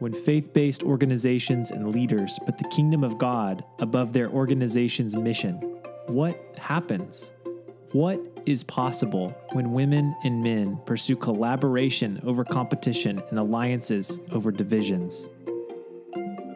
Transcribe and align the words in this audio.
when 0.00 0.14
faith 0.14 0.52
based 0.52 0.82
organizations 0.82 1.70
and 1.70 1.92
leaders 1.92 2.38
put 2.46 2.58
the 2.58 2.68
kingdom 2.68 3.04
of 3.04 3.18
God 3.18 3.62
above 3.78 4.12
their 4.12 4.28
organization's 4.30 5.14
mission? 5.14 5.56
What 6.06 6.58
happens? 6.58 7.30
What 7.92 8.20
is 8.46 8.64
possible 8.64 9.36
when 9.52 9.72
women 9.72 10.16
and 10.24 10.42
men 10.42 10.80
pursue 10.86 11.16
collaboration 11.16 12.20
over 12.24 12.44
competition 12.44 13.22
and 13.28 13.38
alliances 13.38 14.18
over 14.32 14.50
divisions? 14.50 15.28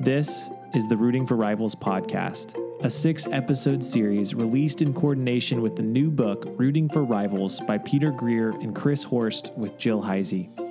This 0.01 0.49
is 0.75 0.89
the 0.89 0.97
Rooting 0.97 1.27
for 1.27 1.37
Rivals 1.37 1.75
podcast, 1.75 2.59
a 2.83 2.89
six 2.89 3.27
episode 3.27 3.85
series 3.85 4.35
released 4.35 4.81
in 4.81 4.95
coordination 4.95 5.61
with 5.61 5.77
the 5.77 5.83
new 5.83 6.11
book, 6.11 6.47
Rooting 6.57 6.89
for 6.89 7.05
Rivals 7.05 7.61
by 7.61 7.77
Peter 7.77 8.11
Greer 8.11 8.51
and 8.51 8.75
Chris 8.75 9.05
Horst 9.05 9.53
with 9.55 9.77
Jill 9.77 10.03
Heisey. 10.03 10.64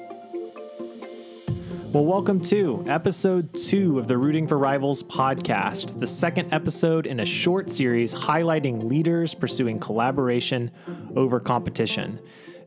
Well, 1.94 2.06
welcome 2.06 2.42
to 2.46 2.84
episode 2.88 3.54
two 3.54 4.00
of 4.00 4.08
the 4.08 4.18
Rooting 4.18 4.48
for 4.48 4.58
Rivals 4.58 5.04
podcast, 5.04 6.00
the 6.00 6.08
second 6.08 6.52
episode 6.52 7.06
in 7.06 7.20
a 7.20 7.26
short 7.26 7.70
series 7.70 8.16
highlighting 8.16 8.86
leaders 8.86 9.36
pursuing 9.36 9.78
collaboration 9.80 10.72
over 11.16 11.40
competition. 11.40 12.18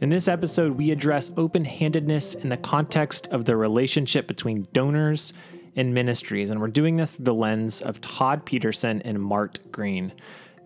In 0.01 0.11
this 0.11 0.29
episode, 0.29 0.79
we 0.79 0.93
address 0.93 1.33
open 1.37 1.65
handedness 1.65 2.37
in 2.37 2.51
the 2.51 2.57
context 2.57 3.27
of 3.33 3.47
the 3.47 3.57
relationship 3.57 4.29
between 4.29 4.69
donors 4.73 5.33
and 5.75 5.93
ministries, 5.93 6.53
and 6.53 6.61
we're 6.61 6.69
doing 6.69 6.95
this 6.95 7.17
through 7.17 7.25
the 7.25 7.35
lens 7.35 7.83
of 7.83 8.01
Todd 8.01 8.47
Peterson 8.47 9.03
and 9.03 9.21
Mart 9.21 9.59
Green. 9.73 10.13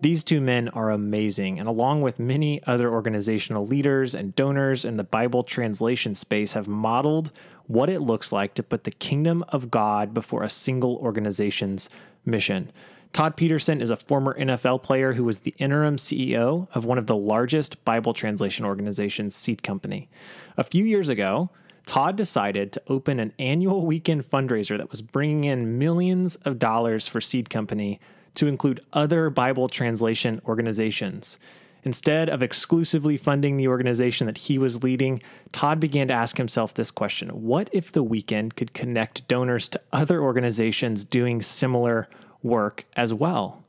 These 0.01 0.23
two 0.23 0.41
men 0.41 0.67
are 0.69 0.89
amazing, 0.89 1.59
and 1.59 1.69
along 1.69 2.01
with 2.01 2.19
many 2.19 2.63
other 2.63 2.91
organizational 2.91 3.67
leaders 3.67 4.15
and 4.15 4.35
donors 4.35 4.83
in 4.83 4.97
the 4.97 5.03
Bible 5.03 5.43
translation 5.43 6.15
space, 6.15 6.53
have 6.53 6.67
modeled 6.67 7.31
what 7.67 7.87
it 7.87 7.99
looks 7.99 8.31
like 8.31 8.55
to 8.55 8.63
put 8.63 8.83
the 8.83 8.91
kingdom 8.91 9.45
of 9.49 9.69
God 9.69 10.11
before 10.11 10.41
a 10.41 10.49
single 10.49 10.95
organization's 10.97 11.91
mission. 12.25 12.71
Todd 13.13 13.37
Peterson 13.37 13.79
is 13.79 13.91
a 13.91 13.95
former 13.95 14.35
NFL 14.39 14.81
player 14.81 15.13
who 15.13 15.23
was 15.23 15.41
the 15.41 15.53
interim 15.59 15.97
CEO 15.97 16.67
of 16.73 16.83
one 16.83 16.97
of 16.97 17.05
the 17.05 17.15
largest 17.15 17.85
Bible 17.85 18.15
translation 18.15 18.65
organizations, 18.65 19.35
Seed 19.35 19.61
Company. 19.61 20.09
A 20.57 20.63
few 20.63 20.83
years 20.83 21.09
ago, 21.09 21.51
Todd 21.85 22.15
decided 22.15 22.71
to 22.71 22.81
open 22.87 23.19
an 23.19 23.33
annual 23.37 23.85
weekend 23.85 24.23
fundraiser 24.23 24.77
that 24.77 24.89
was 24.89 25.03
bringing 25.03 25.43
in 25.43 25.77
millions 25.77 26.37
of 26.37 26.57
dollars 26.57 27.07
for 27.07 27.21
Seed 27.21 27.51
Company 27.51 27.99
to 28.35 28.47
include 28.47 28.81
other 28.93 29.29
Bible 29.29 29.67
translation 29.67 30.41
organizations. 30.45 31.37
Instead 31.83 32.29
of 32.29 32.43
exclusively 32.43 33.17
funding 33.17 33.57
the 33.57 33.67
organization 33.67 34.27
that 34.27 34.37
he 34.37 34.57
was 34.57 34.83
leading, 34.83 35.21
Todd 35.51 35.79
began 35.79 36.07
to 36.09 36.13
ask 36.13 36.37
himself 36.37 36.73
this 36.73 36.91
question 36.91 37.29
What 37.29 37.69
if 37.73 37.91
the 37.91 38.03
weekend 38.03 38.55
could 38.55 38.73
connect 38.73 39.27
donors 39.27 39.67
to 39.69 39.81
other 39.91 40.21
organizations 40.21 41.05
doing 41.05 41.41
similar 41.41 42.07
work 42.43 42.85
as 42.95 43.13
well? 43.13 43.63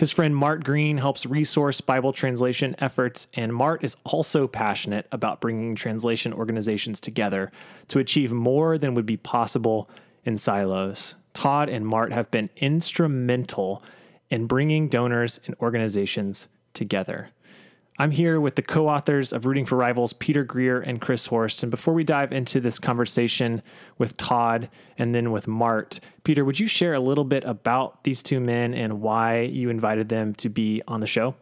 His 0.00 0.12
friend 0.12 0.34
Mart 0.34 0.64
Green 0.64 0.96
helps 0.96 1.26
resource 1.26 1.82
Bible 1.82 2.14
translation 2.14 2.74
efforts, 2.78 3.26
and 3.34 3.54
Mart 3.54 3.84
is 3.84 3.98
also 4.04 4.48
passionate 4.48 5.06
about 5.12 5.42
bringing 5.42 5.74
translation 5.74 6.32
organizations 6.32 7.00
together 7.00 7.52
to 7.88 7.98
achieve 7.98 8.32
more 8.32 8.78
than 8.78 8.94
would 8.94 9.04
be 9.04 9.18
possible 9.18 9.90
in 10.24 10.38
silos. 10.38 11.16
Todd 11.34 11.68
and 11.68 11.86
Mart 11.86 12.14
have 12.14 12.30
been 12.30 12.48
instrumental 12.56 13.82
in 14.30 14.46
bringing 14.46 14.88
donors 14.88 15.40
and 15.46 15.54
organizations 15.60 16.48
together. 16.72 17.30
I'm 18.00 18.12
here 18.12 18.40
with 18.40 18.54
the 18.54 18.62
co 18.62 18.88
authors 18.88 19.30
of 19.30 19.44
Rooting 19.44 19.66
for 19.66 19.76
Rivals, 19.76 20.14
Peter 20.14 20.42
Greer 20.42 20.80
and 20.80 21.02
Chris 21.02 21.26
Horst. 21.26 21.62
And 21.62 21.70
before 21.70 21.92
we 21.92 22.02
dive 22.02 22.32
into 22.32 22.58
this 22.58 22.78
conversation 22.78 23.62
with 23.98 24.16
Todd 24.16 24.70
and 24.96 25.14
then 25.14 25.30
with 25.32 25.46
Mart, 25.46 26.00
Peter, 26.24 26.42
would 26.42 26.58
you 26.58 26.66
share 26.66 26.94
a 26.94 27.00
little 27.00 27.24
bit 27.24 27.44
about 27.44 28.04
these 28.04 28.22
two 28.22 28.40
men 28.40 28.72
and 28.72 29.02
why 29.02 29.40
you 29.40 29.68
invited 29.68 30.08
them 30.08 30.34
to 30.36 30.48
be 30.48 30.80
on 30.88 31.00
the 31.00 31.06
show? 31.06 31.34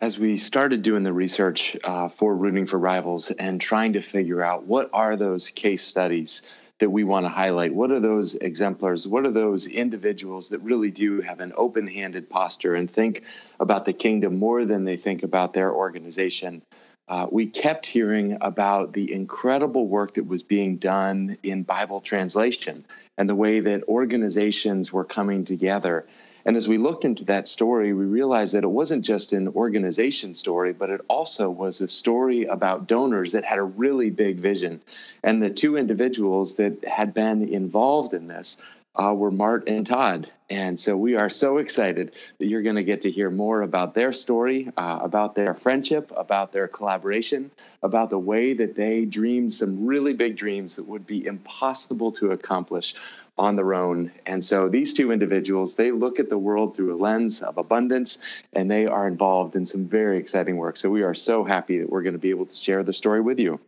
As 0.00 0.18
we 0.18 0.38
started 0.38 0.80
doing 0.80 1.02
the 1.02 1.12
research 1.12 1.76
uh, 1.84 2.08
for 2.08 2.34
Rooting 2.34 2.66
for 2.66 2.78
Rivals 2.78 3.30
and 3.30 3.60
trying 3.60 3.92
to 3.92 4.00
figure 4.00 4.42
out 4.42 4.64
what 4.64 4.88
are 4.94 5.14
those 5.14 5.50
case 5.50 5.82
studies 5.82 6.63
that 6.80 6.90
we 6.90 7.04
want 7.04 7.24
to 7.24 7.30
highlight? 7.30 7.74
What 7.74 7.90
are 7.92 8.00
those 8.00 8.34
exemplars? 8.34 9.06
What 9.06 9.26
are 9.26 9.30
those 9.30 9.66
individuals 9.66 10.48
that 10.48 10.60
really 10.60 10.90
do 10.90 11.20
have 11.20 11.40
an 11.40 11.52
open 11.56 11.86
handed 11.86 12.28
posture 12.28 12.74
and 12.74 12.90
think 12.90 13.22
about 13.60 13.84
the 13.84 13.92
kingdom 13.92 14.38
more 14.38 14.64
than 14.64 14.84
they 14.84 14.96
think 14.96 15.22
about 15.22 15.52
their 15.52 15.72
organization? 15.72 16.62
Uh, 17.06 17.26
we 17.30 17.46
kept 17.46 17.86
hearing 17.86 18.38
about 18.40 18.92
the 18.94 19.12
incredible 19.12 19.86
work 19.86 20.14
that 20.14 20.26
was 20.26 20.42
being 20.42 20.76
done 20.78 21.36
in 21.42 21.62
Bible 21.62 22.00
translation 22.00 22.84
and 23.18 23.28
the 23.28 23.34
way 23.34 23.60
that 23.60 23.84
organizations 23.88 24.92
were 24.92 25.04
coming 25.04 25.44
together 25.44 26.06
and 26.44 26.56
as 26.56 26.68
we 26.68 26.78
looked 26.78 27.04
into 27.04 27.24
that 27.26 27.48
story, 27.48 27.92
we 27.92 28.04
realized 28.04 28.54
that 28.54 28.64
it 28.64 28.70
wasn't 28.70 29.04
just 29.04 29.32
an 29.32 29.48
organization 29.48 30.34
story, 30.34 30.72
but 30.72 30.90
it 30.90 31.00
also 31.08 31.48
was 31.48 31.80
a 31.80 31.88
story 31.88 32.44
about 32.44 32.86
donors 32.86 33.32
that 33.32 33.44
had 33.44 33.58
a 33.58 33.62
really 33.62 34.10
big 34.10 34.36
vision. 34.36 34.82
And 35.22 35.42
the 35.42 35.50
two 35.50 35.76
individuals 35.76 36.56
that 36.56 36.84
had 36.84 37.14
been 37.14 37.48
involved 37.48 38.12
in 38.12 38.28
this 38.28 38.58
uh, 38.96 39.12
were 39.16 39.30
Mart 39.30 39.68
and 39.68 39.86
Todd. 39.86 40.30
And 40.50 40.78
so 40.78 40.96
we 40.96 41.16
are 41.16 41.30
so 41.30 41.58
excited 41.58 42.12
that 42.38 42.46
you're 42.46 42.62
going 42.62 42.76
to 42.76 42.84
get 42.84 43.00
to 43.00 43.10
hear 43.10 43.30
more 43.30 43.62
about 43.62 43.94
their 43.94 44.12
story, 44.12 44.70
uh, 44.76 44.98
about 45.02 45.34
their 45.34 45.54
friendship, 45.54 46.12
about 46.14 46.52
their 46.52 46.68
collaboration, 46.68 47.50
about 47.82 48.10
the 48.10 48.18
way 48.18 48.52
that 48.52 48.76
they 48.76 49.04
dreamed 49.04 49.52
some 49.52 49.86
really 49.86 50.12
big 50.12 50.36
dreams 50.36 50.76
that 50.76 50.84
would 50.84 51.06
be 51.06 51.26
impossible 51.26 52.12
to 52.12 52.30
accomplish 52.30 52.94
on 53.36 53.56
their 53.56 53.74
own. 53.74 54.12
And 54.26 54.44
so 54.44 54.68
these 54.68 54.92
two 54.92 55.10
individuals, 55.10 55.74
they 55.74 55.90
look 55.90 56.18
at 56.18 56.28
the 56.28 56.38
world 56.38 56.76
through 56.76 56.94
a 56.94 56.98
lens 56.98 57.42
of 57.42 57.58
abundance 57.58 58.18
and 58.52 58.70
they 58.70 58.86
are 58.86 59.08
involved 59.08 59.56
in 59.56 59.66
some 59.66 59.86
very 59.86 60.18
exciting 60.18 60.56
work. 60.56 60.76
So 60.76 60.88
we 60.90 61.02
are 61.02 61.14
so 61.14 61.42
happy 61.42 61.78
that 61.78 61.90
we're 61.90 62.02
going 62.02 62.12
to 62.14 62.18
be 62.18 62.30
able 62.30 62.46
to 62.46 62.54
share 62.54 62.82
the 62.82 62.92
story 62.92 63.20
with 63.20 63.38
you. 63.38 63.60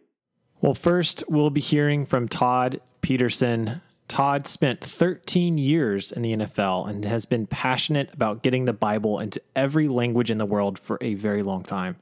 Well, 0.60 0.74
first, 0.74 1.24
we'll 1.28 1.50
be 1.50 1.60
hearing 1.60 2.06
from 2.06 2.28
Todd 2.28 2.80
Peterson. 3.00 3.82
Todd 4.08 4.46
spent 4.46 4.80
13 4.80 5.58
years 5.58 6.12
in 6.12 6.22
the 6.22 6.36
NFL 6.36 6.88
and 6.88 7.04
has 7.04 7.24
been 7.24 7.46
passionate 7.46 8.14
about 8.14 8.42
getting 8.42 8.64
the 8.64 8.72
Bible 8.72 9.18
into 9.18 9.40
every 9.56 9.88
language 9.88 10.30
in 10.30 10.38
the 10.38 10.46
world 10.46 10.78
for 10.78 10.96
a 11.00 11.14
very 11.14 11.42
long 11.42 11.62
time. 11.62 11.96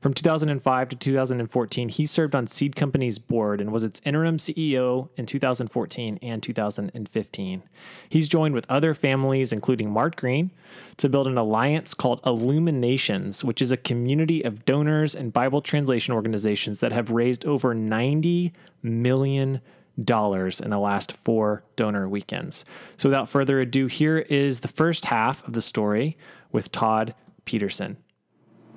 From 0.00 0.14
2005 0.14 0.88
to 0.90 0.96
2014, 0.96 1.88
he 1.88 2.06
served 2.06 2.36
on 2.36 2.46
Seed 2.46 2.76
Company's 2.76 3.18
board 3.18 3.60
and 3.60 3.72
was 3.72 3.82
its 3.82 4.00
interim 4.04 4.36
CEO 4.36 5.08
in 5.16 5.26
2014 5.26 6.20
and 6.22 6.40
2015. 6.40 7.62
He's 8.08 8.28
joined 8.28 8.54
with 8.54 8.70
other 8.70 8.94
families, 8.94 9.52
including 9.52 9.90
Mart 9.90 10.14
Green, 10.14 10.52
to 10.98 11.08
build 11.08 11.26
an 11.26 11.36
alliance 11.36 11.94
called 11.94 12.20
Illuminations, 12.24 13.42
which 13.42 13.60
is 13.60 13.72
a 13.72 13.76
community 13.76 14.42
of 14.42 14.64
donors 14.64 15.16
and 15.16 15.32
Bible 15.32 15.60
translation 15.60 16.14
organizations 16.14 16.78
that 16.78 16.92
have 16.92 17.10
raised 17.10 17.44
over 17.44 17.74
90 17.74 18.52
million 18.82 19.60
dollars 20.04 20.60
in 20.60 20.70
the 20.70 20.78
last 20.78 21.10
four 21.10 21.64
donor 21.74 22.08
weekends. 22.08 22.64
So 22.96 23.08
without 23.08 23.28
further 23.28 23.60
ado, 23.60 23.86
here 23.86 24.18
is 24.18 24.60
the 24.60 24.68
first 24.68 25.06
half 25.06 25.44
of 25.44 25.54
the 25.54 25.60
story 25.60 26.16
with 26.52 26.70
Todd 26.70 27.16
Peterson. 27.44 27.96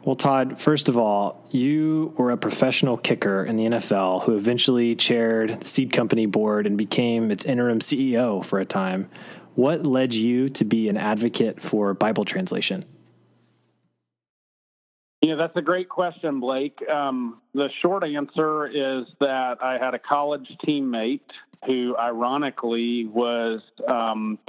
Well, 0.04 0.16
Todd, 0.16 0.60
first 0.60 0.90
of 0.90 0.98
all, 0.98 1.48
you 1.52 2.14
were 2.18 2.32
a 2.32 2.38
professional 2.38 2.98
kicker 2.98 3.46
in 3.46 3.56
the 3.56 3.66
NFL 3.66 4.24
who 4.24 4.36
eventually 4.36 4.96
chaired 4.96 5.62
the 5.62 5.68
Seed 5.68 5.94
Company 5.94 6.26
board 6.26 6.66
and 6.66 6.76
became 6.76 7.30
its 7.30 7.46
interim 7.46 7.80
CEO 7.80 8.44
for 8.44 8.60
a 8.60 8.66
time. 8.66 9.10
What 9.54 9.86
led 9.86 10.16
you 10.16 10.50
to 10.50 10.66
be 10.66 10.90
an 10.90 10.98
advocate 10.98 11.62
for 11.62 11.94
Bible 11.94 12.26
translation? 12.26 12.84
Yeah, 15.22 15.36
that's 15.36 15.56
a 15.56 15.62
great 15.62 15.88
question, 15.88 16.40
Blake. 16.40 16.80
Um, 16.90 17.40
the 17.54 17.70
short 17.84 18.04
answer 18.04 18.66
is 18.66 19.06
that 19.20 19.62
I 19.62 19.78
had 19.78 19.94
a 19.94 20.00
college 20.00 20.48
teammate 20.66 21.20
who, 21.68 21.96
ironically, 21.96 23.06
was 23.06 23.62
um, 23.88 24.40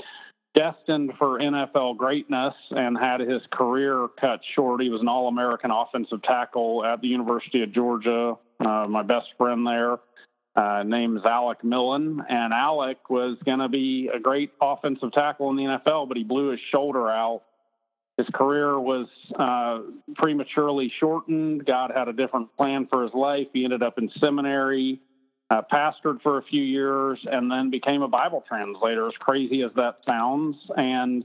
destined 0.54 1.12
for 1.18 1.38
NFL 1.38 1.96
greatness 1.96 2.54
and 2.70 2.96
had 2.96 3.20
his 3.20 3.40
career 3.52 4.08
cut 4.20 4.40
short. 4.54 4.82
He 4.82 4.90
was 4.90 5.00
an 5.00 5.08
All 5.08 5.28
American 5.28 5.70
offensive 5.70 6.22
tackle 6.22 6.84
at 6.84 7.00
the 7.00 7.08
University 7.08 7.62
of 7.62 7.72
Georgia. 7.72 8.34
Uh, 8.60 8.86
my 8.88 9.02
best 9.02 9.26
friend 9.38 9.66
there, 9.66 9.98
uh, 10.54 10.82
name 10.82 11.16
is 11.16 11.24
Alec 11.24 11.64
Millen, 11.64 12.22
and 12.28 12.52
Alec 12.52 13.08
was 13.08 13.38
going 13.44 13.60
to 13.60 13.68
be 13.68 14.10
a 14.14 14.20
great 14.20 14.52
offensive 14.60 15.12
tackle 15.12 15.50
in 15.50 15.56
the 15.56 15.62
NFL, 15.62 16.08
but 16.08 16.16
he 16.16 16.24
blew 16.24 16.50
his 16.50 16.60
shoulder 16.70 17.08
out. 17.08 17.42
His 18.18 18.26
career 18.34 18.78
was 18.78 19.06
uh, 19.38 19.80
prematurely 20.16 20.92
shortened. 21.00 21.64
God 21.64 21.92
had 21.94 22.08
a 22.08 22.12
different 22.12 22.54
plan 22.56 22.86
for 22.90 23.04
his 23.04 23.14
life. 23.14 23.46
He 23.54 23.64
ended 23.64 23.82
up 23.82 23.96
in 23.96 24.10
seminary 24.20 25.00
uh, 25.52 25.60
pastored 25.70 26.22
for 26.22 26.38
a 26.38 26.42
few 26.42 26.62
years, 26.62 27.18
and 27.30 27.50
then 27.50 27.70
became 27.70 28.00
a 28.02 28.08
Bible 28.08 28.42
translator, 28.48 29.06
as 29.06 29.14
crazy 29.20 29.62
as 29.62 29.70
that 29.76 29.96
sounds. 30.06 30.56
And 30.76 31.24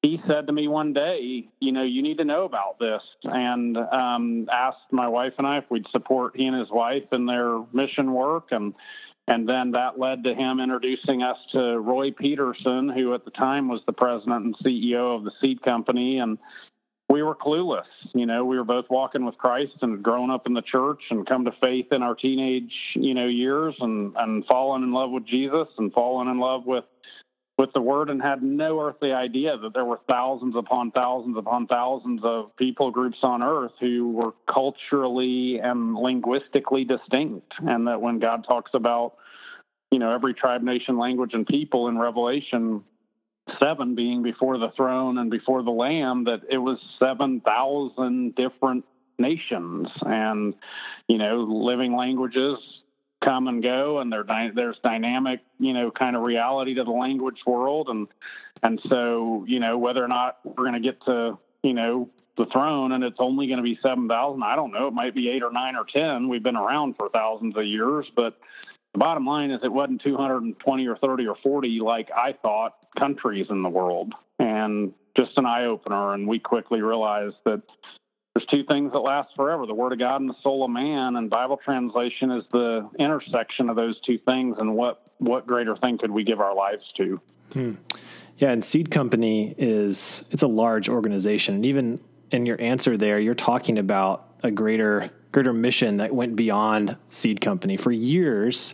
he 0.00 0.18
said 0.26 0.46
to 0.46 0.52
me 0.52 0.68
one 0.68 0.94
day, 0.94 1.48
you 1.60 1.72
know, 1.72 1.82
you 1.82 2.02
need 2.02 2.18
to 2.18 2.24
know 2.24 2.44
about 2.44 2.78
this, 2.78 3.02
and 3.24 3.76
um, 3.76 4.48
asked 4.50 4.90
my 4.90 5.06
wife 5.08 5.34
and 5.36 5.46
I 5.46 5.58
if 5.58 5.64
we'd 5.70 5.86
support 5.92 6.34
he 6.36 6.46
and 6.46 6.58
his 6.58 6.70
wife 6.70 7.04
in 7.12 7.26
their 7.26 7.62
mission 7.72 8.12
work. 8.12 8.48
And 8.52 8.74
and 9.26 9.46
then 9.46 9.72
that 9.72 9.98
led 9.98 10.24
to 10.24 10.34
him 10.34 10.58
introducing 10.58 11.22
us 11.22 11.36
to 11.52 11.78
Roy 11.78 12.12
Peterson, 12.12 12.88
who 12.88 13.12
at 13.12 13.26
the 13.26 13.30
time 13.32 13.68
was 13.68 13.82
the 13.84 13.92
president 13.92 14.46
and 14.46 14.56
CEO 14.64 15.14
of 15.14 15.24
the 15.24 15.32
seed 15.42 15.60
company. 15.60 16.18
And 16.18 16.38
we 17.08 17.22
were 17.22 17.34
clueless. 17.34 17.86
You 18.14 18.26
know, 18.26 18.44
we 18.44 18.56
were 18.58 18.64
both 18.64 18.86
walking 18.90 19.24
with 19.24 19.38
Christ 19.38 19.72
and 19.80 20.02
grown 20.02 20.30
up 20.30 20.46
in 20.46 20.54
the 20.54 20.62
church 20.62 21.00
and 21.10 21.26
come 21.26 21.44
to 21.46 21.52
faith 21.60 21.86
in 21.90 22.02
our 22.02 22.14
teenage, 22.14 22.72
you 22.94 23.14
know, 23.14 23.26
years 23.26 23.74
and, 23.80 24.14
and 24.16 24.44
fallen 24.46 24.82
in 24.82 24.92
love 24.92 25.10
with 25.10 25.26
Jesus 25.26 25.68
and 25.78 25.92
fallen 25.92 26.28
in 26.28 26.38
love 26.38 26.66
with 26.66 26.84
with 27.58 27.72
the 27.72 27.80
word 27.80 28.08
and 28.08 28.22
had 28.22 28.40
no 28.40 28.80
earthly 28.80 29.12
idea 29.12 29.58
that 29.58 29.74
there 29.74 29.84
were 29.84 29.98
thousands 30.08 30.54
upon 30.56 30.92
thousands 30.92 31.36
upon 31.36 31.66
thousands 31.66 32.20
of 32.22 32.54
people 32.56 32.92
groups 32.92 33.18
on 33.22 33.42
earth 33.42 33.72
who 33.80 34.12
were 34.12 34.32
culturally 34.48 35.58
and 35.58 35.96
linguistically 35.96 36.84
distinct 36.84 37.52
and 37.66 37.88
that 37.88 38.00
when 38.00 38.20
god 38.20 38.44
talks 38.46 38.70
about 38.74 39.14
you 39.90 39.98
know 39.98 40.14
every 40.14 40.34
tribe 40.34 40.62
nation 40.62 40.98
language 40.98 41.32
and 41.34 41.48
people 41.48 41.88
in 41.88 41.98
revelation 41.98 42.84
7 43.60 43.94
being 43.94 44.22
before 44.22 44.58
the 44.58 44.70
throne 44.76 45.18
and 45.18 45.30
before 45.30 45.62
the 45.62 45.70
lamb 45.70 46.24
that 46.24 46.42
it 46.50 46.58
was 46.58 46.78
7000 46.98 48.34
different 48.34 48.84
nations 49.18 49.88
and 50.06 50.54
you 51.08 51.18
know 51.18 51.38
living 51.42 51.96
languages 51.96 52.58
come 53.24 53.48
and 53.48 53.62
go, 53.62 53.98
and 53.98 54.12
there's 54.12 54.76
dynamic, 54.82 55.40
you 55.58 55.72
know, 55.72 55.90
kind 55.90 56.16
of 56.16 56.22
reality 56.22 56.74
to 56.74 56.84
the 56.84 56.90
language 56.90 57.38
world, 57.46 57.88
and 57.88 58.08
and 58.62 58.80
so 58.88 59.44
you 59.46 59.60
know 59.60 59.78
whether 59.78 60.04
or 60.04 60.08
not 60.08 60.38
we're 60.44 60.64
going 60.64 60.74
to 60.74 60.80
get 60.80 61.00
to 61.04 61.38
you 61.62 61.74
know 61.74 62.08
the 62.36 62.46
throne 62.52 62.92
and 62.92 63.02
it's 63.02 63.16
only 63.18 63.48
going 63.48 63.56
to 63.56 63.64
be 63.64 63.78
seven 63.82 64.08
thousand, 64.08 64.42
I 64.42 64.56
don't 64.56 64.72
know. 64.72 64.86
It 64.86 64.94
might 64.94 65.14
be 65.14 65.28
eight 65.28 65.42
or 65.42 65.52
nine 65.52 65.74
or 65.74 65.84
ten. 65.92 66.28
We've 66.28 66.42
been 66.42 66.56
around 66.56 66.94
for 66.96 67.08
thousands 67.08 67.56
of 67.56 67.64
years, 67.64 68.06
but 68.14 68.38
the 68.92 68.98
bottom 68.98 69.26
line 69.26 69.50
is 69.50 69.60
it 69.62 69.72
wasn't 69.72 70.02
220 70.02 70.86
or 70.86 70.96
30 70.96 71.26
or 71.26 71.36
40 71.42 71.80
like 71.80 72.08
I 72.10 72.32
thought 72.32 72.77
countries 72.98 73.46
in 73.50 73.62
the 73.62 73.68
world, 73.68 74.12
and 74.38 74.92
just 75.16 75.36
an 75.36 75.46
eye 75.46 75.64
opener. 75.64 76.14
And 76.14 76.28
we 76.28 76.38
quickly 76.38 76.80
realized 76.80 77.36
that 77.44 77.62
there's 78.38 78.46
two 78.50 78.64
things 78.64 78.92
that 78.92 79.00
last 79.00 79.30
forever 79.34 79.66
the 79.66 79.74
word 79.74 79.92
of 79.92 79.98
god 79.98 80.20
and 80.20 80.30
the 80.30 80.34
soul 80.42 80.64
of 80.64 80.70
man 80.70 81.16
and 81.16 81.28
bible 81.28 81.58
translation 81.64 82.30
is 82.30 82.44
the 82.52 82.88
intersection 82.98 83.68
of 83.68 83.74
those 83.74 84.00
two 84.02 84.18
things 84.18 84.56
and 84.58 84.74
what 84.74 85.02
what 85.18 85.46
greater 85.46 85.76
thing 85.76 85.98
could 85.98 86.10
we 86.10 86.22
give 86.22 86.38
our 86.38 86.54
lives 86.54 86.84
to 86.96 87.20
hmm. 87.52 87.72
yeah 88.36 88.50
and 88.50 88.64
seed 88.64 88.90
company 88.90 89.54
is 89.58 90.24
it's 90.30 90.42
a 90.42 90.48
large 90.48 90.88
organization 90.88 91.56
and 91.56 91.66
even 91.66 92.00
in 92.30 92.46
your 92.46 92.60
answer 92.60 92.96
there 92.96 93.18
you're 93.18 93.34
talking 93.34 93.78
about 93.78 94.34
a 94.44 94.50
greater 94.50 95.10
greater 95.32 95.52
mission 95.52 95.96
that 95.96 96.14
went 96.14 96.36
beyond 96.36 96.96
seed 97.08 97.40
company 97.40 97.76
for 97.76 97.90
years 97.90 98.72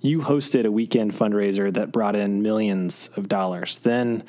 you 0.00 0.20
hosted 0.20 0.64
a 0.64 0.70
weekend 0.70 1.12
fundraiser 1.12 1.72
that 1.72 1.92
brought 1.92 2.16
in 2.16 2.42
millions 2.42 3.10
of 3.16 3.28
dollars 3.28 3.78
then 3.78 4.22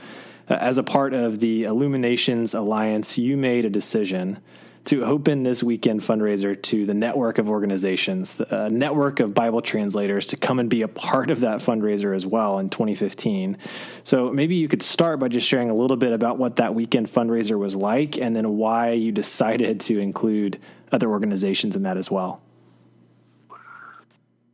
uh, 0.49 0.55
as 0.55 0.77
a 0.77 0.83
part 0.83 1.13
of 1.13 1.39
the 1.39 1.63
illuminations 1.63 2.53
alliance 2.53 3.17
you 3.17 3.37
made 3.37 3.65
a 3.65 3.69
decision 3.69 4.39
to 4.85 5.03
open 5.03 5.43
this 5.43 5.61
weekend 5.61 6.01
fundraiser 6.01 6.59
to 6.59 6.85
the 6.85 6.93
network 6.93 7.37
of 7.37 7.49
organizations, 7.49 8.39
a 8.49 8.69
network 8.69 9.19
of 9.19 9.33
Bible 9.33 9.61
translators 9.61 10.27
to 10.27 10.37
come 10.37 10.59
and 10.59 10.69
be 10.69 10.81
a 10.81 10.87
part 10.87 11.29
of 11.29 11.41
that 11.41 11.59
fundraiser 11.59 12.15
as 12.15 12.25
well 12.25 12.57
in 12.57 12.69
2015. 12.69 13.57
So 14.03 14.31
maybe 14.31 14.55
you 14.55 14.67
could 14.67 14.81
start 14.81 15.19
by 15.19 15.27
just 15.27 15.47
sharing 15.47 15.69
a 15.69 15.75
little 15.75 15.97
bit 15.97 16.13
about 16.13 16.37
what 16.37 16.55
that 16.55 16.73
weekend 16.73 17.07
fundraiser 17.07 17.59
was 17.59 17.75
like 17.75 18.17
and 18.17 18.35
then 18.35 18.57
why 18.57 18.91
you 18.91 19.11
decided 19.11 19.81
to 19.81 19.99
include 19.99 20.59
other 20.91 21.09
organizations 21.09 21.75
in 21.75 21.83
that 21.83 21.97
as 21.97 22.09
well. 22.09 22.41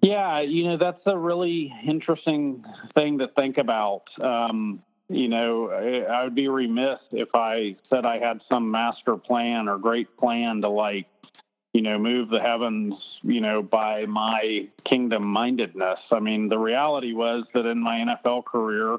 Yeah, 0.02 0.42
you 0.42 0.66
know, 0.66 0.78
that's 0.78 1.02
a 1.06 1.18
really 1.18 1.74
interesting 1.88 2.64
thing 2.96 3.20
to 3.20 3.28
think 3.30 3.58
about. 3.58 4.04
Um, 4.22 4.84
you 5.10 5.28
know, 5.28 5.70
I 5.70 6.24
would 6.24 6.36
be 6.36 6.48
remiss 6.48 7.00
if 7.12 7.30
I 7.34 7.76
said 7.90 8.06
I 8.06 8.20
had 8.20 8.42
some 8.50 8.70
master 8.70 9.16
plan 9.16 9.68
or 9.68 9.78
great 9.78 10.18
plan 10.18 10.62
to 10.62 10.70
like, 10.70 11.08
you 11.74 11.82
know, 11.82 11.98
move 11.98 12.30
the 12.30 12.40
heavens, 12.40 12.94
you 13.24 13.40
know, 13.40 13.62
by 13.62 14.06
my 14.06 14.68
kingdom 14.88 15.24
mindedness. 15.24 16.00
I 16.12 16.20
mean, 16.20 16.50
the 16.50 16.58
reality 16.58 17.14
was 17.14 17.46
that 17.54 17.66
in 17.66 17.82
my 17.82 18.00
NFL 18.00 18.46
career, 18.46 18.98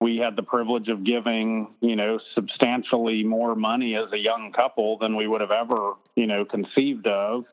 we 0.00 0.18
had 0.18 0.36
the 0.36 0.42
privilege 0.42 0.88
of 0.88 1.04
giving, 1.04 1.74
you 1.80 1.96
know, 1.96 2.20
substantially 2.34 3.24
more 3.24 3.54
money 3.54 3.96
as 3.96 4.12
a 4.12 4.18
young 4.18 4.52
couple 4.52 4.98
than 4.98 5.16
we 5.16 5.26
would 5.26 5.40
have 5.40 5.50
ever, 5.50 5.94
you 6.14 6.26
know, 6.26 6.44
conceived 6.44 7.06
of 7.06 7.44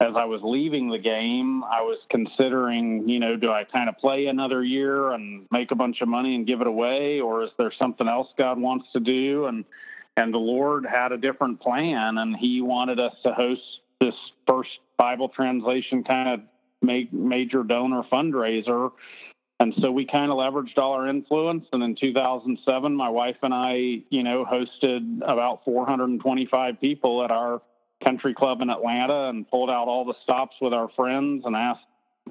as 0.00 0.14
I 0.16 0.24
was 0.24 0.40
leaving 0.42 0.88
the 0.88 0.98
game, 0.98 1.62
I 1.62 1.82
was 1.82 1.98
considering, 2.10 3.06
you 3.06 3.20
know, 3.20 3.36
do 3.36 3.50
I 3.50 3.64
kind 3.64 3.88
of 3.88 3.98
play 3.98 4.26
another 4.26 4.64
year 4.64 5.12
and 5.12 5.46
make 5.50 5.72
a 5.72 5.74
bunch 5.74 6.00
of 6.00 6.08
money 6.08 6.34
and 6.34 6.46
give 6.46 6.62
it 6.62 6.66
away, 6.66 7.20
or 7.20 7.44
is 7.44 7.50
there 7.58 7.72
something 7.78 8.08
else 8.08 8.28
God 8.38 8.58
wants 8.58 8.86
to 8.94 9.00
do? 9.00 9.46
And 9.46 9.64
and 10.16 10.34
the 10.34 10.38
Lord 10.38 10.86
had 10.90 11.12
a 11.12 11.18
different 11.18 11.60
plan, 11.60 12.18
and 12.18 12.34
He 12.36 12.60
wanted 12.62 12.98
us 12.98 13.12
to 13.24 13.32
host 13.32 13.62
this 14.00 14.14
first 14.48 14.70
Bible 14.98 15.28
translation 15.28 16.02
kind 16.02 16.28
of 16.28 16.40
major 16.82 17.62
donor 17.62 18.02
fundraiser. 18.10 18.90
And 19.60 19.74
so 19.82 19.92
we 19.92 20.06
kind 20.06 20.32
of 20.32 20.38
leveraged 20.38 20.78
all 20.78 20.92
our 20.92 21.06
influence. 21.06 21.66
And 21.72 21.82
in 21.82 21.94
2007, 21.94 22.96
my 22.96 23.10
wife 23.10 23.36
and 23.42 23.52
I, 23.52 24.02
you 24.08 24.22
know, 24.22 24.46
hosted 24.50 25.18
about 25.18 25.64
425 25.66 26.80
people 26.80 27.22
at 27.22 27.30
our 27.30 27.60
country 28.02 28.34
club 28.34 28.60
in 28.62 28.70
Atlanta 28.70 29.28
and 29.28 29.48
pulled 29.48 29.70
out 29.70 29.88
all 29.88 30.04
the 30.04 30.14
stops 30.22 30.56
with 30.60 30.72
our 30.72 30.88
friends 30.96 31.42
and 31.44 31.54
asked 31.54 31.84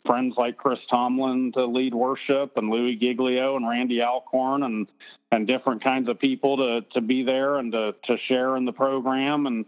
friends 0.06 0.36
like 0.38 0.58
Chris 0.58 0.80
Tomlin 0.90 1.52
to 1.54 1.66
lead 1.66 1.94
worship 1.94 2.54
and 2.56 2.70
Louie 2.70 2.96
Giglio 2.96 3.56
and 3.56 3.68
Randy 3.68 4.02
Alcorn 4.02 4.64
and 4.64 4.88
and 5.32 5.46
different 5.46 5.84
kinds 5.84 6.10
of 6.10 6.20
people 6.20 6.58
to 6.58 6.82
to 6.94 7.02
be 7.02 7.24
there 7.24 7.58
and 7.58 7.72
to 7.72 7.94
to 8.06 8.18
share 8.28 8.56
in 8.56 8.66
the 8.66 8.72
program. 8.72 9.46
And 9.46 9.66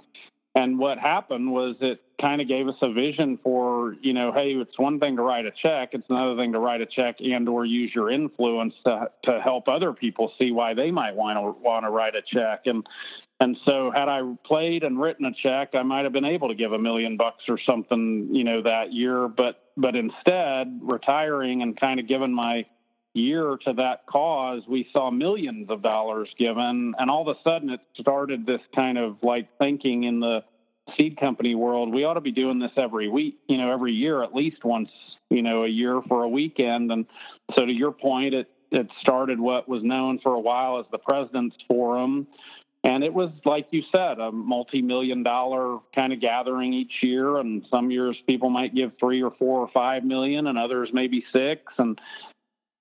and 0.56 0.80
what 0.80 0.98
happened 0.98 1.52
was 1.52 1.76
it 1.82 2.02
kind 2.22 2.40
of 2.40 2.48
gave 2.48 2.68
us 2.68 2.76
a 2.82 2.94
vision 2.94 3.40
for 3.44 3.96
you 4.02 4.14
know 4.14 4.32
hey 4.32 4.52
it's 4.52 4.78
one 4.78 5.00
thing 5.00 5.16
to 5.16 5.22
write 5.22 5.46
a 5.46 5.52
check 5.62 5.90
it's 5.94 6.10
another 6.10 6.36
thing 6.36 6.54
to 6.54 6.60
write 6.60 6.80
a 6.80 6.86
check 6.86 7.16
and 7.20 7.50
or 7.50 7.66
use 7.66 7.92
your 7.94 8.12
influence 8.12 8.74
to 8.86 9.10
to 9.24 9.42
help 9.42 9.68
other 9.68 9.92
people 9.92 10.32
see 10.38 10.52
why 10.52 10.74
they 10.74 10.92
might 10.92 11.16
want 11.16 11.38
to 11.38 11.62
want 11.62 11.84
to 11.84 11.90
write 11.90 12.14
a 12.16 12.22
check 12.22 12.62
and 12.66 12.86
and 13.42 13.58
so, 13.66 13.90
had 13.90 14.08
I 14.08 14.22
played 14.46 14.84
and 14.84 15.02
written 15.02 15.26
a 15.26 15.32
check, 15.42 15.70
I 15.74 15.82
might 15.82 16.04
have 16.04 16.14
been 16.14 16.26
able 16.26 16.50
to 16.50 16.54
give 16.54 16.74
a 16.74 16.78
million 16.78 17.18
bucks 17.18 17.44
or 17.50 17.58
something, 17.68 18.30
you 18.32 18.44
know, 18.44 18.62
that 18.62 18.94
year. 18.94 19.28
But 19.28 19.64
but 19.76 19.96
instead, 19.96 20.80
retiring 20.84 21.64
and 21.64 21.78
kind 21.78 22.00
of 22.00 22.08
giving 22.08 22.32
my 22.32 22.68
year 23.14 23.58
to 23.66 23.74
that 23.74 24.06
cause, 24.06 24.62
we 24.70 24.88
saw 24.94 25.10
millions 25.10 25.72
of 25.72 25.82
dollars 25.82 26.30
given, 26.38 26.94
and 27.00 27.10
all 27.10 27.28
of 27.28 27.36
a 27.36 27.40
sudden, 27.44 27.72
it 27.72 27.80
started 28.00 28.46
this 28.46 28.62
kind 28.76 29.00
of 29.00 29.18
like 29.24 29.48
thinking 29.58 30.04
in 30.04 30.20
the 30.20 30.42
seed 30.98 31.20
company 31.20 31.56
world. 31.56 31.94
We 31.94 32.04
ought 32.04 32.16
to 32.16 32.22
be 32.22 32.32
doing 32.32 32.60
this 32.60 32.72
every 32.78 33.10
week, 33.10 33.38
you 33.48 33.58
know, 33.58 33.72
every 33.72 33.94
year 33.94 34.24
at 34.24 34.34
least 34.34 34.64
once, 34.64 34.90
you 35.30 35.42
know, 35.42 35.64
a 35.64 35.70
year 35.70 36.02
for 36.08 36.24
a 36.24 36.30
weekend. 36.30 36.92
And 36.92 37.06
so, 37.58 37.66
to 37.66 37.72
your 37.72 37.92
point, 37.92 38.34
it 38.34 38.50
it 38.72 38.88
started 39.02 39.40
what 39.40 39.68
was 39.68 39.84
known 39.84 40.20
for 40.24 40.34
a 40.34 40.40
while 40.40 40.80
as 40.80 40.86
the 40.92 40.98
President's 40.98 41.58
Forum 41.68 42.28
and 42.84 43.04
it 43.04 43.14
was, 43.14 43.30
like 43.46 43.68
you 43.70 43.84
said, 43.92 44.20
a 44.20 44.32
multi 44.32 44.82
million 44.82 45.22
dollar 45.22 45.80
kind 45.94 46.12
of 46.14 46.20
gathering 46.20 46.74
each 46.74 46.94
year. 47.04 47.38
And 47.38 47.64
some 47.70 47.92
years 47.92 48.18
people 48.26 48.50
might 48.50 48.74
give 48.74 48.94
three 49.00 49.22
or 49.22 49.32
four 49.38 49.60
or 49.60 49.70
five 49.72 50.04
million, 50.04 50.48
and 50.48 50.58
others 50.58 50.90
maybe 50.92 51.24
six. 51.32 51.62
And 51.78 52.00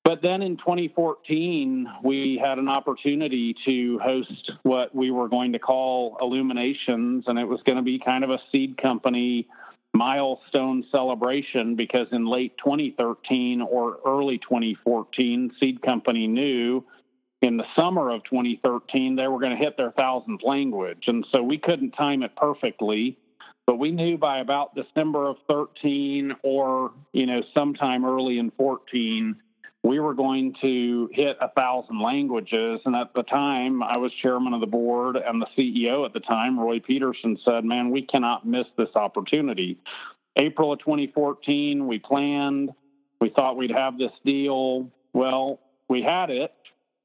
but 0.04 0.23
then 0.23 0.42
in 0.42 0.57
2014, 0.57 1.87
we 2.02 2.40
had 2.42 2.59
an 2.59 2.69
opportunity 2.69 3.54
to 3.66 3.99
host 3.99 4.50
what 4.62 4.95
we 4.95 5.11
were 5.11 5.28
going 5.28 5.52
to 5.52 5.59
call 5.59 6.16
Illuminations, 6.21 7.25
and 7.26 7.38
it 7.38 7.45
was 7.45 7.61
going 7.64 7.76
to 7.76 7.83
be 7.83 7.99
kind 7.99 8.25
of 8.25 8.30
a 8.30 8.38
seed 8.50 8.80
company 8.80 9.47
milestone 9.92 10.85
celebration 10.90 11.75
because 11.76 12.07
in 12.12 12.25
late 12.25 12.57
2013 12.59 13.61
or 13.61 13.99
early 14.07 14.38
2014, 14.38 15.52
Seed 15.59 15.83
Company 15.83 16.26
knew 16.26 16.85
in 17.42 17.57
the 17.57 17.64
summer 17.78 18.11
of 18.11 18.23
2013 18.25 19.16
they 19.16 19.26
were 19.26 19.40
going 19.40 19.57
to 19.57 19.62
hit 19.62 19.76
their 19.76 19.90
thousandth 19.90 20.42
language. 20.45 21.04
And 21.09 21.26
so 21.33 21.42
we 21.42 21.59
couldn't 21.59 21.90
time 21.92 22.23
it 22.23 22.37
perfectly 22.37 23.19
but 23.66 23.78
we 23.78 23.92
knew 23.92 24.19
by 24.19 24.40
about 24.40 24.75
december 24.75 25.28
of 25.28 25.37
13 25.49 26.33
or 26.42 26.90
you 27.12 27.25
know 27.25 27.40
sometime 27.54 28.04
early 28.04 28.38
in 28.38 28.50
14 28.52 29.37
we 29.82 29.99
were 29.99 30.14
going 30.14 30.54
to 30.60 31.08
hit 31.12 31.37
a 31.40 31.49
thousand 31.50 32.00
languages 32.00 32.80
and 32.84 32.94
at 32.94 33.12
the 33.14 33.22
time 33.25 33.82
i 33.82 33.96
was 33.96 34.12
chairman 34.22 34.52
of 34.52 34.60
the 34.60 34.66
board 34.66 35.16
and 35.16 35.40
the 35.40 35.46
ceo 35.56 36.04
at 36.04 36.12
the 36.12 36.20
time 36.20 36.58
roy 36.58 36.80
peterson 36.80 37.38
said 37.44 37.64
man 37.64 37.90
we 37.90 38.02
cannot 38.02 38.46
miss 38.46 38.66
this 38.76 38.94
opportunity 38.94 39.78
april 40.40 40.72
of 40.72 40.78
2014 40.80 41.87
we 41.87 41.99
planned 41.99 42.70
we 43.20 43.30
thought 43.30 43.56
we'd 43.56 43.70
have 43.70 43.99
this 43.99 44.12
deal 44.25 44.90
well 45.12 45.60
we 45.88 46.02
had 46.02 46.30
it 46.30 46.52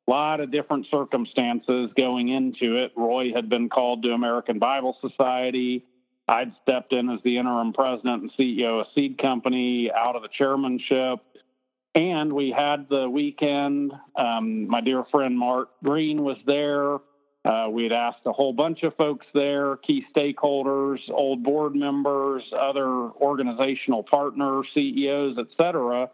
a 0.07 0.11
lot 0.11 0.39
of 0.39 0.51
different 0.51 0.85
circumstances 0.91 1.89
going 1.97 2.29
into 2.29 2.83
it. 2.83 2.91
Roy 2.95 3.33
had 3.33 3.49
been 3.49 3.69
called 3.69 4.03
to 4.03 4.09
American 4.09 4.59
Bible 4.59 4.95
Society. 5.01 5.83
I'd 6.27 6.53
stepped 6.61 6.93
in 6.93 7.09
as 7.09 7.19
the 7.23 7.37
interim 7.37 7.73
president 7.73 8.23
and 8.23 8.31
CEO 8.37 8.81
of 8.81 8.87
Seed 8.93 9.17
Company 9.17 9.91
out 9.91 10.15
of 10.15 10.21
the 10.21 10.29
chairmanship. 10.37 11.19
And 11.95 12.33
we 12.33 12.51
had 12.55 12.87
the 12.89 13.09
weekend. 13.09 13.93
Um, 14.17 14.67
my 14.67 14.81
dear 14.81 15.05
friend 15.11 15.37
Mart 15.37 15.69
Green 15.81 16.23
was 16.23 16.37
there. 16.45 16.97
Uh, 17.45 17.69
we 17.69 17.83
had 17.83 17.93
asked 17.93 18.25
a 18.25 18.33
whole 18.33 18.51
bunch 18.51 18.83
of 18.83 18.95
folks 18.97 19.25
there, 19.33 19.77
key 19.77 20.03
stakeholders, 20.15 20.97
old 21.09 21.43
board 21.43 21.75
members, 21.75 22.43
other 22.59 22.87
organizational 22.87 24.03
partners, 24.03 24.65
CEOs, 24.73 25.37
et 25.39 25.45
cetera. 25.55 26.09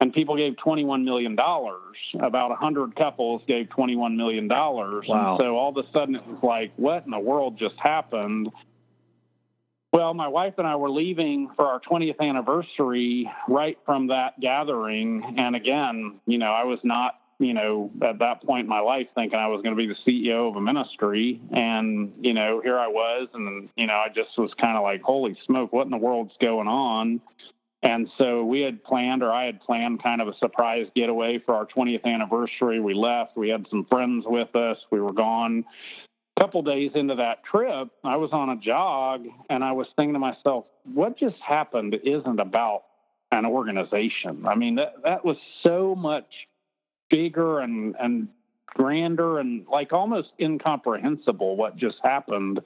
And 0.00 0.12
people 0.12 0.36
gave 0.36 0.54
$21 0.64 1.02
million. 1.02 1.32
About 1.32 2.50
100 2.50 2.94
couples 2.94 3.42
gave 3.48 3.66
$21 3.66 4.16
million. 4.16 4.46
Wow. 4.48 5.02
And 5.02 5.38
so 5.40 5.56
all 5.56 5.76
of 5.76 5.84
a 5.84 5.90
sudden 5.92 6.14
it 6.14 6.24
was 6.24 6.38
like, 6.42 6.72
what 6.76 7.04
in 7.04 7.10
the 7.10 7.18
world 7.18 7.58
just 7.58 7.74
happened? 7.82 8.48
Well, 9.92 10.12
my 10.12 10.28
wife 10.28 10.54
and 10.58 10.66
I 10.66 10.76
were 10.76 10.90
leaving 10.90 11.48
for 11.56 11.64
our 11.64 11.80
20th 11.80 12.20
anniversary 12.20 13.30
right 13.48 13.78
from 13.86 14.08
that 14.08 14.38
gathering. 14.38 15.34
And 15.38 15.56
again, 15.56 16.20
you 16.26 16.36
know, 16.36 16.52
I 16.52 16.64
was 16.64 16.78
not, 16.84 17.14
you 17.38 17.54
know, 17.54 17.90
at 18.06 18.18
that 18.18 18.42
point 18.42 18.64
in 18.64 18.68
my 18.68 18.80
life 18.80 19.06
thinking 19.14 19.38
I 19.38 19.46
was 19.46 19.62
going 19.62 19.74
to 19.74 19.80
be 19.80 19.86
the 19.86 19.96
CEO 20.06 20.50
of 20.50 20.56
a 20.56 20.60
ministry. 20.60 21.40
And, 21.52 22.12
you 22.20 22.34
know, 22.34 22.60
here 22.62 22.78
I 22.78 22.88
was. 22.88 23.28
And, 23.32 23.70
you 23.76 23.86
know, 23.86 23.94
I 23.94 24.08
just 24.08 24.36
was 24.36 24.50
kind 24.60 24.76
of 24.76 24.82
like, 24.82 25.00
holy 25.00 25.38
smoke, 25.46 25.72
what 25.72 25.86
in 25.86 25.90
the 25.90 25.96
world's 25.96 26.34
going 26.38 26.68
on? 26.68 27.22
And 27.82 28.08
so 28.18 28.44
we 28.44 28.60
had 28.60 28.82
planned, 28.82 29.22
or 29.22 29.32
I 29.32 29.46
had 29.46 29.60
planned, 29.60 30.02
kind 30.02 30.20
of 30.20 30.28
a 30.28 30.36
surprise 30.38 30.86
getaway 30.96 31.38
for 31.46 31.54
our 31.54 31.66
20th 31.66 32.04
anniversary. 32.04 32.80
We 32.80 32.92
left. 32.92 33.36
We 33.36 33.48
had 33.48 33.66
some 33.70 33.86
friends 33.88 34.24
with 34.26 34.54
us. 34.54 34.76
We 34.90 35.00
were 35.00 35.12
gone 35.12 35.64
couple 36.38 36.62
days 36.62 36.90
into 36.94 37.16
that 37.16 37.44
trip, 37.50 37.88
I 38.04 38.16
was 38.16 38.30
on 38.32 38.50
a 38.50 38.56
jog 38.56 39.26
and 39.50 39.64
I 39.64 39.72
was 39.72 39.86
thinking 39.96 40.14
to 40.14 40.18
myself, 40.18 40.66
what 40.84 41.18
just 41.18 41.36
happened 41.46 41.96
isn't 42.04 42.40
about 42.40 42.84
an 43.32 43.44
organization. 43.44 44.46
I 44.46 44.54
mean, 44.54 44.76
that, 44.76 44.94
that 45.04 45.24
was 45.24 45.36
so 45.62 45.94
much 45.94 46.26
bigger 47.10 47.60
and, 47.60 47.94
and 48.00 48.28
grander 48.66 49.38
and 49.38 49.66
like 49.70 49.92
almost 49.92 50.28
incomprehensible 50.40 51.56
what 51.56 51.76
just 51.76 51.96
happened. 52.02 52.60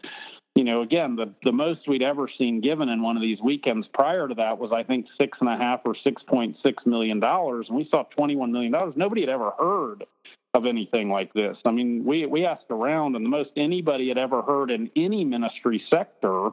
You 0.55 0.65
know, 0.65 0.83
again, 0.83 1.17
the, 1.17 1.33
the 1.43 1.53
most 1.53 1.89
we'd 1.89 2.03
ever 2.03 2.29
seen 2.37 2.61
given 2.61 2.91
in 2.91 3.03
one 3.03 3.17
of 3.17 3.23
these 3.23 3.39
weekends 3.43 3.87
prior 3.95 4.29
to 4.29 4.35
that 4.35 4.59
was, 4.59 4.71
I 4.73 4.83
think, 4.83 5.07
six 5.19 5.39
and 5.41 5.49
a 5.49 5.57
half 5.57 5.81
or 5.85 5.97
$6.6 6.07 6.55
million. 6.85 7.23
And 7.23 7.77
we 7.77 7.89
saw 7.91 8.05
$21 8.19 8.51
million. 8.51 8.73
Nobody 8.97 9.23
had 9.23 9.31
ever 9.31 9.53
heard 9.59 10.05
of 10.55 10.67
anything 10.67 11.09
like 11.09 11.33
this. 11.33 11.57
I 11.65 11.71
mean, 11.71 12.05
we 12.05 12.27
we 12.27 12.45
asked 12.45 12.71
around, 12.71 13.17
and 13.17 13.25
the 13.25 13.31
most 13.31 13.51
anybody 13.57 14.09
had 14.09 14.19
ever 14.19 14.43
heard 14.43 14.71
in 14.71 14.91
any 14.97 15.25
ministry 15.25 15.83
sector 15.89 16.51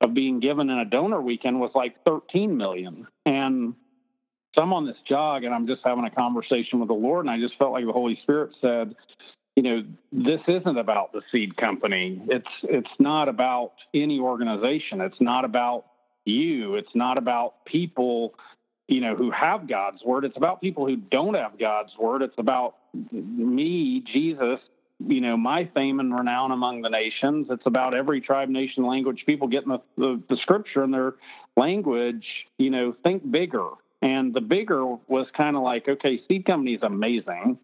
of 0.00 0.14
being 0.14 0.40
given 0.40 0.70
in 0.70 0.78
a 0.78 0.84
donor 0.84 1.20
weekend 1.20 1.60
was 1.60 1.70
like 1.74 1.94
13 2.04 2.56
million. 2.56 3.06
And 3.24 3.74
so 4.56 4.62
I'm 4.62 4.72
on 4.72 4.86
this 4.86 4.96
jog, 5.08 5.44
and 5.44 5.54
I'm 5.54 5.66
just 5.66 5.80
having 5.84 6.04
a 6.04 6.10
conversation 6.10 6.80
with 6.80 6.88
the 6.88 6.94
Lord, 6.94 7.24
and 7.24 7.30
I 7.30 7.38
just 7.38 7.56
felt 7.58 7.72
like 7.72 7.86
the 7.86 7.92
Holy 7.92 8.18
Spirit 8.22 8.50
said, 8.60 8.94
you 9.56 9.62
know, 9.62 9.82
this 10.12 10.40
isn't 10.48 10.78
about 10.78 11.12
the 11.12 11.22
seed 11.30 11.56
company. 11.56 12.22
It's 12.28 12.46
it's 12.62 12.90
not 12.98 13.28
about 13.28 13.72
any 13.94 14.18
organization. 14.18 15.00
It's 15.00 15.20
not 15.20 15.44
about 15.44 15.86
you. 16.24 16.76
It's 16.76 16.94
not 16.94 17.18
about 17.18 17.64
people 17.66 18.34
you 18.88 19.00
know, 19.00 19.14
who 19.16 19.30
have 19.30 19.68
God's 19.68 20.02
word. 20.04 20.24
It's 20.24 20.36
about 20.36 20.60
people 20.60 20.86
who 20.86 20.96
don't 20.96 21.34
have 21.34 21.58
God's 21.58 21.90
word. 21.98 22.22
It's 22.22 22.34
about 22.38 22.74
me, 23.12 24.04
Jesus, 24.12 24.58
you 25.06 25.20
know, 25.20 25.36
my 25.36 25.68
fame 25.74 26.00
and 26.00 26.14
renown 26.14 26.50
among 26.52 26.82
the 26.82 26.88
nations. 26.88 27.46
It's 27.50 27.66
about 27.66 27.94
every 27.94 28.20
tribe, 28.20 28.48
nation, 28.48 28.84
language, 28.86 29.22
people 29.26 29.48
getting 29.48 29.70
the, 29.70 29.80
the, 29.96 30.22
the 30.28 30.36
scripture 30.42 30.84
in 30.84 30.90
their 30.90 31.14
language, 31.56 32.24
you 32.58 32.70
know, 32.70 32.94
think 33.02 33.28
bigger. 33.30 33.68
And 34.00 34.34
the 34.34 34.40
bigger 34.40 34.84
was 34.84 35.26
kind 35.36 35.56
of 35.56 35.62
like, 35.62 35.88
okay, 35.88 36.20
Seed 36.26 36.44
Company 36.44 36.74
is 36.74 36.82
amazing. 36.82 37.58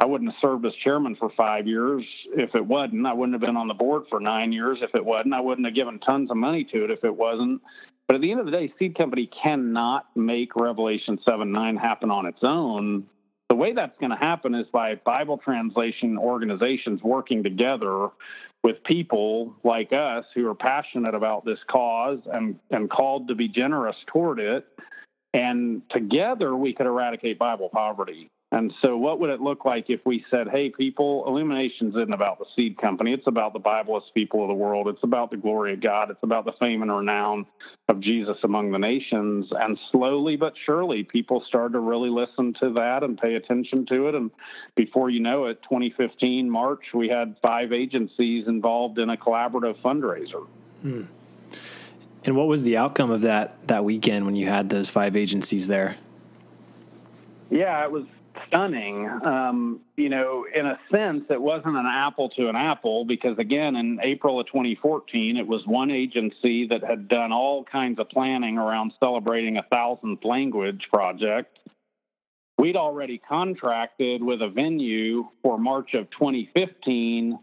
I 0.00 0.06
wouldn't 0.06 0.30
have 0.30 0.40
served 0.40 0.64
as 0.64 0.72
chairman 0.84 1.16
for 1.16 1.30
five 1.36 1.66
years 1.66 2.04
if 2.36 2.54
it 2.54 2.64
wasn't. 2.64 3.06
I 3.06 3.12
wouldn't 3.12 3.34
have 3.34 3.40
been 3.40 3.56
on 3.56 3.68
the 3.68 3.74
board 3.74 4.04
for 4.08 4.20
nine 4.20 4.52
years 4.52 4.78
if 4.80 4.94
it 4.94 5.04
wasn't. 5.04 5.34
I 5.34 5.40
wouldn't 5.40 5.66
have 5.66 5.74
given 5.74 5.98
tons 5.98 6.30
of 6.30 6.36
money 6.36 6.64
to 6.72 6.84
it 6.84 6.90
if 6.90 7.02
it 7.04 7.16
wasn't. 7.16 7.60
But 8.08 8.14
at 8.14 8.22
the 8.22 8.30
end 8.30 8.40
of 8.40 8.46
the 8.46 8.52
day, 8.52 8.72
Seed 8.78 8.96
Company 8.96 9.30
cannot 9.42 10.06
make 10.16 10.56
Revelation 10.56 11.18
7 11.28 11.52
9 11.52 11.76
happen 11.76 12.10
on 12.10 12.24
its 12.24 12.38
own. 12.42 13.06
The 13.50 13.54
way 13.54 13.74
that's 13.74 13.96
going 14.00 14.10
to 14.10 14.16
happen 14.16 14.54
is 14.54 14.66
by 14.72 14.94
Bible 14.94 15.38
translation 15.38 16.18
organizations 16.18 17.02
working 17.02 17.42
together 17.42 18.08
with 18.64 18.82
people 18.84 19.54
like 19.62 19.92
us 19.92 20.24
who 20.34 20.48
are 20.48 20.54
passionate 20.54 21.14
about 21.14 21.44
this 21.44 21.58
cause 21.70 22.18
and, 22.32 22.58
and 22.70 22.90
called 22.90 23.28
to 23.28 23.34
be 23.34 23.48
generous 23.48 23.96
toward 24.06 24.40
it. 24.40 24.66
And 25.34 25.82
together 25.90 26.56
we 26.56 26.74
could 26.74 26.86
eradicate 26.86 27.38
Bible 27.38 27.68
poverty. 27.70 28.30
And 28.50 28.72
so, 28.80 28.96
what 28.96 29.20
would 29.20 29.28
it 29.28 29.42
look 29.42 29.66
like 29.66 29.86
if 29.90 30.00
we 30.06 30.24
said, 30.30 30.48
hey, 30.48 30.70
people, 30.70 31.24
Illuminations 31.26 31.94
isn't 31.94 32.14
about 32.14 32.38
the 32.38 32.46
seed 32.56 32.78
company. 32.78 33.12
It's 33.12 33.26
about 33.26 33.52
the 33.52 33.60
Bibleless 33.60 34.04
people 34.14 34.40
of 34.42 34.48
the 34.48 34.54
world. 34.54 34.88
It's 34.88 35.02
about 35.02 35.30
the 35.30 35.36
glory 35.36 35.74
of 35.74 35.82
God. 35.82 36.10
It's 36.10 36.22
about 36.22 36.46
the 36.46 36.52
fame 36.58 36.80
and 36.80 36.90
renown 36.90 37.44
of 37.90 38.00
Jesus 38.00 38.38
among 38.44 38.72
the 38.72 38.78
nations. 38.78 39.48
And 39.52 39.78
slowly 39.92 40.36
but 40.36 40.54
surely, 40.64 41.02
people 41.02 41.44
started 41.46 41.74
to 41.74 41.80
really 41.80 42.08
listen 42.08 42.54
to 42.60 42.72
that 42.72 43.02
and 43.02 43.18
pay 43.18 43.34
attention 43.34 43.84
to 43.86 44.08
it. 44.08 44.14
And 44.14 44.30
before 44.76 45.10
you 45.10 45.20
know 45.20 45.46
it, 45.46 45.62
2015, 45.64 46.48
March, 46.48 46.84
we 46.94 47.08
had 47.08 47.36
five 47.42 47.74
agencies 47.74 48.48
involved 48.48 48.98
in 48.98 49.10
a 49.10 49.16
collaborative 49.18 49.78
fundraiser. 49.82 50.46
Hmm. 50.80 51.02
And 52.24 52.34
what 52.34 52.46
was 52.46 52.62
the 52.62 52.78
outcome 52.78 53.10
of 53.10 53.20
that 53.22 53.68
that 53.68 53.84
weekend 53.84 54.24
when 54.24 54.36
you 54.36 54.46
had 54.46 54.70
those 54.70 54.88
five 54.88 55.16
agencies 55.16 55.66
there? 55.66 55.98
Yeah, 57.50 57.82
it 57.84 57.90
was 57.90 58.04
stunning. 58.46 59.08
Um, 59.24 59.80
you 59.96 60.08
know, 60.08 60.46
in 60.54 60.66
a 60.66 60.78
sense, 60.90 61.24
it 61.30 61.40
wasn't 61.40 61.76
an 61.76 61.86
apple 61.86 62.28
to 62.30 62.48
an 62.48 62.56
apple 62.56 63.04
because, 63.04 63.38
again, 63.38 63.76
in 63.76 63.98
April 64.02 64.40
of 64.40 64.46
2014, 64.46 65.36
it 65.36 65.46
was 65.46 65.62
one 65.66 65.90
agency 65.90 66.66
that 66.68 66.84
had 66.84 67.08
done 67.08 67.32
all 67.32 67.64
kinds 67.64 67.98
of 67.98 68.08
planning 68.08 68.58
around 68.58 68.92
celebrating 69.00 69.56
a 69.56 69.62
thousandth 69.64 70.24
language 70.24 70.86
project. 70.92 71.58
We'd 72.58 72.76
already 72.76 73.18
contracted 73.18 74.22
with 74.22 74.42
a 74.42 74.48
venue 74.48 75.28
for 75.42 75.58
March 75.58 75.94
of 75.94 76.10
2015, 76.10 77.38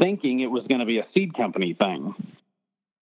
thinking 0.00 0.40
it 0.40 0.50
was 0.50 0.66
going 0.66 0.80
to 0.80 0.86
be 0.86 0.98
a 0.98 1.06
seed 1.14 1.34
company 1.34 1.74
thing. 1.74 2.14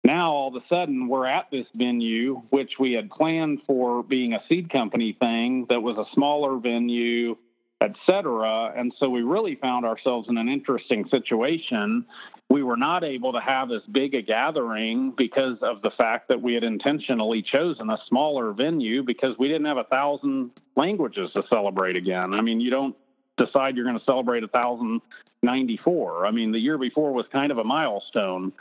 Now, 0.05 0.33
all 0.33 0.49
of 0.49 0.61
a 0.61 0.67
sudden, 0.69 1.07
we're 1.07 1.27
at 1.27 1.51
this 1.53 1.67
venue, 1.75 2.43
which 2.51 2.73
we 2.81 2.93
had 2.93 3.11
planned 3.11 3.61
for 3.67 4.03
being 4.03 4.33
a 4.33 4.43
seed 4.49 4.71
company 4.71 5.17
thing 5.19 5.67
that 5.69 5.81
was 5.81 5.97
a 5.97 6.13
smaller 6.13 6.59
venue, 6.59 7.37
et 7.81 7.93
cetera. 8.11 8.73
And 8.77 8.93
so 8.99 9.09
we 9.09 9.23
really 9.23 9.55
found 9.55 9.87
ourselves 9.87 10.29
in 10.29 10.39
an 10.39 10.49
interesting 10.49 11.09
situation. 11.09 12.07
We 12.51 12.65
were 12.65 12.77
not 12.77 13.05
able 13.05 13.33
to 13.33 13.41
have 13.41 13.71
as 13.71 13.83
big 13.91 14.15
a 14.15 14.23
gathering 14.23 15.15
because 15.17 15.59
of 15.63 15.83
the 15.83 15.91
fact 15.97 16.29
that 16.29 16.43
we 16.43 16.55
had 16.55 16.65
intentionally 16.65 17.43
chosen 17.43 17.89
a 17.89 17.99
smaller 18.09 18.53
venue 18.53 19.05
because 19.05 19.37
we 19.39 19.47
didn't 19.47 19.67
have 19.67 19.79
a 19.79 19.85
thousand 19.85 20.51
languages 20.77 21.31
to 21.35 21.45
celebrate 21.49 21.95
again. 21.95 22.35
I 22.35 22.41
mean, 22.41 22.61
you 22.61 22.71
don't 22.71 22.97
decide 23.39 23.77
you're 23.77 23.87
going 23.87 23.99
to 23.99 24.05
celebrate 24.05 24.43
a 24.43 24.49
thousand 24.49 25.01
ninety 25.43 25.79
four. 25.83 26.27
I 26.27 26.31
mean, 26.33 26.53
the 26.53 26.59
year 26.59 26.77
before 26.77 27.13
was 27.13 27.25
kind 27.33 27.51
of 27.53 27.59
a 27.59 27.65
milestone. 27.65 28.53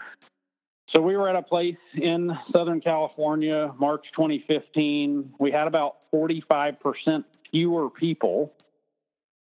So 0.89 1.01
we 1.01 1.15
were 1.15 1.29
at 1.29 1.35
a 1.35 1.41
place 1.41 1.77
in 1.93 2.38
Southern 2.51 2.81
California, 2.81 3.73
March 3.79 4.05
2015. 4.15 5.35
We 5.39 5.51
had 5.51 5.67
about 5.67 5.97
45% 6.13 7.23
fewer 7.50 7.89
people, 7.89 8.53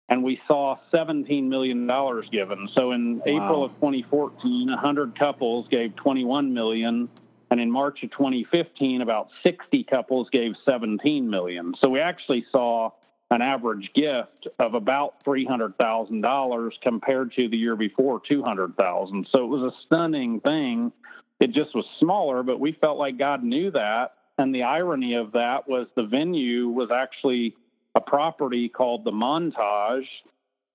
and 0.09 0.25
we 0.25 0.41
saw 0.49 0.79
$17 0.93 1.45
million 1.45 1.87
given. 2.31 2.69
So 2.75 2.93
in 2.93 3.19
wow. 3.19 3.23
April 3.27 3.65
of 3.65 3.75
2014, 3.75 4.69
100 4.69 5.19
couples 5.19 5.69
gave 5.69 5.95
21 5.97 6.55
million, 6.55 7.09
and 7.51 7.61
in 7.61 7.71
March 7.71 8.03
of 8.03 8.11
2015, 8.13 9.03
about 9.03 9.29
60 9.43 9.85
couples 9.85 10.29
gave 10.33 10.53
17 10.65 11.29
million. 11.29 11.75
So 11.83 11.91
we 11.91 12.01
actually 12.01 12.47
saw 12.51 12.93
an 13.31 13.43
average 13.43 13.91
gift 13.95 14.49
of 14.59 14.75
about 14.75 15.25
$300,000 15.25 16.71
compared 16.83 17.33
to 17.33 17.49
the 17.49 17.57
year 17.57 17.77
before 17.77 18.21
200,000. 18.29 19.27
So 19.33 19.45
it 19.45 19.49
was 19.49 19.73
a 19.73 19.77
stunning 19.87 20.41
thing 20.41 20.93
it 21.41 21.53
just 21.53 21.75
was 21.75 21.85
smaller, 22.01 22.43
but 22.43 22.61
we 22.61 22.73
felt 22.81 22.99
like 22.99 23.19
God 23.19 23.43
knew 23.45 23.71
that. 23.73 24.13
And 24.39 24.55
the 24.55 24.63
irony 24.63 25.15
of 25.15 25.33
that 25.33 25.69
was 25.69 25.87
the 25.97 26.05
venue 26.05 26.69
was 26.69 26.91
actually 26.91 27.55
a 27.95 28.01
property 28.01 28.69
called 28.69 29.05
the 29.05 29.11
Montage. 29.11 30.07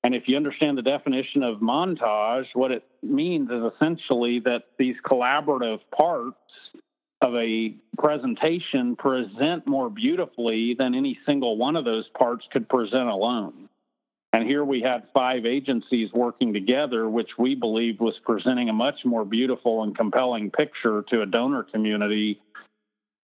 And 0.03 0.15
if 0.15 0.24
you 0.27 0.36
understand 0.36 0.77
the 0.77 0.81
definition 0.81 1.43
of 1.43 1.58
montage, 1.58 2.46
what 2.53 2.72
it 2.72 2.84
means 3.03 3.51
is 3.51 3.72
essentially 3.75 4.39
that 4.46 4.63
these 4.79 4.96
collaborative 5.05 5.79
parts 5.96 6.38
of 7.22 7.36
a 7.36 7.75
presentation 7.98 8.96
present 8.96 9.68
more 9.68 9.90
beautifully 9.90 10.75
than 10.78 10.96
any 10.96 11.20
single 11.25 11.58
one 11.58 11.75
of 11.75 11.86
those 11.86 12.08
parts 12.18 12.46
could 12.51 12.68
present 12.68 13.08
alone. 13.08 13.70
And 14.34 14.48
here 14.48 14.63
we 14.63 14.82
had 14.82 15.04
five 15.13 15.46
agencies 15.46 16.10
working 16.13 16.54
together, 16.54 17.10
which 17.10 17.32
we 17.38 17.54
believe 17.54 18.00
was 18.00 18.16
presenting 18.25 18.70
a 18.70 18.74
much 18.74 19.00
more 19.04 19.25
beautiful 19.25 19.84
and 19.84 19.96
compelling 19.96 20.51
picture 20.51 21.04
to 21.10 21.22
a 21.22 21.25
donor 21.25 21.63
community 21.63 22.40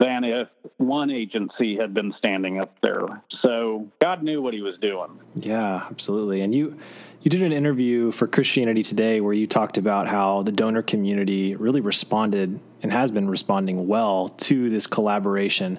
than 0.02 0.24
if 0.24 0.48
one 0.78 1.10
agency 1.10 1.76
had 1.76 1.94
been 1.94 2.12
standing 2.18 2.58
up 2.58 2.76
there. 2.82 3.22
So 3.40 3.88
God 4.00 4.22
knew 4.22 4.42
what 4.42 4.52
he 4.52 4.60
was 4.60 4.76
doing. 4.80 5.20
Yeah, 5.36 5.86
absolutely. 5.90 6.40
And 6.40 6.54
you 6.54 6.76
you 7.22 7.30
did 7.30 7.42
an 7.42 7.52
interview 7.52 8.10
for 8.10 8.26
Christianity 8.26 8.82
Today 8.82 9.20
where 9.20 9.32
you 9.32 9.46
talked 9.46 9.78
about 9.78 10.08
how 10.08 10.42
the 10.42 10.50
donor 10.50 10.82
community 10.82 11.54
really 11.54 11.80
responded 11.80 12.58
and 12.82 12.90
has 12.90 13.12
been 13.12 13.28
responding 13.28 13.86
well 13.86 14.28
to 14.28 14.68
this 14.70 14.88
collaboration. 14.88 15.78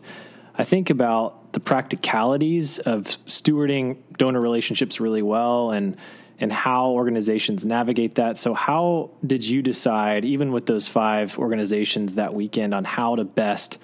I 0.55 0.63
think 0.63 0.89
about 0.89 1.51
the 1.51 1.59
practicalities 1.59 2.79
of 2.79 3.03
stewarding 3.25 3.97
donor 4.17 4.39
relationships 4.39 5.01
really 5.01 5.21
well 5.21 5.71
and 5.71 5.97
and 6.39 6.51
how 6.51 6.89
organizations 6.89 7.63
navigate 7.63 8.15
that. 8.15 8.37
So 8.37 8.53
how 8.53 9.11
did 9.25 9.45
you 9.45 9.61
decide 9.61 10.25
even 10.25 10.51
with 10.51 10.65
those 10.65 10.87
5 10.87 11.37
organizations 11.37 12.15
that 12.15 12.33
weekend 12.33 12.73
on 12.73 12.83
how 12.83 13.15
to 13.15 13.23
best 13.23 13.79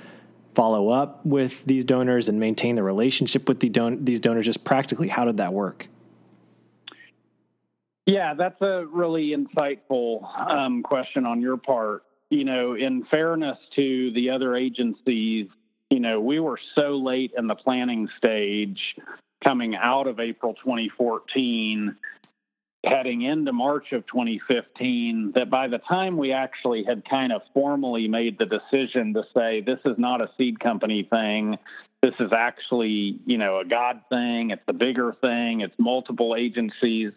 follow 0.55 0.89
up 0.89 1.25
with 1.25 1.63
these 1.65 1.85
donors 1.85 2.29
and 2.29 2.39
maintain 2.39 2.75
the 2.75 2.83
relationship 2.83 3.47
with 3.47 3.59
the 3.59 3.69
don- 3.69 4.03
these 4.03 4.19
donors 4.19 4.45
just 4.45 4.63
practically 4.63 5.07
how 5.07 5.25
did 5.25 5.37
that 5.37 5.53
work? 5.53 5.87
Yeah, 8.05 8.33
that's 8.33 8.59
a 8.61 8.85
really 8.91 9.35
insightful 9.35 10.23
um, 10.35 10.81
question 10.81 11.25
on 11.25 11.41
your 11.41 11.57
part. 11.57 12.03
You 12.31 12.43
know, 12.43 12.75
in 12.75 13.05
fairness 13.11 13.57
to 13.75 14.11
the 14.13 14.31
other 14.31 14.55
agencies, 14.55 15.47
you 15.89 15.99
know, 15.99 16.19
we 16.19 16.39
were 16.39 16.59
so 16.75 16.97
late 16.97 17.33
in 17.37 17.47
the 17.47 17.55
planning 17.55 18.09
stage 18.17 18.79
coming 19.45 19.75
out 19.75 20.07
of 20.07 20.19
April 20.19 20.53
2014, 20.55 21.95
heading 22.83 23.23
into 23.23 23.51
March 23.51 23.91
of 23.91 24.05
2015, 24.07 25.33
that 25.35 25.49
by 25.49 25.67
the 25.67 25.79
time 25.79 26.17
we 26.17 26.31
actually 26.31 26.83
had 26.83 27.03
kind 27.09 27.33
of 27.33 27.41
formally 27.53 28.07
made 28.07 28.37
the 28.37 28.45
decision 28.45 29.13
to 29.13 29.23
say, 29.35 29.61
this 29.61 29.79
is 29.85 29.97
not 29.97 30.21
a 30.21 30.29
seed 30.37 30.59
company 30.59 31.07
thing, 31.09 31.57
this 32.01 32.13
is 32.19 32.31
actually, 32.35 33.19
you 33.25 33.37
know, 33.37 33.59
a 33.59 33.65
God 33.65 34.01
thing, 34.09 34.51
it's 34.51 34.63
a 34.67 34.73
bigger 34.73 35.13
thing, 35.19 35.61
it's 35.61 35.75
multiple 35.77 36.35
agencies, 36.37 37.11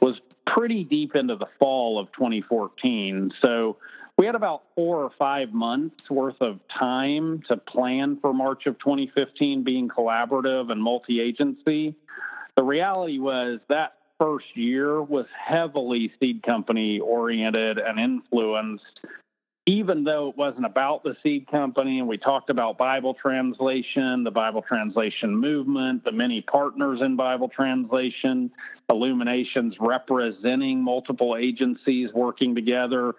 was 0.00 0.16
pretty 0.46 0.84
deep 0.84 1.16
into 1.16 1.36
the 1.36 1.46
fall 1.58 1.98
of 1.98 2.08
2014. 2.12 3.32
So, 3.42 3.78
we 4.18 4.24
had 4.24 4.34
about 4.34 4.62
four 4.74 5.02
or 5.02 5.10
five 5.18 5.52
months 5.52 6.08
worth 6.08 6.40
of 6.40 6.58
time 6.78 7.42
to 7.48 7.58
plan 7.58 8.18
for 8.22 8.32
March 8.32 8.64
of 8.64 8.78
2015 8.78 9.62
being 9.62 9.88
collaborative 9.88 10.72
and 10.72 10.82
multi 10.82 11.20
agency. 11.20 11.94
The 12.56 12.64
reality 12.64 13.18
was 13.18 13.60
that 13.68 13.95
first 14.18 14.56
year 14.56 15.02
was 15.02 15.26
heavily 15.46 16.12
seed 16.18 16.42
company 16.42 17.00
oriented 17.00 17.78
and 17.78 17.98
influenced, 17.98 19.00
even 19.66 20.04
though 20.04 20.28
it 20.30 20.36
wasn't 20.36 20.64
about 20.64 21.02
the 21.02 21.16
seed 21.22 21.46
company. 21.50 21.98
And 21.98 22.08
we 22.08 22.18
talked 22.18 22.50
about 22.50 22.78
Bible 22.78 23.14
translation, 23.14 24.24
the 24.24 24.30
Bible 24.30 24.62
translation 24.62 25.36
movement, 25.36 26.04
the 26.04 26.12
many 26.12 26.40
partners 26.42 27.00
in 27.02 27.16
Bible 27.16 27.48
translation, 27.48 28.50
illuminations 28.90 29.74
representing 29.80 30.82
multiple 30.82 31.36
agencies 31.36 32.10
working 32.14 32.54
together 32.54 33.14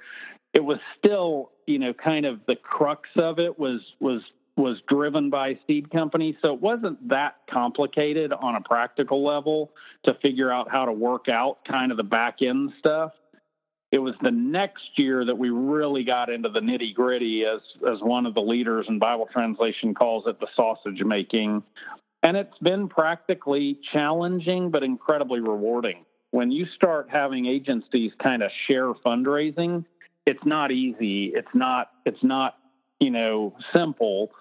it 0.53 0.63
was 0.63 0.79
still, 0.97 1.51
you 1.67 1.77
know, 1.77 1.93
kind 1.93 2.25
of 2.25 2.39
the 2.47 2.55
crux 2.55 3.09
of 3.15 3.37
it 3.37 3.59
was 3.59 3.81
was 3.99 4.21
was 4.57 4.77
driven 4.89 5.29
by 5.29 5.57
seed 5.67 5.91
companies. 5.91 6.35
So 6.41 6.53
it 6.53 6.59
wasn't 6.59 7.09
that 7.09 7.35
complicated 7.49 8.33
on 8.33 8.55
a 8.55 8.61
practical 8.61 9.23
level 9.23 9.71
to 10.05 10.15
figure 10.15 10.51
out 10.51 10.69
how 10.69 10.85
to 10.85 10.91
work 10.91 11.29
out 11.29 11.59
kind 11.65 11.91
of 11.91 11.97
the 11.97 12.03
back 12.03 12.37
end 12.41 12.71
stuff. 12.79 13.11
It 13.91 13.99
was 13.99 14.15
the 14.21 14.31
next 14.31 14.83
year 14.97 15.23
that 15.23 15.37
we 15.37 15.49
really 15.49 16.03
got 16.03 16.29
into 16.29 16.49
the 16.49 16.59
nitty 16.59 16.93
gritty, 16.93 17.45
as 17.45 17.61
as 17.89 17.99
one 18.01 18.25
of 18.25 18.33
the 18.33 18.41
leaders 18.41 18.85
in 18.89 18.99
Bible 18.99 19.29
translation 19.31 19.93
calls 19.93 20.25
it, 20.27 20.39
the 20.41 20.47
sausage 20.55 21.01
making. 21.05 21.63
And 22.23 22.35
it's 22.35 22.57
been 22.61 22.89
practically 22.89 23.79
challenging, 23.93 24.71
but 24.71 24.83
incredibly 24.83 25.39
rewarding. 25.39 26.03
When 26.31 26.51
you 26.51 26.65
start 26.75 27.07
having 27.09 27.45
agencies 27.45 28.11
kind 28.21 28.43
of 28.43 28.51
share 28.67 28.91
fundraising, 29.05 29.86
it's 30.25 30.43
not 30.45 30.71
easy. 30.71 31.32
It's 31.34 31.47
not. 31.53 31.91
It's 32.05 32.23
not. 32.23 32.58
You 32.99 33.12
know, 33.12 33.55
simple. 33.73 34.32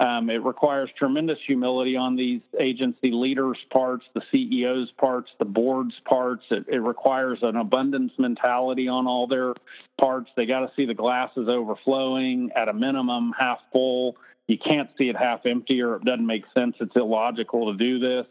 Um, 0.00 0.30
it 0.30 0.42
requires 0.42 0.88
tremendous 0.96 1.36
humility 1.46 1.94
on 1.94 2.16
these 2.16 2.40
agency 2.58 3.10
leaders' 3.10 3.58
parts, 3.70 4.06
the 4.14 4.22
CEO's 4.32 4.90
parts, 4.92 5.30
the 5.38 5.44
board's 5.44 5.94
parts. 6.08 6.42
It, 6.50 6.64
it 6.68 6.78
requires 6.78 7.38
an 7.42 7.56
abundance 7.56 8.12
mentality 8.18 8.88
on 8.88 9.06
all 9.06 9.26
their 9.26 9.52
parts. 10.00 10.30
They 10.36 10.46
got 10.46 10.60
to 10.60 10.72
see 10.74 10.86
the 10.86 10.94
glasses 10.94 11.48
overflowing 11.50 12.50
at 12.56 12.70
a 12.70 12.72
minimum, 12.72 13.34
half 13.38 13.58
full. 13.72 14.16
You 14.48 14.56
can't 14.56 14.88
see 14.96 15.10
it 15.10 15.16
half 15.16 15.44
empty, 15.44 15.82
or 15.82 15.96
it 15.96 16.04
doesn't 16.06 16.26
make 16.26 16.44
sense. 16.54 16.76
It's 16.80 16.96
illogical 16.96 17.70
to 17.70 17.78
do 17.78 17.98
this. 17.98 18.26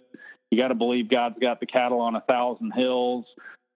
You 0.49 0.57
got 0.57 0.69
to 0.69 0.75
believe 0.75 1.07
God's 1.07 1.37
got 1.39 1.59
the 1.59 1.67
cattle 1.67 2.01
on 2.01 2.15
a 2.15 2.21
thousand 2.21 2.71
hills 2.71 3.25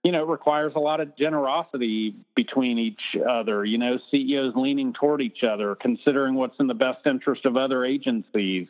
you 0.04 0.12
know, 0.12 0.24
requires 0.26 0.74
a 0.76 0.80
lot 0.80 1.00
of 1.00 1.16
generosity 1.18 2.14
between 2.36 2.78
each 2.78 3.02
other, 3.28 3.64
you 3.64 3.78
know, 3.78 3.98
CEOs 4.12 4.54
leaning 4.56 4.92
toward 4.94 5.22
each 5.22 5.44
other, 5.44 5.76
considering 5.76 6.36
what's 6.36 6.56
in 6.60 6.68
the 6.68 6.74
best 6.74 7.06
interest 7.06 7.46
of 7.46 7.56
other 7.56 7.86
agencies. 7.86 8.68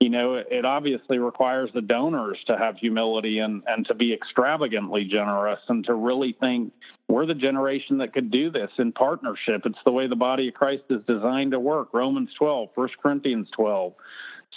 You 0.00 0.10
know, 0.10 0.34
it, 0.34 0.48
it 0.50 0.64
obviously 0.66 1.18
requires 1.18 1.70
the 1.72 1.80
donors 1.80 2.38
to 2.48 2.58
have 2.58 2.76
humility 2.76 3.38
and, 3.38 3.62
and 3.66 3.86
to 3.86 3.94
be 3.94 4.12
extravagantly 4.12 5.04
generous 5.04 5.60
and 5.68 5.86
to 5.86 5.94
really 5.94 6.36
think 6.38 6.74
we're 7.08 7.24
the 7.24 7.34
generation 7.34 7.98
that 7.98 8.12
could 8.12 8.30
do 8.30 8.50
this 8.50 8.70
in 8.78 8.92
partnership. 8.92 9.62
It's 9.64 9.78
the 9.86 9.92
way 9.92 10.06
the 10.06 10.16
body 10.16 10.48
of 10.48 10.54
Christ 10.54 10.84
is 10.90 11.00
designed 11.06 11.52
to 11.52 11.60
work. 11.60 11.88
Romans 11.94 12.28
12, 12.38 12.70
1 12.74 12.88
Corinthians 13.02 13.48
12. 13.56 13.94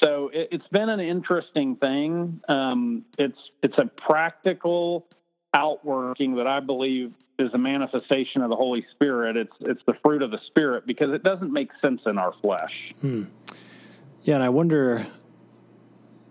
So 0.03 0.29
it, 0.33 0.51
has 0.51 0.61
been 0.71 0.89
an 0.89 0.99
interesting 0.99 1.75
thing. 1.77 2.41
Um, 2.47 3.05
it's 3.17 3.37
it's 3.63 3.77
a 3.77 3.85
practical 3.85 5.07
outworking 5.53 6.35
that 6.35 6.47
I 6.47 6.59
believe 6.59 7.13
is 7.39 7.53
a 7.53 7.57
manifestation 7.57 8.41
of 8.41 8.49
the 8.49 8.55
Holy 8.55 8.85
Spirit. 8.91 9.37
It's 9.37 9.53
it's 9.61 9.81
the 9.85 9.93
fruit 10.03 10.21
of 10.21 10.31
the 10.31 10.39
Spirit 10.47 10.85
because 10.87 11.13
it 11.13 11.23
doesn't 11.23 11.51
make 11.51 11.69
sense 11.81 12.01
in 12.05 12.17
our 12.17 12.33
flesh. 12.41 12.93
Hmm. 13.01 13.23
Yeah, 14.23 14.35
and 14.35 14.43
I 14.43 14.49
wonder, 14.49 15.07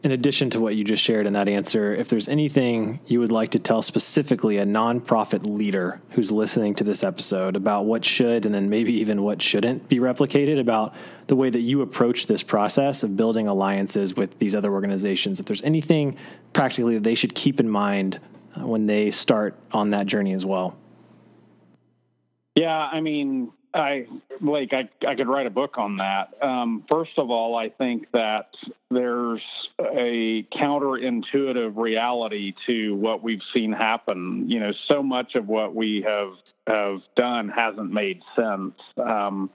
in 0.02 0.10
addition 0.10 0.50
to 0.50 0.60
what 0.60 0.76
you 0.76 0.84
just 0.84 1.02
shared 1.02 1.26
in 1.26 1.32
that 1.32 1.48
answer, 1.48 1.94
if 1.94 2.08
there's 2.08 2.28
anything 2.28 3.00
you 3.06 3.20
would 3.20 3.32
like 3.32 3.52
to 3.52 3.58
tell 3.58 3.80
specifically 3.80 4.58
a 4.58 4.66
nonprofit 4.66 5.46
leader 5.46 6.02
who's 6.10 6.30
listening 6.30 6.74
to 6.74 6.84
this 6.84 7.02
episode 7.02 7.56
about 7.56 7.86
what 7.86 8.04
should 8.04 8.44
and 8.44 8.54
then 8.54 8.68
maybe 8.68 8.92
even 8.94 9.22
what 9.22 9.40
shouldn't 9.40 9.88
be 9.88 9.98
replicated 9.98 10.60
about 10.60 10.94
the 11.28 11.36
way 11.36 11.48
that 11.48 11.60
you 11.60 11.80
approach 11.80 12.26
this 12.26 12.42
process 12.42 13.02
of 13.02 13.16
building 13.16 13.48
alliances 13.48 14.14
with 14.14 14.38
these 14.38 14.54
other 14.54 14.72
organizations. 14.72 15.40
If 15.40 15.46
there's 15.46 15.62
anything 15.62 16.16
practically 16.52 16.94
that 16.94 17.02
they 17.04 17.14
should 17.14 17.34
keep 17.34 17.60
in 17.60 17.68
mind 17.68 18.20
when 18.58 18.86
they 18.86 19.10
start 19.10 19.54
on 19.72 19.90
that 19.90 20.06
journey 20.06 20.32
as 20.32 20.44
well? 20.44 20.76
Yeah, 22.54 22.76
I 22.76 23.00
mean, 23.00 23.52
I 23.74 24.06
Blake, 24.40 24.72
I 24.72 24.88
I 25.06 25.14
could 25.14 25.28
write 25.28 25.46
a 25.46 25.50
book 25.50 25.76
on 25.76 25.98
that. 25.98 26.32
Um, 26.42 26.84
first 26.88 27.12
of 27.18 27.30
all, 27.30 27.56
I 27.56 27.68
think 27.68 28.06
that 28.12 28.48
there's 28.90 29.42
a 29.78 30.46
counterintuitive 30.54 31.76
reality 31.76 32.54
to 32.66 32.96
what 32.96 33.22
we've 33.22 33.42
seen 33.52 33.72
happen. 33.72 34.48
You 34.48 34.60
know, 34.60 34.72
so 34.90 35.02
much 35.02 35.34
of 35.34 35.48
what 35.48 35.74
we 35.74 36.02
have 36.06 36.32
have 36.66 37.00
done 37.16 37.48
hasn't 37.48 37.92
made 37.92 38.22
sense. 38.34 38.74
Um, 38.96 39.50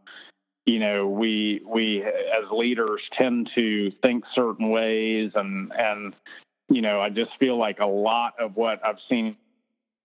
you 0.65 0.79
know, 0.79 1.07
we 1.07 1.61
we 1.65 2.03
as 2.03 2.51
leaders 2.51 3.01
tend 3.17 3.49
to 3.55 3.91
think 4.03 4.23
certain 4.35 4.69
ways 4.69 5.31
and 5.33 5.71
and 5.75 6.15
you 6.71 6.81
know, 6.81 7.01
I 7.01 7.09
just 7.09 7.31
feel 7.39 7.57
like 7.57 7.79
a 7.79 7.85
lot 7.85 8.33
of 8.39 8.55
what 8.55 8.83
I've 8.85 8.97
seen 9.09 9.35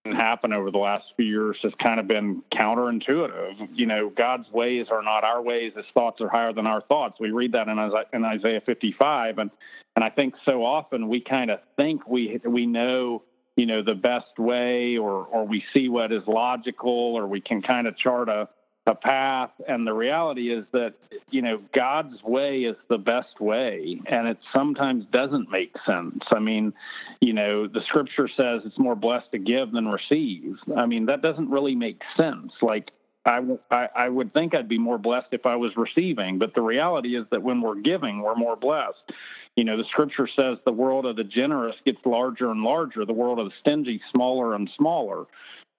happen 0.04 0.52
over 0.52 0.70
the 0.70 0.78
last 0.78 1.04
few 1.16 1.26
years 1.26 1.56
has 1.62 1.72
kind 1.82 1.98
of 1.98 2.06
been 2.06 2.42
counterintuitive. 2.52 3.68
You 3.74 3.86
know, 3.86 4.12
God's 4.16 4.50
ways 4.52 4.86
are 4.90 5.02
not 5.02 5.24
our 5.24 5.42
ways; 5.42 5.72
His 5.76 5.84
thoughts 5.94 6.20
are 6.20 6.28
higher 6.28 6.52
than 6.52 6.66
our 6.66 6.82
thoughts. 6.82 7.18
We 7.18 7.30
read 7.30 7.52
that 7.52 7.68
in 7.68 7.78
Isaiah, 7.78 8.04
in 8.12 8.24
Isaiah 8.24 8.60
55, 8.64 9.38
and 9.38 9.50
and 9.94 10.04
I 10.04 10.10
think 10.10 10.34
so 10.44 10.64
often 10.64 11.08
we 11.08 11.20
kind 11.20 11.50
of 11.50 11.60
think 11.76 12.06
we 12.06 12.40
we 12.44 12.66
know 12.66 13.22
you 13.56 13.66
know 13.66 13.82
the 13.82 13.94
best 13.94 14.38
way, 14.38 14.96
or 14.96 15.24
or 15.26 15.46
we 15.46 15.64
see 15.72 15.88
what 15.88 16.12
is 16.12 16.22
logical, 16.26 16.90
or 16.90 17.26
we 17.26 17.40
can 17.40 17.62
kind 17.62 17.86
of 17.86 17.96
chart 17.96 18.28
a 18.28 18.48
a 18.86 18.94
path. 18.94 19.50
And 19.68 19.86
the 19.86 19.92
reality 19.92 20.52
is 20.52 20.64
that 20.72 20.94
you 21.30 21.42
know 21.42 21.60
God's 21.74 22.22
way 22.22 22.60
is 22.60 22.76
the 22.88 22.98
best 22.98 23.40
way. 23.40 24.00
And 24.06 24.28
it 24.28 24.38
sometimes 24.54 25.04
doesn't 25.12 25.50
make 25.50 25.72
sense. 25.86 26.22
I 26.34 26.38
mean 26.38 26.72
you 27.20 27.32
know 27.32 27.66
the 27.66 27.80
scripture 27.88 28.28
says 28.28 28.62
it's 28.64 28.78
more 28.78 28.96
blessed 28.96 29.32
to 29.32 29.38
give 29.38 29.72
than 29.72 29.88
receive. 29.88 30.56
I 30.76 30.86
mean 30.86 31.06
that 31.06 31.22
doesn't 31.22 31.50
really 31.50 31.74
make 31.74 32.00
sense. 32.16 32.52
Like 32.62 32.90
I, 33.26 33.88
I, 33.96 34.08
would 34.08 34.32
think 34.32 34.54
I'd 34.54 34.68
be 34.68 34.78
more 34.78 34.98
blessed 34.98 35.28
if 35.32 35.46
I 35.46 35.56
was 35.56 35.72
receiving, 35.76 36.38
but 36.38 36.54
the 36.54 36.60
reality 36.60 37.16
is 37.16 37.26
that 37.32 37.42
when 37.42 37.60
we're 37.60 37.80
giving, 37.80 38.22
we're 38.22 38.36
more 38.36 38.54
blessed. 38.54 39.02
You 39.56 39.64
know, 39.64 39.76
the 39.76 39.84
scripture 39.90 40.28
says 40.36 40.58
the 40.64 40.72
world 40.72 41.06
of 41.06 41.16
the 41.16 41.24
generous 41.24 41.74
gets 41.84 41.98
larger 42.04 42.50
and 42.50 42.62
larger, 42.62 43.04
the 43.04 43.12
world 43.12 43.38
of 43.38 43.46
the 43.46 43.52
stingy 43.60 44.00
smaller 44.12 44.54
and 44.54 44.70
smaller. 44.76 45.24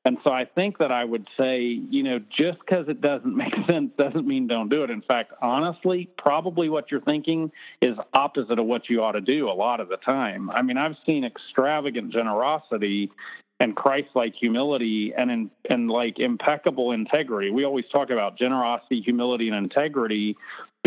And 0.07 0.17
so 0.23 0.29
I 0.29 0.45
think 0.45 0.77
that 0.77 0.89
I 0.89 1.03
would 1.03 1.27
say, 1.37 1.59
you 1.59 2.01
know, 2.01 2.19
just 2.19 2.59
because 2.59 2.87
it 2.87 3.01
doesn't 3.01 3.35
make 3.35 3.53
sense 3.67 3.91
doesn't 3.97 4.25
mean 4.25 4.47
don't 4.47 4.69
do 4.69 4.85
it. 4.85 4.89
In 4.89 5.01
fact, 5.01 5.33
honestly, 5.41 6.09
probably 6.17 6.69
what 6.69 6.89
you're 6.89 7.01
thinking 7.01 7.51
is 7.81 7.91
opposite 8.13 8.57
of 8.57 8.65
what 8.65 8.89
you 8.89 9.03
ought 9.03 9.11
to 9.11 9.21
do 9.21 9.49
a 9.49 9.51
lot 9.51 9.81
of 9.81 9.89
the 9.89 9.97
time. 9.97 10.49
I 10.49 10.61
mean, 10.61 10.77
I've 10.77 10.95
seen 11.05 11.25
extravagant 11.25 12.13
generosity 12.13 13.11
and 13.59 13.75
Christ-like 13.75 14.33
humility 14.39 15.13
and 15.17 15.29
in, 15.29 15.51
and 15.69 15.89
like 15.91 16.19
impeccable 16.19 16.93
integrity. 16.93 17.49
We 17.51 17.65
always 17.65 17.85
talk 17.91 18.09
about 18.09 18.37
generosity, 18.37 19.01
humility, 19.01 19.49
and 19.49 19.57
integrity 19.57 20.37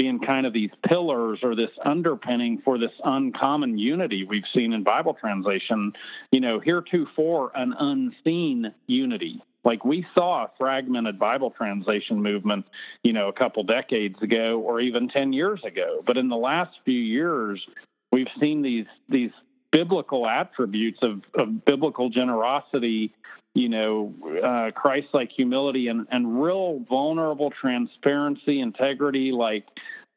being 0.00 0.18
kind 0.18 0.46
of 0.46 0.54
these 0.54 0.70
pillars 0.88 1.40
or 1.42 1.54
this 1.54 1.68
underpinning 1.84 2.62
for 2.64 2.78
this 2.78 2.92
uncommon 3.04 3.76
unity 3.76 4.24
we've 4.24 4.44
seen 4.54 4.72
in 4.72 4.82
Bible 4.82 5.12
translation. 5.12 5.92
You 6.30 6.40
know, 6.40 6.58
heretofore 6.58 7.52
an 7.54 7.74
unseen 7.78 8.72
unity. 8.86 9.42
Like 9.62 9.84
we 9.84 10.06
saw 10.14 10.44
a 10.44 10.50
fragmented 10.56 11.18
Bible 11.18 11.50
translation 11.50 12.22
movement, 12.22 12.64
you 13.02 13.12
know, 13.12 13.28
a 13.28 13.32
couple 13.34 13.62
decades 13.62 14.16
ago 14.22 14.58
or 14.64 14.80
even 14.80 15.10
10 15.10 15.34
years 15.34 15.60
ago. 15.66 16.02
But 16.06 16.16
in 16.16 16.30
the 16.30 16.36
last 16.36 16.70
few 16.86 16.98
years, 16.98 17.62
we've 18.10 18.26
seen 18.40 18.62
these 18.62 18.86
these 19.10 19.32
biblical 19.70 20.26
attributes 20.26 21.00
of, 21.02 21.20
of 21.34 21.62
biblical 21.66 22.08
generosity, 22.08 23.12
you 23.54 23.68
know, 23.68 24.14
uh, 24.44 24.70
Christ 24.72 25.08
like 25.12 25.30
humility 25.36 25.88
and, 25.88 26.06
and 26.10 26.42
real 26.42 26.84
vulnerable 26.88 27.50
transparency, 27.60 28.60
integrity, 28.60 29.32
like 29.32 29.64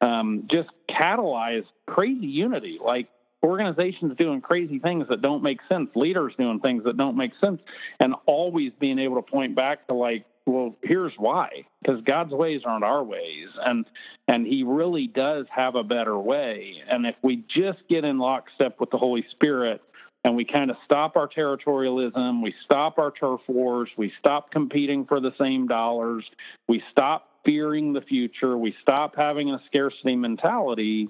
um, 0.01 0.47
just 0.51 0.69
catalyze 0.89 1.65
crazy 1.87 2.27
unity. 2.27 2.79
Like 2.83 3.07
organizations 3.43 4.15
doing 4.17 4.41
crazy 4.41 4.79
things 4.79 5.07
that 5.09 5.21
don't 5.21 5.43
make 5.43 5.59
sense, 5.67 5.89
leaders 5.95 6.33
doing 6.37 6.59
things 6.59 6.83
that 6.85 6.97
don't 6.97 7.17
make 7.17 7.31
sense, 7.41 7.59
and 7.99 8.15
always 8.25 8.71
being 8.79 8.99
able 8.99 9.15
to 9.15 9.21
point 9.21 9.55
back 9.55 9.87
to 9.87 9.93
like, 9.93 10.25
well, 10.45 10.75
here's 10.83 11.13
why, 11.17 11.65
because 11.81 12.01
God's 12.03 12.31
ways 12.31 12.61
aren't 12.65 12.83
our 12.83 13.03
ways, 13.03 13.47
and 13.65 13.85
and 14.27 14.45
He 14.45 14.63
really 14.63 15.07
does 15.07 15.45
have 15.55 15.75
a 15.75 15.83
better 15.83 16.17
way. 16.17 16.75
And 16.89 17.05
if 17.05 17.15
we 17.23 17.45
just 17.55 17.79
get 17.89 18.03
in 18.03 18.19
lockstep 18.19 18.79
with 18.79 18.89
the 18.91 18.97
Holy 18.97 19.25
Spirit, 19.31 19.81
and 20.23 20.35
we 20.35 20.45
kind 20.45 20.71
of 20.71 20.77
stop 20.85 21.15
our 21.15 21.27
territorialism, 21.27 22.41
we 22.41 22.53
stop 22.63 22.97
our 22.97 23.11
turf 23.11 23.41
wars, 23.47 23.89
we 23.97 24.11
stop 24.19 24.51
competing 24.51 25.05
for 25.05 25.19
the 25.19 25.31
same 25.39 25.67
dollars, 25.67 26.23
we 26.67 26.81
stop 26.91 27.29
fearing 27.45 27.93
the 27.93 28.01
future, 28.01 28.57
we 28.57 28.73
stop 28.81 29.15
having 29.17 29.49
a 29.51 29.59
scarcity 29.67 30.15
mentality. 30.15 31.09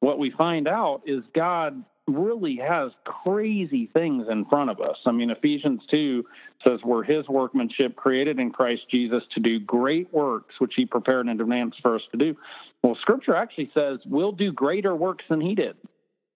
What 0.00 0.18
we 0.18 0.30
find 0.36 0.66
out 0.66 1.02
is 1.06 1.22
God 1.34 1.84
really 2.08 2.56
has 2.56 2.90
crazy 3.04 3.88
things 3.92 4.26
in 4.30 4.44
front 4.46 4.70
of 4.70 4.80
us. 4.80 4.96
I 5.06 5.12
mean, 5.12 5.30
Ephesians 5.30 5.80
2 5.90 6.24
says, 6.66 6.80
We're 6.84 7.04
his 7.04 7.28
workmanship 7.28 7.96
created 7.96 8.38
in 8.38 8.50
Christ 8.50 8.82
Jesus 8.90 9.22
to 9.34 9.40
do 9.40 9.60
great 9.60 10.12
works, 10.12 10.54
which 10.58 10.72
he 10.76 10.86
prepared 10.86 11.28
in 11.28 11.40
advance 11.40 11.74
for 11.80 11.94
us 11.94 12.02
to 12.12 12.18
do. 12.18 12.36
Well, 12.82 12.96
scripture 13.00 13.36
actually 13.36 13.70
says, 13.74 13.98
We'll 14.06 14.32
do 14.32 14.52
greater 14.52 14.94
works 14.94 15.24
than 15.28 15.40
he 15.40 15.54
did. 15.54 15.76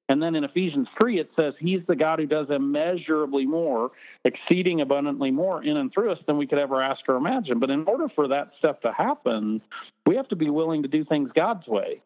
And 0.08 0.22
then 0.22 0.34
in 0.34 0.44
Ephesians 0.44 0.86
3, 0.98 1.18
it 1.18 1.30
says, 1.34 1.54
He's 1.58 1.80
the 1.88 1.96
God 1.96 2.18
who 2.18 2.26
does 2.26 2.48
immeasurably 2.50 3.46
more, 3.46 3.90
exceeding 4.24 4.80
abundantly 4.80 5.30
more 5.30 5.64
in 5.64 5.76
and 5.76 5.92
through 5.92 6.12
us 6.12 6.18
than 6.26 6.36
we 6.36 6.46
could 6.46 6.58
ever 6.58 6.82
ask 6.82 7.00
or 7.08 7.16
imagine. 7.16 7.58
But 7.58 7.70
in 7.70 7.84
order 7.84 8.08
for 8.14 8.28
that 8.28 8.50
stuff 8.58 8.80
to 8.82 8.92
happen, 8.92 9.62
we 10.06 10.16
have 10.16 10.28
to 10.28 10.36
be 10.36 10.50
willing 10.50 10.82
to 10.82 10.88
do 10.88 11.04
things 11.04 11.30
God's 11.34 11.66
way. 11.66 12.02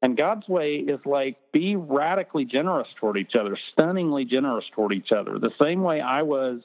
And 0.00 0.16
God's 0.16 0.48
way 0.48 0.76
is 0.76 0.98
like 1.04 1.36
be 1.52 1.76
radically 1.76 2.44
generous 2.44 2.88
toward 2.98 3.16
each 3.16 3.34
other, 3.38 3.56
stunningly 3.72 4.24
generous 4.24 4.64
toward 4.74 4.92
each 4.92 5.12
other. 5.12 5.38
The 5.38 5.52
same 5.62 5.82
way 5.82 6.00
I 6.00 6.22
was 6.22 6.60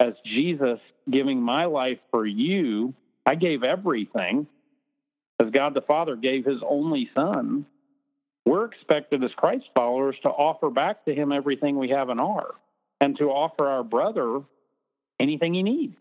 as 0.00 0.14
Jesus 0.24 0.80
giving 1.08 1.40
my 1.40 1.66
life 1.66 1.98
for 2.10 2.26
you, 2.26 2.94
I 3.24 3.36
gave 3.36 3.62
everything 3.62 4.48
as 5.40 5.50
God 5.50 5.74
the 5.74 5.82
Father 5.82 6.16
gave 6.16 6.44
his 6.44 6.60
only 6.68 7.08
son. 7.14 7.66
We're 8.50 8.64
expected 8.64 9.22
as 9.22 9.30
Christ 9.36 9.66
followers 9.76 10.16
to 10.24 10.28
offer 10.28 10.70
back 10.70 11.04
to 11.04 11.14
him 11.14 11.30
everything 11.30 11.78
we 11.78 11.90
have 11.90 12.08
and 12.08 12.20
are, 12.20 12.56
and 13.00 13.16
to 13.18 13.26
offer 13.26 13.64
our 13.64 13.84
brother 13.84 14.40
anything 15.20 15.54
he 15.54 15.62
needs. 15.62 15.94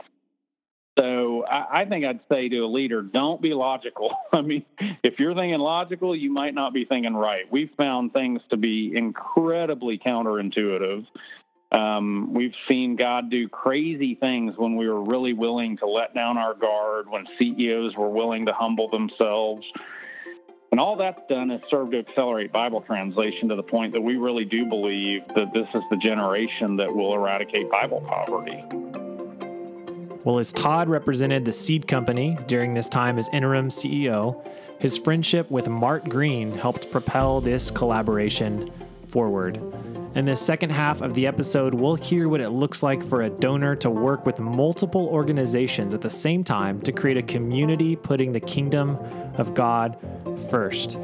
So 0.97 1.45
I, 1.45 1.81
I 1.81 1.85
think 1.85 2.05
I'd 2.05 2.21
say 2.27 2.49
to 2.49 2.61
a 2.61 2.65
leader, 2.65 3.03
don't 3.03 3.39
be 3.39 3.53
logical. 3.53 4.15
I 4.33 4.41
mean, 4.41 4.65
if 5.03 5.19
you're 5.19 5.35
thinking 5.35 5.59
logical, 5.59 6.15
you 6.15 6.33
might 6.33 6.55
not 6.55 6.73
be 6.73 6.85
thinking 6.85 7.13
right. 7.13 7.43
We've 7.51 7.69
found 7.77 8.13
things 8.13 8.41
to 8.49 8.57
be 8.57 8.93
incredibly 8.95 9.99
counterintuitive. 9.99 11.05
Um, 11.71 12.33
we've 12.33 12.55
seen 12.67 12.95
God 12.95 13.29
do 13.29 13.47
crazy 13.47 14.15
things 14.15 14.55
when 14.57 14.75
we 14.75 14.89
were 14.89 15.03
really 15.03 15.33
willing 15.33 15.77
to 15.77 15.85
let 15.85 16.15
down 16.15 16.39
our 16.39 16.55
guard, 16.55 17.07
when 17.07 17.27
CEOs 17.37 17.95
were 17.95 18.09
willing 18.09 18.47
to 18.47 18.53
humble 18.53 18.89
themselves. 18.89 19.63
And 20.71 20.79
all 20.79 20.95
that's 20.95 21.21
done 21.27 21.49
is 21.49 21.61
serve 21.69 21.91
to 21.91 21.99
accelerate 21.99 22.51
Bible 22.51 22.81
translation 22.81 23.49
to 23.49 23.55
the 23.55 23.63
point 23.63 23.91
that 23.93 24.01
we 24.01 24.17
really 24.17 24.45
do 24.45 24.67
believe 24.67 25.27
that 25.29 25.51
this 25.53 25.67
is 25.73 25.81
the 25.89 25.97
generation 25.97 26.75
that 26.77 26.95
will 26.95 27.13
eradicate 27.13 27.71
Bible 27.71 28.01
poverty. 28.01 28.63
Well, 30.23 30.37
as 30.37 30.53
Todd 30.53 30.89
represented 30.89 31.45
the 31.45 31.51
seed 31.51 31.87
company 31.87 32.37
during 32.45 32.75
this 32.75 32.87
time 32.87 33.17
as 33.17 33.29
interim 33.33 33.69
CEO, 33.69 34.45
his 34.79 34.97
friendship 34.97 35.49
with 35.49 35.67
Mart 35.67 36.07
Green 36.07 36.51
helped 36.51 36.91
propel 36.91 37.41
this 37.41 37.71
collaboration 37.71 38.71
forward. 39.07 39.59
In 40.15 40.25
the 40.25 40.35
second 40.35 40.71
half 40.71 41.01
of 41.01 41.13
the 41.13 41.27
episode, 41.27 41.75
we'll 41.75 41.93
hear 41.93 42.27
what 42.27 42.41
it 42.41 42.49
looks 42.49 42.81
like 42.81 43.03
for 43.03 43.21
a 43.21 43.29
donor 43.29 43.75
to 43.75 43.91
work 43.91 44.25
with 44.25 44.39
multiple 44.39 45.07
organizations 45.07 45.93
at 45.93 46.01
the 46.01 46.09
same 46.09 46.43
time 46.43 46.81
to 46.81 46.91
create 46.91 47.17
a 47.17 47.21
community 47.21 47.95
putting 47.95 48.31
the 48.31 48.39
kingdom 48.39 48.97
of 49.37 49.53
God 49.53 49.97
first. 50.49 50.97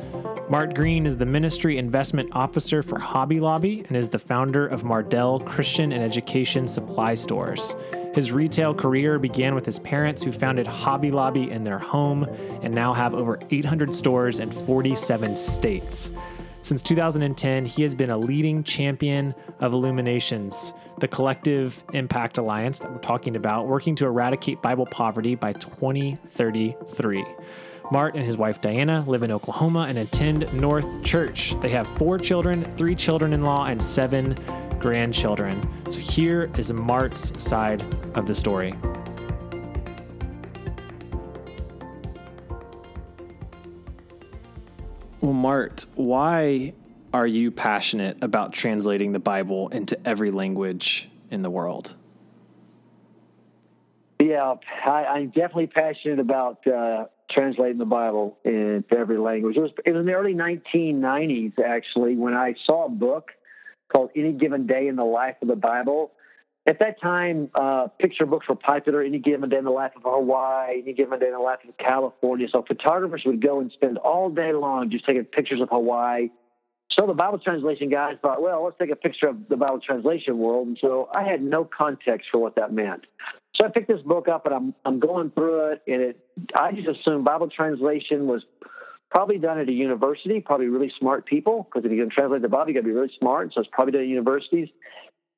Mart 0.50 0.74
Green 0.74 1.06
is 1.06 1.18
the 1.18 1.26
Ministry 1.26 1.78
Investment 1.78 2.30
Officer 2.34 2.82
for 2.82 2.98
Hobby 2.98 3.40
Lobby 3.40 3.86
and 3.88 3.96
is 3.96 4.10
the 4.10 4.18
founder 4.18 4.66
of 4.66 4.84
Mardel 4.84 5.46
Christian 5.46 5.92
and 5.92 6.04
Education 6.04 6.68
Supply 6.68 7.14
Stores. 7.14 7.76
His 8.16 8.32
retail 8.32 8.74
career 8.74 9.20
began 9.20 9.54
with 9.54 9.68
his 9.68 9.78
parents, 9.78 10.24
who 10.24 10.32
founded 10.32 10.66
Hobby 10.66 11.12
Lobby 11.12 11.52
in 11.52 11.64
their 11.64 11.80
home 11.80 12.24
and 12.64 12.74
now 12.74 12.94
have 12.94 13.14
over 13.14 13.40
800 13.52 13.94
stores 13.94 14.40
in 14.40 14.50
47 14.50 15.36
states. 15.36 16.12
Since 16.66 16.82
2010, 16.82 17.66
he 17.66 17.84
has 17.84 17.94
been 17.94 18.10
a 18.10 18.18
leading 18.18 18.64
champion 18.64 19.36
of 19.60 19.72
Illuminations, 19.72 20.74
the 20.98 21.08
collective 21.08 21.84
impact 21.94 22.40
alliance 22.40 22.80
that 22.80 22.92
we're 22.92 22.98
talking 22.98 23.36
about, 23.36 23.68
working 23.68 23.94
to 23.98 24.08
eradicate 24.08 24.64
Bible 24.64 24.88
poverty 24.88 25.36
by 25.36 25.52
2033. 25.52 27.24
Mart 27.92 28.16
and 28.16 28.26
his 28.26 28.36
wife 28.36 28.62
Diana 28.62 29.04
live 29.06 29.22
in 29.22 29.32
Oklahoma 29.32 29.86
and 29.88 30.00
attend 30.00 30.52
North 30.60 31.04
Church. 31.04 31.54
They 31.62 31.70
have 31.70 31.88
four 31.88 32.18
children, 32.18 32.64
three 32.78 32.96
children 32.96 33.34
in 33.34 33.44
law, 33.44 33.66
and 33.66 33.80
seven 33.80 34.36
grandchildren. 34.80 35.70
So 35.92 36.00
here 36.00 36.50
is 36.58 36.74
Mart's 36.74 37.44
side 37.44 37.84
of 38.18 38.26
the 38.26 38.34
story. 38.34 38.74
Well, 45.26 45.34
Mart, 45.34 45.88
why 45.96 46.74
are 47.12 47.26
you 47.26 47.50
passionate 47.50 48.22
about 48.22 48.54
translating 48.54 49.12
the 49.12 49.18
Bible 49.18 49.70
into 49.70 49.98
every 50.08 50.30
language 50.30 51.10
in 51.32 51.42
the 51.42 51.50
world? 51.50 51.96
Yeah, 54.20 54.54
I, 54.86 55.18
am 55.18 55.30
definitely 55.30 55.66
passionate 55.66 56.20
about 56.20 56.68
uh, 56.68 57.06
translating 57.32 57.80
the 57.80 57.86
Bible 57.86 58.38
into 58.46 58.96
every 58.96 59.18
language. 59.18 59.58
It 59.58 59.62
was 59.62 59.72
in 59.84 60.06
the 60.06 60.14
early 60.14 60.36
1990s, 60.36 61.54
actually, 61.58 62.16
when 62.18 62.36
I 62.36 62.54
saw 62.64 62.86
a 62.86 62.90
book 62.90 63.32
called 63.92 64.12
Any 64.16 64.32
Given 64.32 64.68
Day 64.68 64.88
in 64.88 64.96
the 64.96 65.06
Life 65.06 65.38
of 65.42 65.48
the 65.48 65.56
Bible. 65.56 66.12
At 66.68 66.80
that 66.80 67.00
time, 67.00 67.50
uh, 67.54 67.88
picture 68.00 68.26
books 68.26 68.48
were 68.50 68.56
popular. 68.56 69.04
Any 69.04 69.20
given 69.20 69.50
day 69.50 69.58
in 69.58 69.66
the 69.66 69.70
life 69.70 69.92
of 69.96 70.02
Hawaii, 70.04 70.82
any 70.82 70.94
given 70.94 71.20
day 71.20 71.28
in 71.28 71.34
the 71.34 71.40
life 71.40 71.60
of 71.68 71.78
California. 71.78 72.48
So 72.52 72.64
photographers 72.68 73.22
would 73.26 73.42
go 73.42 73.60
and 73.60 73.72
spend 73.72 74.00
all 74.00 74.30
day 74.30 74.52
long 74.52 74.90
just 74.90 75.06
taking 75.06 75.26
pictures 75.26 75.62
of 75.62 75.70
Hawaii. 75.70 76.30
So 76.92 77.06
the 77.06 77.14
Bible 77.14 77.40
translation 77.40 77.90
guys 77.90 78.16
thought, 78.22 78.42
well, 78.42 78.64
let's 78.64 78.78
take 78.80 78.90
a 78.90 78.96
picture 78.96 79.28
of 79.28 79.48
the 79.50 79.58
Bible 79.58 79.80
translation 79.80 80.38
world. 80.38 80.68
And 80.68 80.78
so 80.80 81.10
I 81.14 81.24
had 81.24 81.44
no 81.44 81.66
context 81.66 82.30
for 82.32 82.40
what 82.40 82.56
that 82.56 82.72
meant. 82.72 83.06
So 83.56 83.68
I 83.68 83.70
picked 83.70 83.88
this 83.88 84.02
book 84.02 84.28
up 84.28 84.46
and 84.46 84.56
I'm 84.56 84.76
I'm 84.86 85.00
going 85.00 85.32
through 85.32 85.72
it, 85.72 85.82
and 85.88 86.02
it 86.02 86.20
I 86.58 86.72
just 86.72 86.88
assumed 86.88 87.26
Bible 87.26 87.50
translation 87.50 88.28
was 88.28 88.44
probably 89.12 89.38
done 89.38 89.60
at 89.60 89.70
a 89.70 89.72
university, 89.72 90.42
probably 90.42 90.68
really 90.68 90.92
smart 91.00 91.26
people, 91.26 91.64
because 91.64 91.86
if 91.86 91.92
you're 91.92 92.00
going 92.00 92.10
to 92.10 92.16
translate 92.16 92.42
the 92.42 92.50
Bible, 92.50 92.70
you 92.70 92.74
got 92.74 92.82
to 92.82 92.86
be 92.86 92.92
really 92.92 93.12
smart. 93.18 93.54
So 93.54 93.62
it's 93.62 93.70
probably 93.72 93.94
done 93.94 94.02
at 94.02 94.08
universities. 94.08 94.68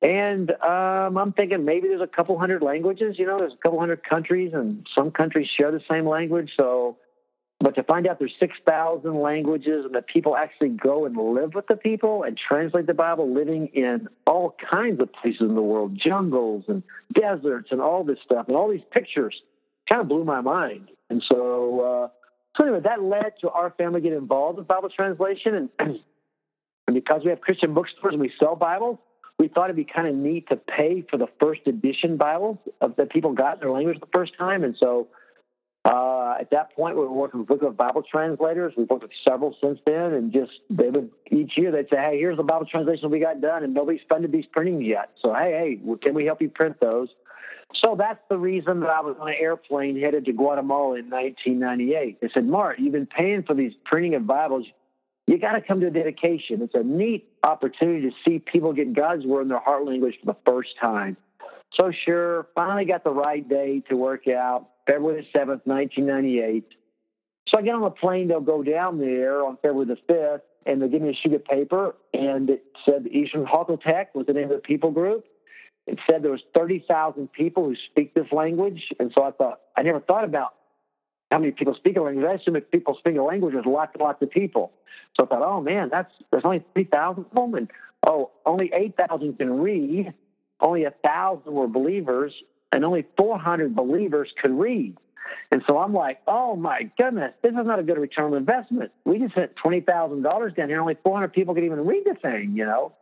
And 0.00 0.50
um, 0.62 1.18
I'm 1.18 1.32
thinking 1.32 1.64
maybe 1.64 1.88
there's 1.88 2.00
a 2.00 2.06
couple 2.06 2.38
hundred 2.38 2.62
languages. 2.62 3.16
You 3.18 3.26
know, 3.26 3.38
there's 3.38 3.52
a 3.52 3.62
couple 3.62 3.80
hundred 3.80 4.04
countries, 4.04 4.52
and 4.54 4.86
some 4.94 5.10
countries 5.10 5.48
share 5.56 5.72
the 5.72 5.82
same 5.90 6.06
language. 6.06 6.52
So 6.56 6.98
But 7.60 7.74
to 7.74 7.82
find 7.82 8.06
out 8.06 8.20
there's 8.20 8.34
6,000 8.38 9.20
languages 9.20 9.84
and 9.84 9.94
that 9.96 10.06
people 10.06 10.36
actually 10.36 10.68
go 10.68 11.06
and 11.06 11.16
live 11.16 11.54
with 11.54 11.66
the 11.66 11.74
people 11.74 12.22
and 12.22 12.38
translate 12.38 12.86
the 12.86 12.94
Bible, 12.94 13.32
living 13.34 13.66
in 13.74 14.08
all 14.26 14.54
kinds 14.70 15.00
of 15.00 15.12
places 15.12 15.40
in 15.40 15.56
the 15.56 15.62
world, 15.62 15.98
jungles 16.00 16.64
and 16.68 16.84
deserts 17.12 17.68
and 17.72 17.80
all 17.80 18.04
this 18.04 18.18
stuff, 18.24 18.46
and 18.46 18.56
all 18.56 18.70
these 18.70 18.86
pictures 18.92 19.42
kind 19.90 20.00
of 20.00 20.08
blew 20.08 20.22
my 20.22 20.40
mind. 20.40 20.88
And 21.10 21.22
so, 21.28 21.80
uh, 21.80 22.08
so 22.56 22.64
anyway, 22.64 22.80
that 22.84 23.02
led 23.02 23.32
to 23.40 23.50
our 23.50 23.70
family 23.70 24.02
getting 24.02 24.18
involved 24.18 24.58
with 24.58 24.68
Bible 24.68 24.90
translation. 24.90 25.54
And, 25.56 25.68
and 25.80 25.98
because 26.94 27.22
we 27.24 27.30
have 27.30 27.40
Christian 27.40 27.74
bookstores 27.74 28.12
and 28.12 28.20
we 28.20 28.32
sell 28.38 28.54
Bibles, 28.54 28.98
we 29.38 29.48
thought 29.48 29.66
it'd 29.66 29.76
be 29.76 29.84
kind 29.84 30.08
of 30.08 30.14
neat 30.14 30.48
to 30.48 30.56
pay 30.56 31.04
for 31.08 31.16
the 31.16 31.28
first 31.40 31.60
edition 31.66 32.16
Bibles 32.16 32.58
of, 32.80 32.96
that 32.96 33.10
people 33.10 33.32
got 33.32 33.54
in 33.54 33.60
their 33.60 33.70
language 33.70 34.00
the 34.00 34.08
first 34.12 34.32
time. 34.36 34.64
And 34.64 34.76
so 34.78 35.08
uh, 35.84 36.34
at 36.40 36.50
that 36.50 36.74
point, 36.74 36.96
we 36.96 37.02
were 37.02 37.12
working 37.12 37.46
with 37.48 37.76
Bible 37.76 38.02
translators. 38.02 38.74
We've 38.76 38.88
worked 38.90 39.04
with 39.04 39.12
several 39.26 39.56
since 39.62 39.78
then, 39.86 40.12
and 40.12 40.32
just 40.32 40.52
they 40.68 40.90
would 40.90 41.10
each 41.30 41.52
year 41.56 41.70
they'd 41.70 41.88
say, 41.88 41.96
"Hey, 41.96 42.18
here's 42.18 42.36
the 42.36 42.42
Bible 42.42 42.66
translation 42.66 43.10
we 43.10 43.20
got 43.20 43.40
done, 43.40 43.62
and 43.64 43.72
nobody's 43.72 44.00
funded 44.08 44.32
these 44.32 44.44
printings 44.52 44.84
yet. 44.84 45.10
So 45.22 45.32
hey, 45.32 45.78
hey, 45.80 45.96
can 46.02 46.14
we 46.14 46.26
help 46.26 46.42
you 46.42 46.50
print 46.50 46.80
those?" 46.80 47.08
So 47.84 47.94
that's 47.96 48.20
the 48.28 48.36
reason 48.36 48.80
that 48.80 48.90
I 48.90 49.00
was 49.00 49.16
on 49.20 49.28
an 49.28 49.36
airplane 49.38 50.00
headed 50.00 50.24
to 50.24 50.32
Guatemala 50.32 50.96
in 50.96 51.08
1998. 51.10 52.20
They 52.20 52.28
said, 52.34 52.44
"Mark, 52.44 52.78
you've 52.78 52.92
been 52.92 53.06
paying 53.06 53.44
for 53.44 53.54
these 53.54 53.72
printing 53.84 54.14
of 54.14 54.26
Bibles. 54.26 54.66
You 55.28 55.38
got 55.38 55.52
to 55.52 55.60
come 55.60 55.80
to 55.80 55.88
a 55.88 55.90
dedication. 55.90 56.62
It's 56.62 56.74
a 56.74 56.82
neat 56.82 57.28
opportunity 57.44 58.08
to 58.08 58.16
see 58.24 58.38
people 58.38 58.72
get 58.72 58.94
God's 58.94 59.26
word 59.26 59.42
in 59.42 59.48
their 59.48 59.58
heart 59.58 59.84
language 59.84 60.18
for 60.18 60.26
the 60.32 60.36
first 60.46 60.70
time." 60.80 61.18
So 61.78 61.90
sure, 61.90 62.48
finally 62.54 62.86
got 62.86 63.04
the 63.04 63.10
right 63.10 63.46
day 63.46 63.82
to 63.90 63.96
work 63.96 64.26
out 64.26 64.70
February 64.86 65.20
the 65.20 65.38
7th, 65.38 65.66
1998. 65.66 66.64
So 67.46 67.60
I 67.60 67.62
get 67.62 67.74
on 67.74 67.82
the 67.82 67.90
plane, 67.90 68.28
they'll 68.28 68.40
go 68.40 68.62
down 68.62 68.98
there 68.98 69.44
on 69.44 69.58
February 69.58 69.84
the 69.84 69.98
5th, 70.12 70.40
and 70.64 70.80
they'll 70.80 70.88
give 70.88 71.02
me 71.02 71.10
a 71.10 71.14
sheet 71.14 71.34
of 71.34 71.44
paper, 71.44 71.94
and 72.14 72.48
it 72.48 72.64
said 72.86 73.06
Eastern 73.06 73.44
Halkotek 73.44 74.06
was 74.14 74.24
the 74.26 74.32
name 74.32 74.44
of 74.44 74.56
the 74.56 74.58
people 74.58 74.90
group. 74.90 75.26
It 75.86 75.98
said 76.10 76.22
there 76.22 76.30
was 76.30 76.42
30,000 76.54 77.30
people 77.32 77.64
who 77.64 77.76
speak 77.90 78.14
this 78.14 78.32
language, 78.32 78.82
and 78.98 79.12
so 79.14 79.24
I 79.24 79.32
thought, 79.32 79.60
I 79.76 79.82
never 79.82 80.00
thought 80.00 80.24
about 80.24 80.54
how 81.30 81.38
many 81.38 81.52
people 81.52 81.74
speak 81.74 81.96
a 81.96 82.00
language. 82.00 82.26
I 82.26 82.34
assume 82.34 82.56
if 82.56 82.70
people 82.70 82.96
speak 82.98 83.16
a 83.16 83.22
language, 83.22 83.54
there's 83.54 83.66
lots 83.66 83.92
and 83.94 84.02
lots 84.02 84.22
of 84.22 84.30
people. 84.30 84.72
So 85.18 85.26
I 85.26 85.28
thought, 85.28 85.42
oh 85.42 85.60
man, 85.60 85.88
that's 85.90 86.12
there's 86.30 86.44
only 86.44 86.64
3,000 86.74 87.26
of 87.26 87.30
them, 87.32 87.54
and 87.54 87.70
oh, 88.06 88.30
only 88.46 88.70
8,000 88.72 89.38
can 89.38 89.60
read, 89.60 90.12
only 90.60 90.84
a 90.84 90.92
thousand 91.04 91.52
were 91.52 91.66
believers, 91.66 92.32
and 92.72 92.84
only 92.84 93.06
400 93.16 93.74
believers 93.74 94.30
could 94.40 94.52
read. 94.52 94.96
And 95.52 95.62
so 95.66 95.78
I'm 95.78 95.92
like, 95.92 96.20
oh 96.26 96.56
my 96.56 96.90
goodness, 96.96 97.32
this 97.42 97.50
is 97.50 97.66
not 97.66 97.78
a 97.78 97.82
good 97.82 97.98
return 97.98 98.32
on 98.32 98.38
investment. 98.38 98.92
We 99.04 99.18
just 99.18 99.32
spent 99.32 99.56
twenty 99.56 99.80
thousand 99.80 100.22
dollars 100.22 100.54
down 100.54 100.68
here, 100.68 100.80
only 100.80 100.96
400 101.02 101.32
people 101.32 101.54
could 101.54 101.64
even 101.64 101.84
read 101.86 102.04
the 102.04 102.14
thing, 102.14 102.54
you 102.56 102.64
know. 102.64 102.92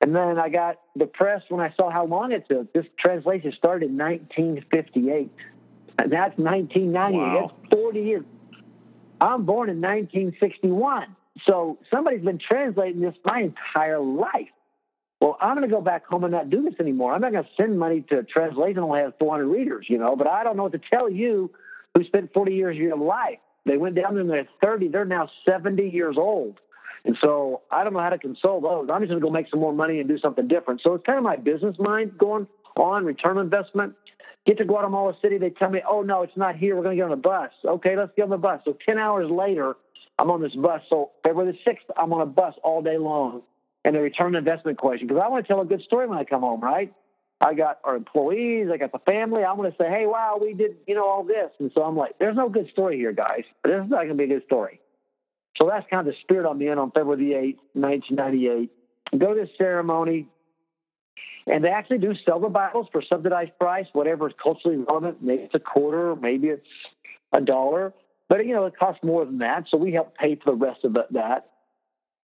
And 0.00 0.14
then 0.14 0.38
I 0.38 0.48
got 0.48 0.80
depressed 0.96 1.46
when 1.50 1.60
I 1.60 1.74
saw 1.76 1.90
how 1.90 2.06
long 2.06 2.32
it 2.32 2.48
took. 2.48 2.72
This 2.72 2.86
translation 2.98 3.52
started 3.56 3.90
in 3.90 3.98
1958, 3.98 5.06
and 5.10 5.30
that's 6.08 6.38
1990. 6.38 7.18
Wow. 7.18 7.52
That's 7.62 7.74
40 7.74 8.00
years. 8.00 8.24
I'm 9.20 9.44
born 9.44 9.68
in 9.68 9.80
1961, 9.82 11.14
so 11.46 11.78
somebody's 11.90 12.24
been 12.24 12.38
translating 12.38 13.02
this 13.02 13.14
my 13.24 13.40
entire 13.40 14.00
life. 14.00 14.48
Well, 15.20 15.36
I'm 15.40 15.56
going 15.56 15.68
to 15.68 15.74
go 15.74 15.82
back 15.82 16.06
home 16.06 16.24
and 16.24 16.32
not 16.32 16.48
do 16.48 16.62
this 16.62 16.74
anymore. 16.80 17.12
I'm 17.12 17.20
not 17.20 17.32
going 17.32 17.44
to 17.44 17.50
send 17.54 17.78
money 17.78 18.00
to 18.08 18.22
translation 18.22 18.78
only 18.78 19.00
has 19.00 19.12
400 19.18 19.46
readers, 19.46 19.86
you 19.90 19.98
know. 19.98 20.16
But 20.16 20.26
I 20.26 20.42
don't 20.42 20.56
know 20.56 20.62
what 20.62 20.72
to 20.72 20.80
tell 20.90 21.10
you 21.10 21.50
who 21.94 22.04
spent 22.04 22.32
40 22.32 22.54
years 22.54 22.76
of 22.76 22.80
your 22.80 22.96
life. 22.96 23.38
They 23.66 23.76
went 23.76 23.94
down 23.96 24.14
there 24.14 24.22
and 24.22 24.30
they're 24.30 24.48
30. 24.62 24.88
They're 24.88 25.04
now 25.04 25.28
70 25.46 25.90
years 25.90 26.16
old. 26.16 26.58
And 27.04 27.16
so 27.20 27.62
I 27.70 27.84
don't 27.84 27.92
know 27.92 28.00
how 28.00 28.10
to 28.10 28.18
console 28.18 28.60
those. 28.60 28.88
I'm 28.90 29.02
just 29.02 29.10
going 29.10 29.20
to 29.20 29.26
go 29.26 29.30
make 29.30 29.48
some 29.50 29.60
more 29.60 29.72
money 29.72 30.00
and 30.00 30.08
do 30.08 30.18
something 30.18 30.48
different. 30.48 30.80
So 30.82 30.94
it's 30.94 31.04
kind 31.04 31.18
of 31.18 31.24
my 31.24 31.36
business 31.36 31.76
mind 31.78 32.16
going 32.16 32.46
on, 32.76 33.04
return 33.04 33.38
investment. 33.38 33.94
Get 34.46 34.58
to 34.58 34.64
Guatemala 34.64 35.14
City. 35.20 35.38
They 35.38 35.50
tell 35.50 35.70
me, 35.70 35.82
oh, 35.88 36.02
no, 36.02 36.22
it's 36.22 36.36
not 36.36 36.56
here. 36.56 36.74
We're 36.76 36.82
going 36.82 36.96
to 36.96 37.02
get 37.02 37.06
on 37.06 37.12
a 37.12 37.16
bus. 37.16 37.50
Okay, 37.64 37.96
let's 37.96 38.12
get 38.16 38.24
on 38.24 38.30
the 38.30 38.38
bus. 38.38 38.60
So 38.64 38.76
10 38.86 38.98
hours 38.98 39.30
later, 39.30 39.76
I'm 40.18 40.30
on 40.30 40.42
this 40.42 40.54
bus. 40.54 40.80
So 40.88 41.10
February 41.22 41.52
the 41.52 41.70
6th, 41.70 41.94
I'm 41.96 42.12
on 42.12 42.22
a 42.22 42.26
bus 42.26 42.54
all 42.64 42.82
day 42.82 42.98
long 42.98 43.42
and 43.84 43.94
the 43.94 44.00
return 44.00 44.34
investment 44.34 44.78
question 44.78 45.06
because 45.06 45.22
I 45.24 45.28
want 45.28 45.46
to 45.46 45.48
tell 45.48 45.60
a 45.60 45.64
good 45.64 45.82
story 45.82 46.06
when 46.06 46.18
I 46.18 46.24
come 46.24 46.40
home, 46.40 46.60
right? 46.60 46.92
I 47.42 47.54
got 47.54 47.78
our 47.84 47.96
employees, 47.96 48.68
I 48.72 48.76
got 48.76 48.92
the 48.92 48.98
family. 48.98 49.44
I 49.44 49.52
want 49.54 49.72
to 49.72 49.82
say, 49.82 49.88
hey, 49.88 50.04
wow, 50.06 50.38
we 50.40 50.52
did, 50.52 50.76
you 50.86 50.94
know, 50.94 51.06
all 51.06 51.24
this. 51.24 51.50
And 51.58 51.70
so 51.74 51.82
I'm 51.82 51.96
like, 51.96 52.18
there's 52.18 52.36
no 52.36 52.50
good 52.50 52.68
story 52.70 52.98
here, 52.98 53.12
guys. 53.12 53.44
This 53.64 53.82
is 53.82 53.88
not 53.88 54.04
going 54.04 54.08
to 54.08 54.14
be 54.14 54.24
a 54.24 54.38
good 54.38 54.44
story. 54.44 54.80
So 55.60 55.68
that's 55.68 55.88
kind 55.88 56.06
of 56.06 56.12
the 56.12 56.20
spirit 56.20 56.48
I'm 56.48 56.60
in 56.60 56.78
on 56.78 56.90
February 56.90 57.16
the 57.16 57.32
8th, 57.32 57.58
1998. 57.80 59.18
Go 59.18 59.34
to 59.34 59.40
this 59.40 59.50
ceremony, 59.56 60.28
and 61.50 61.64
they 61.64 61.68
actually 61.68 61.98
do 61.98 62.14
sell 62.24 62.40
the 62.40 62.48
Bibles 62.48 62.86
for 62.92 63.02
subsidized 63.02 63.58
price, 63.58 63.86
whatever 63.92 64.28
is 64.28 64.34
culturally 64.42 64.78
relevant. 64.78 65.22
Maybe 65.22 65.42
it's 65.42 65.54
a 65.54 65.60
quarter, 65.60 66.14
maybe 66.16 66.48
it's 66.48 66.66
a 67.32 67.40
dollar, 67.40 67.92
but 68.28 68.46
you 68.46 68.54
know 68.54 68.66
it 68.66 68.74
costs 68.78 69.02
more 69.02 69.24
than 69.24 69.38
that. 69.38 69.64
So 69.70 69.76
we 69.76 69.92
help 69.92 70.16
pay 70.16 70.36
for 70.36 70.52
the 70.52 70.56
rest 70.56 70.84
of 70.84 70.96
that. 71.10 71.50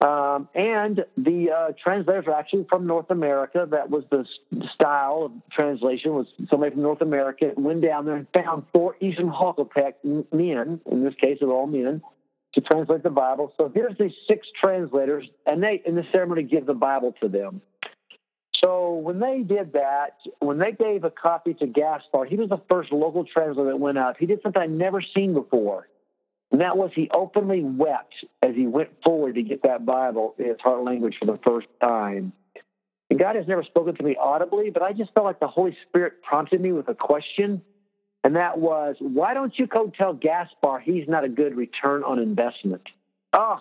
Um, 0.05 0.49
and 0.53 1.05
the 1.17 1.47
uh, 1.51 1.73
translators 1.81 2.25
are 2.27 2.33
actually 2.33 2.65
from 2.69 2.85
North 2.85 3.09
America. 3.09 3.65
That 3.69 3.89
was 3.89 4.03
the 4.11 4.25
style 4.73 5.23
of 5.23 5.31
translation 5.51 6.13
was 6.13 6.27
somebody 6.49 6.73
from 6.73 6.83
North 6.83 7.01
America 7.01 7.51
went 7.55 7.81
down 7.81 8.05
there 8.05 8.15
and 8.15 8.27
found 8.33 8.65
four 8.73 8.95
Eastern 8.99 9.29
Halkotek 9.29 9.93
men, 10.03 10.81
in 10.91 11.03
this 11.03 11.15
case 11.15 11.37
they're 11.39 11.49
all 11.49 11.65
men, 11.65 12.01
to 12.53 12.61
translate 12.61 13.03
the 13.03 13.09
Bible. 13.09 13.53
So 13.57 13.71
here's 13.73 13.97
these 13.97 14.11
six 14.27 14.47
translators, 14.61 15.27
and 15.45 15.63
they 15.63 15.81
in 15.85 15.95
the 15.95 16.03
ceremony 16.11 16.43
give 16.43 16.65
the 16.65 16.73
Bible 16.73 17.15
to 17.21 17.29
them. 17.29 17.61
So 18.63 18.93
when 18.93 19.19
they 19.19 19.41
did 19.41 19.73
that, 19.73 20.17
when 20.39 20.59
they 20.59 20.71
gave 20.71 21.03
a 21.03 21.11
copy 21.11 21.53
to 21.55 21.67
Gaspar, 21.67 22.25
he 22.25 22.35
was 22.35 22.49
the 22.49 22.61
first 22.69 22.91
local 22.91 23.25
translator 23.25 23.71
that 23.71 23.79
went 23.79 23.97
out. 23.97 24.17
He 24.17 24.25
did 24.25 24.41
something 24.41 24.61
I'd 24.61 24.71
never 24.71 25.01
seen 25.15 25.33
before. 25.33 25.87
And 26.51 26.61
that 26.61 26.77
was 26.77 26.91
he 26.93 27.09
openly 27.13 27.63
wept 27.63 28.13
as 28.41 28.55
he 28.55 28.67
went 28.67 28.89
forward 29.03 29.35
to 29.35 29.41
get 29.41 29.63
that 29.63 29.85
Bible 29.85 30.35
in 30.37 30.45
his 30.45 30.57
heart 30.61 30.83
language 30.83 31.15
for 31.19 31.25
the 31.25 31.39
first 31.43 31.67
time. 31.81 32.33
And 33.09 33.19
God 33.19 33.35
has 33.35 33.47
never 33.47 33.63
spoken 33.63 33.95
to 33.95 34.03
me 34.03 34.15
audibly, 34.19 34.69
but 34.69 34.81
I 34.81 34.93
just 34.93 35.13
felt 35.13 35.25
like 35.25 35.39
the 35.39 35.47
Holy 35.47 35.75
Spirit 35.87 36.23
prompted 36.23 36.61
me 36.61 36.71
with 36.71 36.87
a 36.87 36.95
question. 36.95 37.61
And 38.23 38.35
that 38.35 38.57
was, 38.57 38.95
why 38.99 39.33
don't 39.33 39.53
you 39.57 39.67
go 39.67 39.91
tell 39.95 40.13
Gaspar 40.13 40.79
he's 40.79 41.07
not 41.07 41.23
a 41.23 41.29
good 41.29 41.55
return 41.55 42.03
on 42.03 42.19
investment? 42.19 42.81
Oh, 43.33 43.59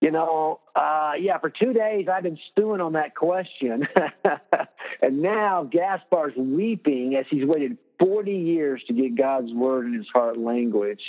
you 0.00 0.10
know, 0.10 0.60
uh, 0.74 1.12
yeah, 1.18 1.38
for 1.38 1.50
two 1.50 1.72
days 1.72 2.06
I've 2.12 2.22
been 2.22 2.38
stewing 2.52 2.80
on 2.80 2.92
that 2.94 3.14
question. 3.14 3.88
and 5.02 5.22
now 5.22 5.68
Gaspar's 5.72 6.36
weeping 6.36 7.16
as 7.18 7.26
he's 7.30 7.44
waited 7.44 7.78
40 7.98 8.32
years 8.32 8.82
to 8.88 8.92
get 8.92 9.16
God's 9.16 9.52
word 9.52 9.86
in 9.86 9.94
his 9.94 10.06
heart 10.12 10.38
language. 10.38 11.00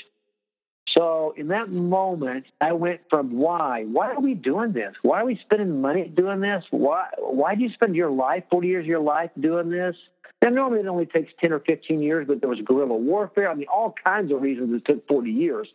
So 0.97 1.33
in 1.35 1.49
that 1.49 1.69
moment, 1.69 2.45
I 2.61 2.71
went 2.73 3.01
from 3.09 3.37
why? 3.37 3.83
Why 3.83 4.11
are 4.11 4.21
we 4.21 4.33
doing 4.33 4.71
this? 4.71 4.95
Why 5.01 5.21
are 5.21 5.25
we 5.25 5.39
spending 5.43 5.81
money 5.81 6.07
doing 6.07 6.39
this? 6.39 6.63
Why? 6.71 7.09
Why 7.19 7.55
do 7.55 7.63
you 7.63 7.69
spend 7.73 7.95
your 7.95 8.09
life, 8.09 8.45
40 8.49 8.67
years 8.67 8.83
of 8.83 8.87
your 8.87 9.01
life 9.01 9.29
doing 9.39 9.69
this? 9.69 9.95
Now, 10.43 10.51
normally 10.51 10.81
it 10.81 10.87
only 10.87 11.05
takes 11.05 11.31
10 11.41 11.51
or 11.51 11.59
15 11.59 12.01
years, 12.01 12.25
but 12.27 12.41
there 12.41 12.49
was 12.49 12.59
guerrilla 12.63 12.95
warfare. 12.95 13.49
I 13.49 13.55
mean, 13.55 13.67
all 13.73 13.93
kinds 14.05 14.31
of 14.31 14.41
reasons 14.41 14.73
it 14.73 14.85
took 14.85 15.07
40 15.07 15.31
years. 15.31 15.67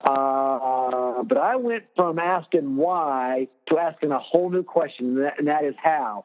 Uh, 0.00 1.22
but 1.24 1.38
I 1.38 1.56
went 1.56 1.84
from 1.96 2.18
asking 2.18 2.76
why 2.76 3.48
to 3.68 3.78
asking 3.78 4.12
a 4.12 4.18
whole 4.18 4.50
new 4.50 4.62
question, 4.62 5.06
and 5.06 5.18
that, 5.24 5.38
and 5.38 5.48
that 5.48 5.64
is 5.64 5.74
how. 5.82 6.24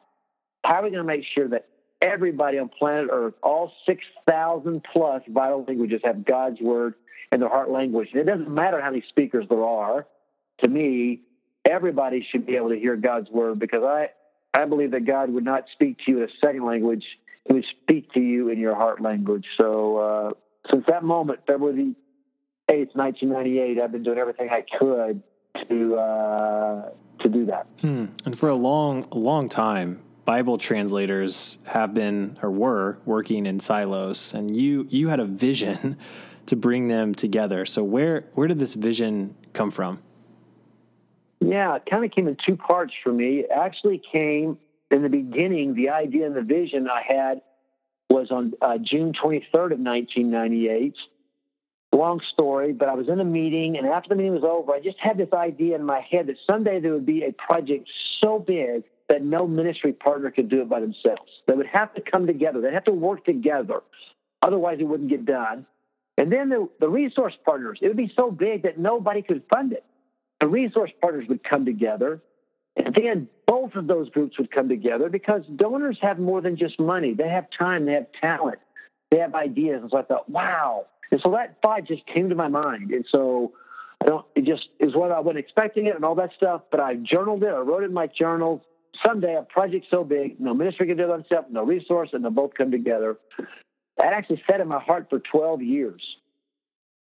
How 0.64 0.76
are 0.76 0.84
we 0.84 0.90
going 0.90 1.02
to 1.02 1.04
make 1.04 1.24
sure 1.34 1.48
that 1.48 1.66
everybody 2.00 2.58
on 2.58 2.68
planet 2.68 3.08
Earth, 3.10 3.34
all 3.42 3.72
6,000 3.86 4.82
plus 4.92 5.22
vital 5.28 5.64
languages, 5.66 6.00
have 6.04 6.24
God's 6.24 6.60
word 6.60 6.94
in 7.32 7.40
their 7.40 7.48
heart 7.48 7.70
language. 7.70 8.08
And 8.12 8.20
it 8.20 8.24
doesn't 8.24 8.52
matter 8.52 8.80
how 8.80 8.90
many 8.90 9.04
speakers 9.08 9.46
there 9.48 9.64
are. 9.64 10.06
To 10.62 10.68
me, 10.68 11.22
everybody 11.64 12.26
should 12.30 12.46
be 12.46 12.56
able 12.56 12.70
to 12.70 12.78
hear 12.78 12.96
God's 12.96 13.28
word 13.30 13.58
because 13.58 13.82
I, 13.82 14.08
I 14.56 14.66
believe 14.66 14.92
that 14.92 15.06
God 15.06 15.30
would 15.30 15.44
not 15.44 15.64
speak 15.72 15.98
to 16.04 16.12
you 16.12 16.18
in 16.18 16.24
a 16.24 16.32
second 16.40 16.64
language. 16.64 17.04
He 17.46 17.54
would 17.54 17.66
speak 17.82 18.12
to 18.12 18.20
you 18.20 18.48
in 18.50 18.58
your 18.58 18.74
heart 18.74 19.00
language. 19.00 19.46
So 19.60 19.96
uh, 19.96 20.30
since 20.70 20.84
that 20.88 21.02
moment, 21.02 21.40
February 21.46 21.94
8th, 22.74 22.94
1998, 22.94 23.80
I've 23.80 23.92
been 23.92 24.02
doing 24.02 24.18
everything 24.18 24.48
I 24.50 24.64
could 24.78 25.22
to 25.68 25.96
uh, 25.96 26.88
to 27.20 27.28
do 27.28 27.46
that. 27.46 27.66
Hmm. 27.80 28.06
And 28.24 28.38
for 28.38 28.48
a 28.48 28.54
long, 28.54 29.06
long 29.10 29.48
time, 29.48 30.00
Bible 30.24 30.58
translators 30.58 31.58
have 31.64 31.94
been 31.94 32.36
or 32.42 32.50
were 32.50 32.98
working 33.04 33.46
in 33.46 33.60
silos, 33.60 34.34
and 34.34 34.56
you 34.56 34.86
you 34.90 35.08
had 35.08 35.20
a 35.20 35.24
vision 35.24 35.96
to 36.46 36.56
bring 36.56 36.88
them 36.88 37.14
together. 37.14 37.64
So 37.64 37.84
where 37.84 38.24
where 38.34 38.48
did 38.48 38.58
this 38.58 38.74
vision 38.74 39.36
come 39.52 39.70
from? 39.70 40.00
Yeah, 41.40 41.76
it 41.76 41.82
kind 41.88 42.04
of 42.04 42.10
came 42.10 42.26
in 42.26 42.36
two 42.46 42.56
parts 42.56 42.94
for 43.02 43.12
me. 43.12 43.40
It 43.40 43.50
actually 43.54 44.00
came 44.10 44.58
in 44.90 45.02
the 45.02 45.08
beginning. 45.08 45.74
The 45.74 45.90
idea 45.90 46.26
and 46.26 46.34
the 46.34 46.42
vision 46.42 46.88
I 46.88 47.02
had 47.06 47.42
was 48.08 48.30
on 48.30 48.54
uh, 48.62 48.78
June 48.78 49.12
23rd 49.12 49.72
of 49.72 49.80
1998. 49.80 50.94
Long 51.94 52.20
story, 52.32 52.72
but 52.72 52.88
I 52.88 52.94
was 52.94 53.08
in 53.08 53.20
a 53.20 53.24
meeting, 53.24 53.76
and 53.76 53.86
after 53.86 54.08
the 54.10 54.14
meeting 54.16 54.34
was 54.34 54.44
over, 54.44 54.72
I 54.72 54.80
just 54.80 54.98
had 54.98 55.16
this 55.16 55.32
idea 55.32 55.76
in 55.76 55.84
my 55.84 56.00
head 56.00 56.26
that 56.26 56.36
someday 56.46 56.80
there 56.80 56.92
would 56.92 57.06
be 57.06 57.24
a 57.24 57.32
project 57.32 57.88
so 58.20 58.38
big 58.38 58.84
that 59.08 59.22
no 59.22 59.46
ministry 59.46 59.92
partner 59.92 60.30
could 60.30 60.48
do 60.48 60.62
it 60.62 60.68
by 60.68 60.80
themselves. 60.80 61.30
They 61.46 61.54
would 61.54 61.66
have 61.66 61.94
to 61.94 62.00
come 62.00 62.26
together. 62.26 62.60
They'd 62.60 62.72
have 62.72 62.84
to 62.84 62.92
work 62.92 63.24
together. 63.24 63.82
Otherwise, 64.42 64.78
it 64.80 64.84
wouldn't 64.84 65.10
get 65.10 65.24
done. 65.24 65.66
And 66.16 66.32
then 66.32 66.48
the, 66.48 66.68
the 66.80 66.88
resource 66.88 67.34
partners, 67.44 67.78
it 67.82 67.88
would 67.88 67.96
be 67.96 68.12
so 68.16 68.30
big 68.30 68.62
that 68.62 68.78
nobody 68.78 69.22
could 69.22 69.42
fund 69.52 69.72
it. 69.72 69.84
The 70.40 70.46
resource 70.46 70.90
partners 71.00 71.26
would 71.28 71.42
come 71.42 71.64
together. 71.64 72.20
And 72.76 72.94
then 72.94 73.28
both 73.46 73.74
of 73.74 73.86
those 73.86 74.08
groups 74.10 74.38
would 74.38 74.50
come 74.50 74.68
together 74.68 75.08
because 75.08 75.42
donors 75.56 75.98
have 76.02 76.18
more 76.18 76.40
than 76.40 76.56
just 76.56 76.78
money. 76.80 77.14
They 77.14 77.28
have 77.28 77.46
time, 77.56 77.86
they 77.86 77.92
have 77.92 78.06
talent, 78.20 78.58
they 79.10 79.18
have 79.18 79.34
ideas. 79.34 79.82
And 79.82 79.90
so 79.90 79.98
I 79.98 80.02
thought, 80.02 80.28
wow. 80.28 80.86
And 81.14 81.20
so 81.22 81.30
that 81.30 81.58
thought 81.62 81.86
just 81.86 82.04
came 82.12 82.28
to 82.30 82.34
my 82.34 82.48
mind. 82.48 82.90
And 82.90 83.04
so 83.08 83.52
I 84.02 84.06
don't, 84.06 84.26
it 84.34 84.44
just 84.44 84.66
is 84.80 84.96
what 84.96 85.12
I 85.12 85.20
wasn't 85.20 85.38
expecting 85.38 85.86
it 85.86 85.94
and 85.94 86.04
all 86.04 86.16
that 86.16 86.30
stuff. 86.36 86.62
But 86.72 86.80
I 86.80 86.96
journaled 86.96 87.44
it, 87.44 87.50
I 87.50 87.58
wrote 87.58 87.84
it 87.84 87.86
in 87.86 87.92
my 87.92 88.08
journal. 88.08 88.64
Someday 89.06 89.36
a 89.36 89.42
project 89.42 89.86
so 89.92 90.02
big, 90.02 90.40
no 90.40 90.54
ministry 90.54 90.88
can 90.88 90.96
do 90.96 91.04
it 91.04 91.12
himself, 91.12 91.46
no 91.48 91.62
resource, 91.62 92.08
and 92.12 92.24
they'll 92.24 92.32
both 92.32 92.54
come 92.58 92.72
together. 92.72 93.16
That 93.96 94.12
actually 94.12 94.42
sat 94.50 94.58
in 94.58 94.66
my 94.66 94.80
heart 94.80 95.06
for 95.08 95.20
12 95.20 95.62
years. 95.62 96.02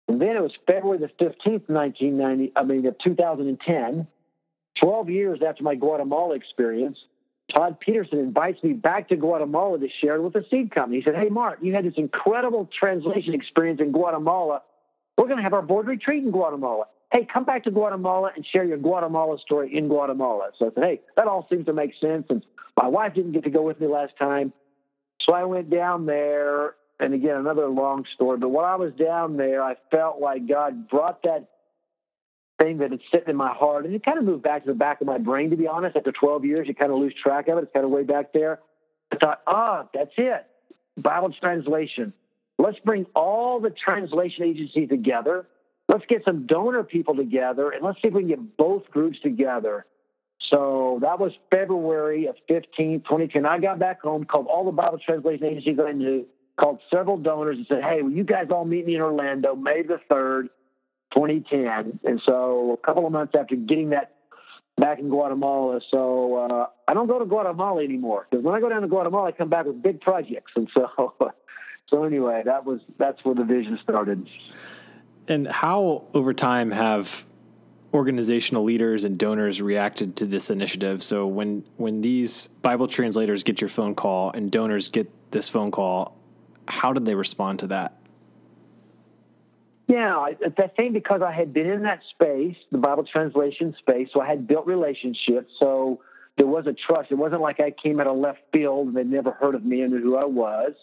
And 0.07 0.21
then 0.21 0.37
it 0.37 0.41
was 0.41 0.53
February 0.65 0.99
the 0.99 1.07
15th, 1.21 1.67
1990, 1.67 2.53
I 2.55 2.63
mean, 2.63 2.85
of 2.85 2.95
2010, 3.03 4.07
12 4.81 5.09
years 5.09 5.39
after 5.45 5.61
my 5.61 5.75
Guatemala 5.75 6.35
experience, 6.35 6.97
Todd 7.53 7.79
Peterson 7.79 8.19
invites 8.19 8.63
me 8.63 8.73
back 8.73 9.09
to 9.09 9.15
Guatemala 9.15 9.79
to 9.79 9.87
share 10.01 10.15
it 10.15 10.21
with 10.21 10.33
the 10.33 10.45
seed 10.49 10.71
company. 10.71 10.97
He 10.97 11.03
said, 11.03 11.15
Hey, 11.15 11.29
Mart, 11.29 11.59
you 11.63 11.73
had 11.73 11.85
this 11.85 11.95
incredible 11.97 12.69
translation 12.77 13.33
experience 13.33 13.81
in 13.81 13.91
Guatemala. 13.91 14.61
We're 15.17 15.25
going 15.25 15.37
to 15.37 15.43
have 15.43 15.53
our 15.53 15.61
board 15.61 15.87
retreat 15.87 16.23
in 16.23 16.31
Guatemala. 16.31 16.85
Hey, 17.11 17.27
come 17.31 17.43
back 17.43 17.63
to 17.63 17.71
Guatemala 17.71 18.31
and 18.35 18.45
share 18.45 18.63
your 18.63 18.77
Guatemala 18.77 19.37
story 19.39 19.75
in 19.75 19.87
Guatemala. 19.87 20.51
So 20.59 20.67
I 20.67 20.69
said, 20.73 20.83
Hey, 20.83 21.01
that 21.17 21.27
all 21.27 21.47
seems 21.49 21.65
to 21.65 21.73
make 21.73 21.91
sense. 21.99 22.25
And 22.29 22.43
my 22.79 22.87
wife 22.87 23.15
didn't 23.15 23.31
get 23.31 23.43
to 23.45 23.49
go 23.49 23.63
with 23.63 23.79
me 23.81 23.87
last 23.87 24.13
time. 24.17 24.53
So 25.27 25.33
I 25.33 25.43
went 25.43 25.69
down 25.69 26.05
there, 26.05 26.75
and 26.99 27.13
again, 27.13 27.35
another 27.35 27.67
long 27.67 28.05
story. 28.15 28.37
But 28.37 28.49
while 28.49 28.65
I 28.65 28.75
was 28.75 28.93
down 28.93 29.37
there, 29.37 29.61
I 29.63 29.75
felt 29.91 30.21
like 30.21 30.47
God 30.47 30.87
brought 30.87 31.23
that 31.23 31.49
thing 32.61 32.79
that 32.79 32.91
had 32.91 33.01
sitting 33.11 33.29
in 33.29 33.35
my 33.35 33.53
heart, 33.53 33.85
and 33.85 33.95
it 33.95 34.03
kind 34.03 34.17
of 34.17 34.23
moved 34.23 34.43
back 34.43 34.63
to 34.63 34.69
the 34.69 34.77
back 34.77 35.01
of 35.01 35.07
my 35.07 35.17
brain. 35.17 35.49
To 35.49 35.55
be 35.55 35.67
honest, 35.67 35.95
after 35.95 36.11
12 36.11 36.45
years, 36.45 36.67
you 36.67 36.75
kind 36.75 36.91
of 36.91 36.99
lose 36.99 37.13
track 37.21 37.47
of 37.47 37.57
it. 37.57 37.63
It's 37.63 37.73
kind 37.73 37.85
of 37.85 37.91
way 37.91 38.03
back 38.03 38.33
there. 38.33 38.59
I 39.11 39.17
thought, 39.17 39.41
ah, 39.47 39.83
oh, 39.83 39.89
that's 39.93 40.11
it. 40.17 40.45
Bible 40.97 41.33
translation. 41.39 42.13
Let's 42.57 42.77
bring 42.79 43.05
all 43.15 43.59
the 43.59 43.69
translation 43.69 44.43
agencies 44.43 44.89
together. 44.89 45.47
Let's 45.87 46.05
get 46.07 46.23
some 46.25 46.45
donor 46.45 46.83
people 46.83 47.15
together, 47.15 47.71
and 47.71 47.83
let's 47.83 48.01
see 48.01 48.09
if 48.09 48.13
we 48.13 48.21
can 48.21 48.29
get 48.29 48.57
both 48.57 48.89
groups 48.91 49.17
together. 49.23 49.85
So 50.51 50.99
that 51.01 51.19
was 51.19 51.31
February 51.51 52.27
of 52.27 52.35
15, 52.47 53.01
2010. 53.01 53.45
I 53.45 53.59
got 53.59 53.79
back 53.79 54.01
home, 54.01 54.25
called 54.25 54.47
all 54.47 54.65
the 54.65 54.71
Bible 54.71 54.99
translation 55.03 55.45
agencies 55.45 55.77
I 55.83 55.91
knew, 55.91 56.25
called 56.59 56.79
several 56.93 57.17
donors 57.17 57.57
and 57.57 57.65
said, 57.67 57.83
hey, 57.83 58.01
will 58.01 58.11
you 58.11 58.23
guys 58.23 58.47
all 58.51 58.65
meet 58.65 58.85
me 58.85 58.95
in 58.95 59.01
Orlando 59.01 59.55
May 59.55 59.83
the 59.83 59.99
3rd, 60.09 60.49
2010? 61.13 61.99
And 62.03 62.21
so 62.25 62.79
a 62.81 62.85
couple 62.85 63.05
of 63.05 63.11
months 63.11 63.33
after 63.37 63.55
getting 63.55 63.89
that 63.89 64.15
back 64.79 64.99
in 64.99 65.09
Guatemala. 65.09 65.81
So 65.91 66.35
uh, 66.35 66.67
I 66.87 66.93
don't 66.93 67.07
go 67.07 67.19
to 67.19 67.25
Guatemala 67.25 67.83
anymore 67.83 68.27
because 68.29 68.43
when 68.43 68.55
I 68.55 68.59
go 68.59 68.69
down 68.69 68.81
to 68.81 68.87
Guatemala, 68.87 69.27
I 69.27 69.31
come 69.31 69.49
back 69.49 69.65
with 69.65 69.81
big 69.81 70.01
projects. 70.01 70.51
And 70.55 70.69
so, 70.73 71.13
so 71.89 72.03
anyway, 72.03 72.43
that 72.45 72.65
was 72.65 72.79
that's 72.97 73.23
where 73.23 73.35
the 73.35 73.43
vision 73.43 73.77
started. 73.83 74.27
And 75.27 75.47
how 75.47 76.05
over 76.13 76.33
time 76.33 76.71
have 76.71 77.25
organizational 77.93 78.63
leaders 78.63 79.03
and 79.03 79.17
donors 79.17 79.61
reacted 79.61 80.15
to 80.17 80.25
this 80.25 80.49
initiative. 80.49 81.03
So 81.03 81.27
when 81.27 81.65
when 81.77 82.01
these 82.01 82.47
Bible 82.61 82.87
translators 82.87 83.43
get 83.43 83.61
your 83.61 83.69
phone 83.69 83.95
call 83.95 84.31
and 84.31 84.51
donors 84.51 84.89
get 84.89 85.11
this 85.31 85.49
phone 85.49 85.71
call, 85.71 86.17
how 86.67 86.93
did 86.93 87.05
they 87.05 87.15
respond 87.15 87.59
to 87.59 87.67
that? 87.67 87.98
Yeah, 89.89 90.17
I 90.19 90.35
think 90.77 90.93
because 90.93 91.21
I 91.23 91.31
had 91.31 91.51
been 91.51 91.65
in 91.65 91.81
that 91.81 92.01
space, 92.11 92.55
the 92.71 92.77
Bible 92.77 93.05
translation 93.11 93.75
space, 93.79 94.09
so 94.13 94.21
I 94.21 94.27
had 94.27 94.47
built 94.47 94.67
relationships. 94.67 95.51
So 95.59 96.01
there 96.37 96.45
was 96.45 96.67
a 96.67 96.73
trust. 96.73 97.11
It 97.11 97.15
wasn't 97.15 97.41
like 97.41 97.59
I 97.59 97.71
came 97.71 97.99
out 97.99 98.05
of 98.05 98.15
left 98.15 98.37
field 98.53 98.89
and 98.89 98.95
they'd 98.95 99.09
never 99.09 99.31
heard 99.31 99.55
of 99.55 99.65
me 99.65 99.81
and 99.81 99.91
knew 99.91 99.99
who 99.99 100.15
I 100.15 100.25
was. 100.25 100.73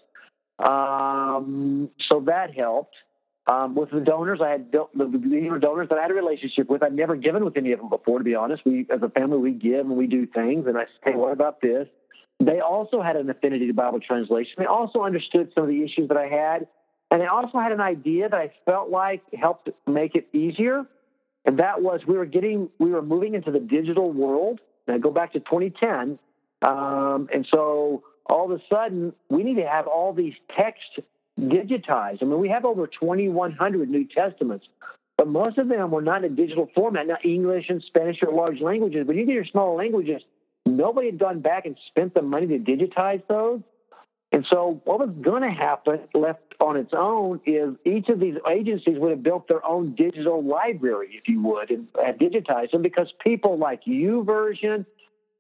Um, 0.59 1.89
so 2.11 2.25
that 2.27 2.53
helped. 2.53 2.97
Um, 3.49 3.77
with 3.77 3.93
the 3.93 4.01
donors, 4.01 4.41
I 4.43 4.51
had 4.51 4.73
built 4.73 4.91
the, 4.93 5.05
the 5.05 5.59
donors 5.61 5.89
that 5.91 5.99
I 5.99 6.03
had 6.03 6.11
a 6.11 6.15
relationship 6.15 6.69
with. 6.69 6.83
I'd 6.83 6.93
never 6.93 7.15
given 7.15 7.45
with 7.45 7.57
any 7.57 7.71
of 7.71 7.79
them 7.79 7.89
before, 7.89 8.19
to 8.19 8.25
be 8.25 8.35
honest. 8.35 8.65
We, 8.67 8.89
as 8.91 9.03
a 9.03 9.09
family, 9.09 9.39
we 9.39 9.53
give 9.53 9.87
and 9.87 9.97
we 9.97 10.09
do 10.09 10.27
things. 10.27 10.67
And 10.67 10.77
I 10.77 10.87
say, 11.05 11.15
what 11.15 11.31
about 11.31 11.61
this? 11.61 11.87
They 12.41 12.59
also 12.59 13.01
had 13.01 13.15
an 13.15 13.31
affinity 13.31 13.69
to 13.69 13.73
Bible 13.73 14.01
translation. 14.01 14.55
They 14.59 14.67
also 14.67 15.03
understood 15.03 15.53
some 15.55 15.63
of 15.63 15.71
the 15.71 15.85
issues 15.85 16.09
that 16.09 16.17
I 16.17 16.27
had. 16.27 16.67
And 17.11 17.23
I 17.23 17.27
also 17.27 17.59
had 17.59 17.73
an 17.73 17.81
idea 17.81 18.29
that 18.29 18.37
I 18.37 18.53
felt 18.65 18.91
like 18.91 19.23
helped 19.33 19.71
make 19.87 20.15
it 20.15 20.29
easier. 20.33 20.85
And 21.45 21.61
that 21.61 21.81
was 21.81 22.01
we 22.07 22.17
were 22.17 22.27
getting, 22.27 22.69
we 22.79 22.91
were 22.91 23.03
moving 23.03 23.35
into 23.35 23.53
the 23.53 23.61
digital 23.61 24.11
world. 24.13 24.61
And 24.87 24.97
I 24.97 24.99
go 24.99 25.11
back 25.11 25.33
to 25.35 25.41
2010. 25.41 26.19
Um, 26.67 27.29
and 27.33 27.47
so 27.53 28.03
all 28.27 28.51
of 28.51 28.59
a 28.59 28.63
sudden, 28.69 29.13
we 29.29 29.45
need 29.45 29.57
to 29.57 29.67
have 29.67 29.87
all 29.87 30.13
these 30.13 30.35
texts 30.57 30.99
digitized. 31.39 32.23
I 32.23 32.25
mean, 32.25 32.41
we 32.41 32.49
have 32.49 32.65
over 32.65 32.87
2,100 32.87 33.89
New 33.89 34.07
Testaments, 34.09 34.67
but 35.17 35.29
most 35.29 35.59
of 35.59 35.69
them 35.69 35.91
were 35.91 36.03
not 36.03 36.25
in 36.25 36.35
digital 36.35 36.69
format. 36.75 37.07
Now, 37.07 37.19
English 37.23 37.67
and 37.69 37.83
Spanish 37.87 38.23
are 38.23 38.33
large 38.33 38.61
languages, 38.61 39.05
but 39.07 39.17
you 39.17 39.27
get 39.27 39.35
your 39.35 39.45
small 39.45 39.77
languages, 39.77 40.23
nobody 40.65 41.09
had 41.09 41.19
gone 41.19 41.41
back 41.41 41.67
and 41.67 41.77
spent 41.89 42.15
the 42.15 42.23
money 42.23 42.47
to 42.47 42.59
digitize 42.59 43.23
those. 43.29 43.61
And 44.33 44.45
so, 44.51 44.81
what 44.85 44.99
was 44.99 45.11
going 45.21 45.43
to 45.43 45.51
happen, 45.51 46.01
left 46.13 46.55
on 46.61 46.77
its 46.77 46.93
own, 46.93 47.41
is 47.47 47.75
each 47.85 48.09
of 48.09 48.19
these 48.19 48.35
agencies 48.51 48.99
would 48.99 49.11
have 49.11 49.23
built 49.23 49.47
their 49.47 49.65
own 49.65 49.95
digital 49.95 50.43
library, 50.43 51.11
if 51.13 51.29
you 51.29 51.41
would, 51.43 51.71
and 51.71 51.87
had 52.05 52.19
digitized 52.19 52.73
them 52.73 52.83
because 52.83 53.13
people 53.23 53.57
like 53.57 53.85
YouVersion, 53.85 54.85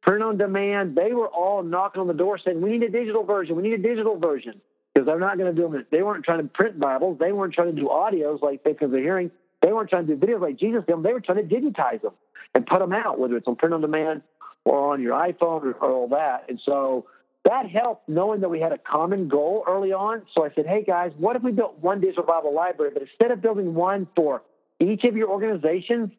print 0.02 0.22
on 0.22 0.38
demand, 0.38 0.96
they 0.96 1.12
were 1.12 1.26
all 1.26 1.64
knocking 1.64 2.00
on 2.00 2.06
the 2.06 2.14
door 2.14 2.38
saying, 2.38 2.60
We 2.60 2.70
need 2.70 2.84
a 2.84 2.90
digital 2.90 3.24
version, 3.24 3.56
we 3.56 3.62
need 3.62 3.74
a 3.74 3.82
digital 3.82 4.18
version 4.18 4.60
because 4.96 5.06
they're 5.06 5.18
not 5.18 5.36
going 5.36 5.54
to 5.54 5.60
do 5.60 5.68
them. 5.68 5.84
They 5.90 6.02
weren't 6.02 6.24
trying 6.24 6.38
to 6.38 6.48
print 6.48 6.80
Bibles. 6.80 7.18
They 7.18 7.30
weren't 7.30 7.52
trying 7.52 7.74
to 7.74 7.78
do 7.78 7.88
audios 7.88 8.40
like 8.40 8.64
because 8.64 8.90
of 8.90 8.98
hearing. 8.98 9.30
They 9.60 9.70
weren't 9.70 9.90
trying 9.90 10.06
to 10.06 10.16
do 10.16 10.26
videos 10.26 10.40
like 10.40 10.58
Jesus 10.58 10.84
did. 10.86 11.02
They 11.02 11.12
were 11.12 11.20
trying 11.20 11.46
to 11.46 11.54
digitize 11.54 12.00
them 12.00 12.12
and 12.54 12.64
put 12.64 12.78
them 12.78 12.94
out, 12.94 13.18
whether 13.18 13.36
it's 13.36 13.46
on 13.46 13.56
print 13.56 13.74
on 13.74 13.82
demand 13.82 14.22
or 14.64 14.94
on 14.94 15.02
your 15.02 15.12
iPhone 15.12 15.64
or, 15.64 15.72
or 15.72 15.90
all 15.90 16.08
that. 16.08 16.46
And 16.48 16.58
so 16.64 17.04
that 17.46 17.70
helped 17.70 18.08
knowing 18.08 18.40
that 18.40 18.48
we 18.48 18.60
had 18.60 18.72
a 18.72 18.78
common 18.78 19.28
goal 19.28 19.64
early 19.66 19.92
on. 19.92 20.22
So 20.34 20.44
I 20.44 20.50
said, 20.54 20.66
hey 20.66 20.82
guys, 20.84 21.12
what 21.16 21.36
if 21.36 21.42
we 21.42 21.52
built 21.52 21.78
one 21.80 22.00
digital 22.00 22.24
Bible 22.24 22.54
library, 22.54 22.90
but 22.92 23.02
instead 23.02 23.30
of 23.30 23.40
building 23.40 23.74
one 23.74 24.08
for 24.14 24.42
each 24.80 25.04
of 25.04 25.16
your 25.16 25.28
organizations, 25.30 26.10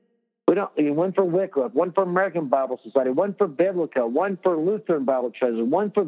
we 0.48 0.56
don't 0.56 0.72
one 0.96 1.12
for 1.12 1.26
Wycliffe, 1.26 1.74
one 1.74 1.92
for 1.92 2.04
American 2.04 2.48
Bible 2.48 2.80
Society, 2.82 3.10
one 3.10 3.36
for 3.38 3.48
Biblica, 3.48 4.08
one 4.08 4.40
for 4.42 4.58
Lutheran 4.58 5.04
Bible 5.04 5.32
Translators, 5.38 5.70
one 5.70 5.92
for 5.92 6.06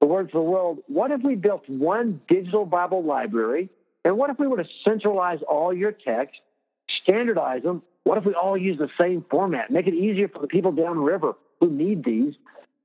the 0.00 0.06
Word 0.06 0.30
for 0.30 0.38
the 0.38 0.50
World, 0.50 0.78
what 0.86 1.10
if 1.10 1.22
we 1.22 1.34
built 1.34 1.68
one 1.68 2.20
digital 2.28 2.66
Bible 2.66 3.02
library? 3.04 3.70
And 4.04 4.18
what 4.18 4.30
if 4.30 4.38
we 4.38 4.46
were 4.46 4.58
to 4.58 4.68
centralize 4.84 5.38
all 5.48 5.72
your 5.72 5.92
text, 5.92 6.36
standardize 7.02 7.62
them? 7.62 7.82
What 8.04 8.18
if 8.18 8.24
we 8.24 8.34
all 8.34 8.56
use 8.56 8.78
the 8.78 8.90
same 9.00 9.24
format, 9.30 9.70
make 9.70 9.86
it 9.86 9.94
easier 9.94 10.28
for 10.28 10.40
the 10.40 10.46
people 10.46 10.72
downriver 10.72 11.34
who 11.60 11.70
need 11.70 12.04
these, 12.04 12.34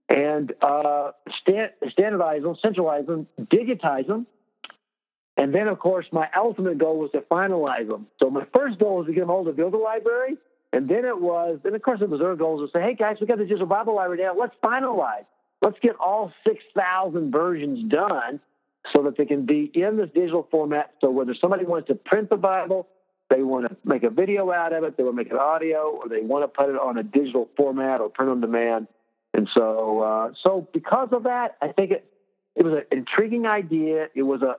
and 0.09 0.53
uh, 0.61 1.11
stand, 1.41 1.71
standardize 1.91 2.41
them, 2.41 2.55
centralize 2.61 3.05
them, 3.05 3.27
digitize 3.39 4.07
them? 4.07 4.27
And 5.37 5.55
then, 5.55 5.67
of 5.67 5.79
course, 5.79 6.05
my 6.11 6.27
ultimate 6.35 6.77
goal 6.77 6.99
was 6.99 7.11
to 7.11 7.21
finalize 7.21 7.87
them. 7.87 8.07
So 8.21 8.29
my 8.29 8.45
first 8.53 8.79
goal 8.79 8.97
was 8.97 9.07
to 9.07 9.13
get 9.13 9.21
them 9.21 9.29
all 9.29 9.45
to 9.45 9.53
build 9.53 9.73
a 9.73 9.77
library. 9.77 10.35
And 10.73 10.89
then 10.89 11.05
it 11.05 11.19
was, 11.19 11.59
and 11.63 11.75
of 11.75 11.81
course, 11.81 12.01
it 12.01 12.09
was 12.09 12.19
their 12.19 12.35
goals 12.35 12.69
to 12.69 12.77
say, 12.77 12.83
hey, 12.83 12.95
guys, 12.95 13.17
we 13.21 13.27
got 13.27 13.37
the 13.37 13.45
digital 13.45 13.65
Bible 13.65 13.95
library 13.95 14.21
now. 14.21 14.35
Let's 14.37 14.53
finalize 14.63 15.25
let's 15.61 15.77
get 15.81 15.95
all 15.99 16.31
6,000 16.45 17.31
versions 17.31 17.91
done 17.91 18.39
so 18.95 19.03
that 19.03 19.17
they 19.17 19.25
can 19.25 19.45
be 19.45 19.71
in 19.73 19.97
this 19.97 20.09
digital 20.13 20.47
format. 20.49 20.93
So 21.01 21.09
whether 21.09 21.35
somebody 21.39 21.65
wants 21.65 21.87
to 21.87 21.95
print 21.95 22.29
the 22.29 22.37
Bible, 22.37 22.87
they 23.29 23.43
want 23.43 23.69
to 23.69 23.77
make 23.83 24.03
a 24.03 24.09
video 24.09 24.51
out 24.51 24.73
of 24.73 24.83
it, 24.83 24.97
they 24.97 25.03
want 25.03 25.17
to 25.17 25.23
make 25.23 25.31
an 25.31 25.37
audio, 25.37 25.99
or 26.01 26.09
they 26.09 26.21
want 26.21 26.43
to 26.43 26.47
put 26.47 26.69
it 26.69 26.75
on 26.75 26.97
a 26.97 27.03
digital 27.03 27.49
format 27.55 28.01
or 28.01 28.09
print 28.09 28.31
on 28.31 28.41
demand. 28.41 28.87
And 29.33 29.47
so, 29.53 30.01
uh, 30.01 30.33
so 30.41 30.67
because 30.73 31.09
of 31.11 31.23
that, 31.23 31.57
I 31.61 31.69
think 31.69 31.91
it 31.91 32.05
it 32.55 32.65
was 32.65 32.73
an 32.73 32.83
intriguing 32.91 33.45
idea. 33.45 34.07
It 34.15 34.23
was 34.23 34.41
a 34.41 34.55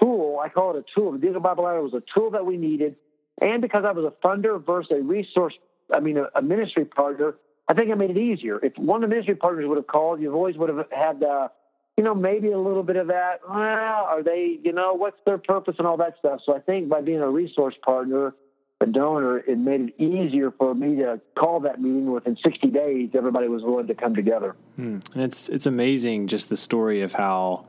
tool. 0.00 0.40
I 0.42 0.48
call 0.48 0.76
it 0.76 0.84
a 0.84 0.84
tool. 0.94 1.12
The 1.12 1.18
Digital 1.18 1.40
Bible 1.40 1.64
Library 1.64 1.84
was 1.84 1.94
a 1.94 2.02
tool 2.12 2.30
that 2.32 2.44
we 2.44 2.56
needed, 2.56 2.96
and 3.40 3.62
because 3.62 3.84
I 3.86 3.92
was 3.92 4.04
a 4.04 4.26
funder 4.26 4.64
versus 4.64 4.90
a 4.92 5.02
resource, 5.02 5.54
I 5.92 6.00
mean, 6.00 6.18
a, 6.18 6.26
a 6.34 6.42
ministry 6.42 6.84
partner, 6.84 7.36
I 7.68 7.74
think 7.74 7.90
I 7.90 7.94
made 7.94 8.10
it 8.10 8.18
easier. 8.18 8.58
If 8.62 8.76
one 8.76 9.02
of 9.02 9.08
the 9.08 9.14
ministry 9.14 9.36
partners 9.36 9.66
would 9.68 9.76
have 9.76 9.86
called, 9.86 10.20
you 10.20 10.32
always 10.32 10.56
would 10.56 10.68
have 10.68 10.86
had, 10.90 11.22
uh, 11.22 11.48
you 11.96 12.04
know, 12.04 12.14
maybe 12.14 12.50
a 12.50 12.58
little 12.58 12.82
bit 12.82 12.96
of 12.96 13.06
that. 13.08 13.40
Well, 13.48 13.56
are 13.56 14.22
they, 14.22 14.58
you 14.62 14.72
know, 14.72 14.94
what's 14.94 15.18
their 15.24 15.38
purpose 15.38 15.76
and 15.78 15.86
all 15.86 15.96
that 15.98 16.14
stuff? 16.18 16.40
So 16.44 16.54
I 16.54 16.58
think 16.58 16.88
by 16.88 17.00
being 17.00 17.20
a 17.20 17.30
resource 17.30 17.76
partner, 17.84 18.34
a 18.80 18.86
donor, 18.86 19.38
it 19.38 19.58
made 19.58 19.80
it 19.80 20.02
easier 20.02 20.50
for 20.50 20.74
me 20.74 20.96
to 20.96 21.20
call 21.38 21.60
that 21.60 21.80
meeting. 21.80 22.10
Within 22.10 22.36
60 22.42 22.68
days, 22.68 23.10
everybody 23.14 23.46
was 23.48 23.62
willing 23.62 23.86
to 23.88 23.94
come 23.94 24.14
together. 24.14 24.56
Hmm. 24.76 24.98
And 25.14 25.22
it's 25.22 25.48
it's 25.48 25.66
amazing 25.66 26.28
just 26.28 26.48
the 26.48 26.56
story 26.56 27.02
of 27.02 27.12
how 27.12 27.66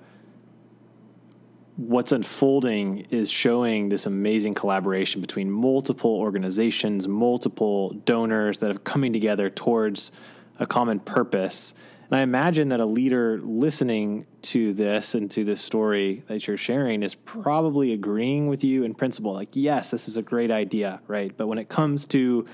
what's 1.75 2.11
unfolding 2.11 3.07
is 3.09 3.29
showing 3.29 3.89
this 3.89 4.05
amazing 4.05 4.53
collaboration 4.53 5.19
between 5.19 5.49
multiple 5.49 6.11
organizations, 6.11 7.07
multiple 7.07 7.89
donors 8.05 8.59
that 8.59 8.71
are 8.71 8.79
coming 8.79 9.11
together 9.11 9.49
towards 9.49 10.11
a 10.59 10.65
common 10.65 10.99
purpose. 10.99 11.73
And 12.11 12.19
I 12.19 12.23
imagine 12.23 12.69
that 12.69 12.81
a 12.81 12.85
leader 12.85 13.39
listening 13.41 14.25
to 14.41 14.73
this 14.73 15.15
and 15.15 15.31
to 15.31 15.45
this 15.45 15.61
story 15.61 16.25
that 16.27 16.45
you're 16.45 16.57
sharing 16.57 17.03
is 17.03 17.15
probably 17.15 17.93
agreeing 17.93 18.47
with 18.47 18.65
you 18.65 18.83
in 18.83 18.93
principle. 18.93 19.31
Like, 19.31 19.49
yes, 19.53 19.91
this 19.91 20.09
is 20.09 20.17
a 20.17 20.21
great 20.21 20.51
idea, 20.51 20.99
right? 21.07 21.31
But 21.35 21.47
when 21.47 21.57
it 21.57 21.69
comes 21.69 22.05
to 22.07 22.45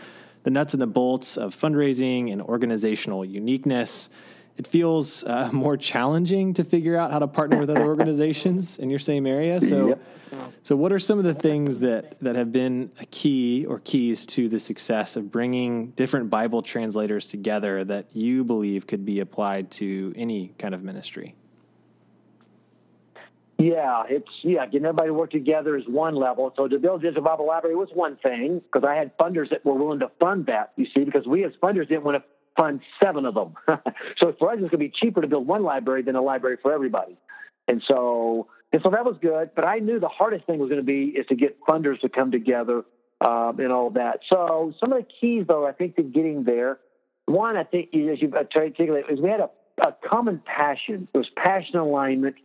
the 0.44 0.52
nuts 0.52 0.76
and 0.76 0.82
the 0.82 0.88
bolts 0.88 1.38
of 1.38 1.56
fundraising 1.56 2.32
and 2.32 2.40
organizational 2.40 3.26
uniqueness, 3.26 4.12
it 4.58 4.68
feels 4.68 5.24
uh, 5.24 5.50
more 5.54 5.78
challenging 5.78 6.54
to 6.56 6.64
figure 6.64 6.98
out 6.98 7.12
how 7.12 7.20
to 7.20 7.28
partner 7.28 7.58
with 7.58 7.70
other 7.70 7.86
organizations 7.86 8.78
in 8.78 8.90
your 8.90 9.00
same 9.00 9.26
area. 9.26 9.62
So, 9.62 9.90
yep. 9.90 10.04
so 10.64 10.76
what 10.76 10.92
are 10.92 11.00
some 11.00 11.18
of 11.20 11.24
the 11.24 11.34
things 11.34 11.80
that 11.80 12.20
that 12.20 12.36
have 12.36 12.52
been 12.52 12.92
a 13.00 13.06
key 13.06 13.66
or 13.66 13.80
keys 13.80 14.26
to 14.28 14.50
the 14.50 14.60
success 14.60 15.16
of 15.16 15.32
bringing 15.32 15.92
different 15.92 16.30
Bible 16.30 16.62
translators 16.62 17.28
together 17.28 17.84
that 17.86 18.16
you 18.16 18.44
believe 18.44 18.88
could 18.88 19.06
be 19.06 19.20
applied 19.20 19.72
to 19.72 20.14
any 20.16 20.54
kind 20.58 20.74
of 20.74 20.84
ministry? 20.84 21.36
Yeah, 23.60 24.04
it's 24.08 24.30
yeah, 24.44 24.68
getting 24.68 24.86
everybody 24.86 25.10
to 25.10 25.14
work 25.16 25.32
together 25.32 25.76
is 25.76 25.84
one 25.88 26.16
level. 26.16 26.54
So 26.56 26.68
to 26.68 26.78
build 26.78 27.02
Digital 27.02 27.24
Bible 27.24 27.48
Library 27.48 27.76
was 27.76 27.90
one 27.92 28.16
thing 28.18 28.60
because 28.60 28.88
I 28.88 28.94
had 28.94 29.18
funders 29.18 29.50
that 29.50 29.66
were 29.66 29.74
willing 29.74 30.00
to 30.00 30.12
fund 30.20 30.46
that. 30.46 30.74
You 30.76 30.86
see, 30.94 31.04
because 31.04 31.26
we 31.26 31.44
as 31.44 31.54
funders 31.62 31.88
didn't 31.88 32.04
want 32.04 32.24
to 32.24 32.24
fund 32.60 32.82
seven 33.02 33.26
of 33.26 33.36
them. 33.36 33.54
so 34.18 34.36
for 34.40 34.52
us, 34.52 34.58
it's 34.60 34.62
going 34.62 34.72
to 34.72 34.78
be 34.78 34.90
cheaper 34.94 35.22
to 35.22 35.28
build 35.28 35.48
one 35.48 35.64
library 35.64 36.02
than 36.02 36.16
a 36.16 36.22
library 36.22 36.58
for 36.62 36.74
everybody. 36.74 37.18
And 37.68 37.82
so, 37.88 38.48
and 38.72 38.82
so 38.82 38.90
that 38.90 39.06
was 39.06 39.18
good. 39.22 39.52
But 39.56 39.66
I 39.66 39.80
knew 39.80 40.00
the 40.00 40.08
hardest 40.08 40.46
thing 40.46 40.60
was 40.60 40.70
going 40.70 40.82
to 40.82 40.86
be 40.86 41.14
is 41.18 41.26
to 41.28 41.36
get 41.36 41.58
funders 41.68 42.00
to 42.02 42.10
come 42.10 42.32
together 42.32 42.84
um, 43.26 43.60
and 43.60 43.72
all 43.72 43.90
that. 43.92 44.20
So 44.30 44.74
some 44.80 44.94
of 44.94 45.00
the 45.00 45.08
keys, 45.20 45.46
though, 45.48 45.66
I 45.66 45.72
think 45.72 45.96
to 45.96 46.04
getting 46.04 46.44
there. 46.44 46.80
One, 47.26 47.58
I 47.58 47.64
think, 47.64 47.90
as 47.94 48.22
you 48.22 48.32
articulated, 48.34 49.12
is 49.12 49.20
we 49.20 49.30
had 49.30 49.42
a, 49.42 49.50
a 49.86 49.96
common 50.08 50.42
passion. 50.46 51.08
It 51.14 51.18
was 51.18 51.28
passion 51.36 51.78
alignment, 51.78 52.36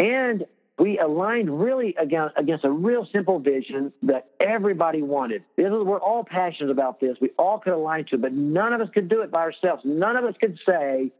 and 0.00 0.44
we 0.78 0.98
aligned 0.98 1.60
really 1.60 1.94
against, 2.00 2.34
against 2.36 2.64
a 2.64 2.70
real 2.70 3.06
simple 3.12 3.40
vision 3.40 3.92
that 4.02 4.28
everybody 4.40 5.02
wanted. 5.02 5.42
We're 5.56 5.98
all 5.98 6.24
passionate 6.24 6.70
about 6.70 7.00
this. 7.00 7.16
We 7.20 7.30
all 7.38 7.58
could 7.58 7.72
align 7.72 8.04
to 8.06 8.14
it, 8.14 8.22
but 8.22 8.32
none 8.32 8.72
of 8.72 8.80
us 8.80 8.88
could 8.94 9.08
do 9.08 9.22
it 9.22 9.30
by 9.30 9.40
ourselves. 9.40 9.82
None 9.84 10.16
of 10.16 10.24
us 10.24 10.34
could 10.40 10.58
say, 10.64 11.10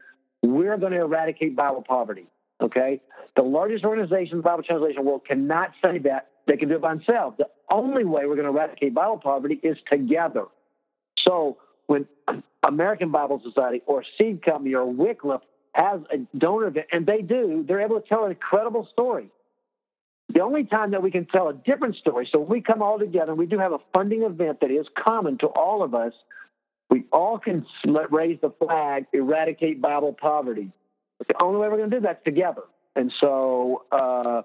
we're 0.41 0.77
going 0.77 0.93
to 0.93 1.01
eradicate 1.01 1.55
Bible 1.55 1.83
poverty. 1.85 2.27
Okay? 2.61 3.01
The 3.35 3.43
largest 3.43 3.83
organization 3.83 4.33
in 4.33 4.37
the 4.37 4.43
Bible 4.43 4.63
translation 4.63 5.03
world 5.03 5.25
cannot 5.27 5.71
say 5.83 5.99
that. 5.99 6.29
They 6.47 6.57
can 6.57 6.69
do 6.69 6.75
it 6.75 6.81
by 6.81 6.95
themselves. 6.95 7.37
The 7.37 7.47
only 7.69 8.05
way 8.05 8.25
we're 8.25 8.35
going 8.35 8.51
to 8.51 8.57
eradicate 8.57 8.93
Bible 8.93 9.17
poverty 9.17 9.59
is 9.61 9.77
together. 9.91 10.45
So 11.27 11.57
when 11.87 12.07
American 12.65 13.11
Bible 13.11 13.41
Society 13.43 13.81
or 13.85 14.03
Seed 14.17 14.43
Company 14.43 14.73
or 14.73 14.85
Wycliffe 14.85 15.41
has 15.73 15.99
a 16.11 16.37
donor 16.37 16.67
event, 16.67 16.87
and 16.91 17.05
they 17.05 17.21
do, 17.21 17.63
they're 17.67 17.81
able 17.81 17.99
to 17.99 18.07
tell 18.07 18.23
an 18.23 18.31
incredible 18.31 18.87
story. 18.91 19.29
The 20.31 20.41
only 20.41 20.63
time 20.63 20.91
that 20.91 21.01
we 21.01 21.09
can 21.11 21.25
tell 21.25 21.49
a 21.49 21.53
different 21.53 21.95
story, 21.95 22.29
so 22.31 22.39
when 22.39 22.49
we 22.49 22.61
come 22.61 22.81
all 22.81 22.99
together, 22.99 23.31
and 23.31 23.39
we 23.39 23.47
do 23.47 23.57
have 23.57 23.71
a 23.71 23.79
funding 23.93 24.21
event 24.23 24.59
that 24.61 24.69
is 24.69 24.85
common 24.97 25.37
to 25.39 25.47
all 25.47 25.83
of 25.83 25.95
us. 25.95 26.13
We 26.89 27.05
all 27.11 27.37
can 27.37 27.65
raise 28.09 28.39
the 28.41 28.49
flag, 28.49 29.05
eradicate 29.13 29.79
Bible 29.79 30.11
poverty. 30.13 30.71
But 31.19 31.27
the 31.27 31.41
only 31.41 31.59
way 31.59 31.67
we're 31.69 31.77
going 31.77 31.91
to 31.91 31.97
do 31.97 32.01
that 32.01 32.17
is 32.17 32.23
together. 32.25 32.63
And 32.95 33.11
so, 33.19 33.83
uh, 33.91 34.41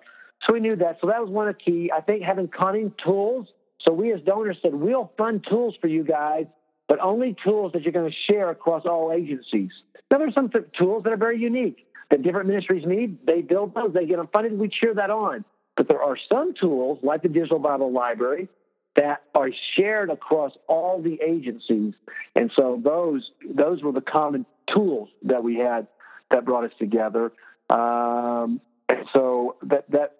so 0.47 0.53
we 0.53 0.61
knew 0.61 0.77
that. 0.77 0.99
So 1.01 1.07
that 1.07 1.21
was 1.21 1.31
one 1.31 1.49
of 1.49 1.57
the 1.57 1.63
key. 1.63 1.91
I 1.95 2.01
think 2.01 2.23
having 2.23 2.49
cunning 2.49 2.93
tools. 3.03 3.49
So 3.81 3.93
we 3.93 4.13
as 4.13 4.21
donors 4.23 4.59
said, 4.63 4.75
we'll 4.75 5.11
fund 5.17 5.47
tools 5.49 5.75
for 5.81 5.89
you 5.89 6.05
guys, 6.05 6.47
but 6.89 7.01
only 7.01 7.37
tools 7.45 7.73
that 7.73 7.83
you're 7.83 7.93
going 7.93 8.11
to 8.11 8.33
share 8.33 8.51
across 8.51 8.85
all 8.85 9.13
agencies. 9.13 9.71
Now, 10.11 10.19
there's 10.19 10.35
some 10.35 10.51
tools 10.79 11.05
that 11.05 11.13
are 11.13 11.17
very 11.19 11.39
unique 11.39 11.87
that 12.11 12.23
different 12.23 12.49
ministries 12.49 12.85
need. 12.87 13.19
They 13.27 13.41
build 13.41 13.75
those, 13.75 13.93
they 13.95 14.07
get 14.07 14.19
them 14.19 14.29
funded, 14.33 14.59
we 14.59 14.69
cheer 14.69 14.95
that 14.95 15.11
on. 15.11 15.45
But 15.77 15.89
there 15.89 16.03
are 16.03 16.17
some 16.29 16.55
tools, 16.59 16.99
like 17.03 17.23
the 17.23 17.29
Digital 17.29 17.59
Bible 17.59 17.93
Library, 17.93 18.49
that 18.97 19.23
are 19.35 19.51
shared 19.77 20.11
across 20.11 20.53
all 20.69 21.03
the 21.03 21.19
agencies. 21.21 21.95
And 22.37 22.51
so 22.55 22.81
those 22.83 23.29
those 23.49 23.83
were 23.83 23.93
the 23.93 24.01
common 24.01 24.47
tools 24.73 25.09
that 25.25 25.43
we 25.43 25.57
had 25.57 25.89
that 26.31 26.45
brought 26.45 26.65
us 26.65 26.73
together. 26.79 27.33
Um, 27.71 28.61
and 28.89 29.07
so 29.13 29.57
that 29.63 29.91
that 29.91 30.17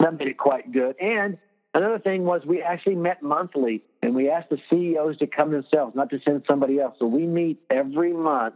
that 0.00 0.18
made 0.18 0.28
it 0.28 0.38
quite 0.38 0.72
good. 0.72 0.96
And 1.00 1.38
another 1.74 1.98
thing 1.98 2.24
was 2.24 2.42
we 2.46 2.62
actually 2.62 2.96
met 2.96 3.22
monthly, 3.22 3.82
and 4.02 4.14
we 4.14 4.30
asked 4.30 4.48
the 4.50 4.58
CEOs 4.70 5.18
to 5.18 5.26
come 5.26 5.50
themselves, 5.50 5.94
not 5.94 6.10
to 6.10 6.20
send 6.24 6.44
somebody 6.48 6.80
else. 6.80 6.94
So 6.98 7.06
we 7.06 7.26
meet 7.26 7.60
every 7.68 8.12
month. 8.12 8.54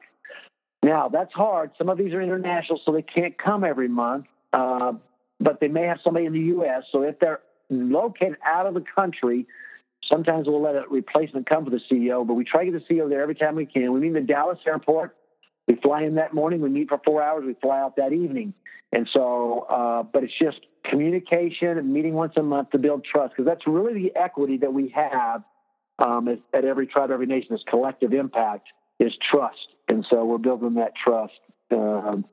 Now 0.82 1.08
that's 1.08 1.32
hard. 1.32 1.72
Some 1.76 1.88
of 1.90 1.98
these 1.98 2.14
are 2.14 2.22
international, 2.22 2.80
so 2.84 2.92
they 2.92 3.02
can't 3.02 3.36
come 3.36 3.62
every 3.62 3.88
month. 3.88 4.26
Uh, 4.52 4.94
but 5.42 5.60
they 5.60 5.68
may 5.68 5.82
have 5.82 5.98
somebody 6.04 6.26
in 6.26 6.32
the 6.32 6.40
U.S. 6.40 6.84
So 6.92 7.02
if 7.02 7.18
they're 7.18 7.40
located 7.68 8.36
out 8.44 8.66
of 8.66 8.74
the 8.74 8.84
country, 8.94 9.46
sometimes 10.04 10.46
we'll 10.46 10.62
let 10.62 10.76
a 10.76 10.84
replacement 10.88 11.48
come 11.48 11.64
for 11.64 11.70
the 11.70 11.80
CEO. 11.90 12.26
But 12.26 12.34
we 12.34 12.44
try 12.44 12.64
to 12.64 12.70
get 12.70 12.88
the 12.88 12.94
CEO 12.94 13.08
there 13.08 13.22
every 13.22 13.34
time 13.34 13.56
we 13.56 13.66
can. 13.66 13.92
We 13.92 14.00
meet 14.00 14.08
in 14.08 14.12
the 14.14 14.20
Dallas 14.20 14.58
airport. 14.66 15.16
We 15.66 15.76
fly 15.76 16.02
in 16.02 16.16
that 16.16 16.34
morning. 16.34 16.60
We 16.60 16.68
meet 16.68 16.88
for 16.88 17.00
four 17.04 17.22
hours. 17.22 17.44
We 17.46 17.54
fly 17.54 17.80
out 17.80 17.96
that 17.96 18.12
evening. 18.12 18.54
And 18.92 19.08
so, 19.12 19.60
uh, 19.70 20.02
but 20.02 20.22
it's 20.22 20.38
just 20.38 20.60
communication 20.84 21.78
and 21.78 21.92
meeting 21.92 22.14
once 22.14 22.34
a 22.36 22.42
month 22.42 22.70
to 22.70 22.78
build 22.78 23.04
trust 23.04 23.32
because 23.32 23.46
that's 23.46 23.66
really 23.66 23.94
the 23.94 24.12
equity 24.16 24.58
that 24.58 24.72
we 24.72 24.88
have 24.88 25.42
um, 25.98 26.28
at, 26.28 26.40
at 26.52 26.64
every 26.64 26.86
tribe, 26.86 27.10
every 27.10 27.26
nation. 27.26 27.48
This 27.50 27.64
collective 27.68 28.12
impact 28.12 28.68
is 28.98 29.12
trust, 29.30 29.68
and 29.88 30.04
so 30.10 30.24
we're 30.24 30.38
building 30.38 30.74
that 30.74 30.92
trust. 31.02 31.32
Um, 31.72 32.24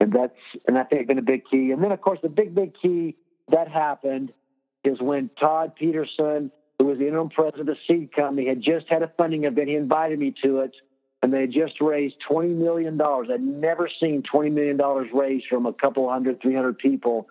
and 0.00 0.12
that's 0.12 0.38
and 0.66 0.78
I 0.78 0.84
think 0.84 1.06
been 1.06 1.18
a 1.18 1.22
big 1.22 1.44
key. 1.50 1.70
And 1.70 1.82
then 1.82 1.92
of 1.92 2.00
course 2.00 2.18
the 2.22 2.28
big 2.28 2.54
big 2.54 2.72
key 2.80 3.16
that 3.50 3.68
happened 3.68 4.32
is 4.84 5.00
when 5.00 5.30
Todd 5.38 5.74
Peterson, 5.76 6.50
who 6.78 6.86
was 6.86 6.98
the 6.98 7.06
interim 7.06 7.30
president 7.30 7.68
of 7.68 7.76
the 7.76 7.80
seed 7.86 8.12
company, 8.14 8.48
had 8.48 8.62
just 8.62 8.86
had 8.88 9.02
a 9.02 9.10
funding 9.16 9.44
event. 9.44 9.68
He 9.68 9.74
invited 9.74 10.18
me 10.18 10.34
to 10.44 10.60
it, 10.60 10.76
and 11.22 11.32
they 11.32 11.42
had 11.42 11.52
just 11.52 11.80
raised 11.80 12.16
twenty 12.28 12.50
million 12.50 12.96
dollars. 12.96 13.28
I'd 13.32 13.40
never 13.40 13.88
seen 14.00 14.22
twenty 14.22 14.50
million 14.50 14.76
dollars 14.76 15.08
raised 15.12 15.46
from 15.48 15.66
a 15.66 15.72
couple 15.72 16.08
hundred, 16.10 16.40
three 16.42 16.54
hundred 16.54 16.78
people, 16.78 17.28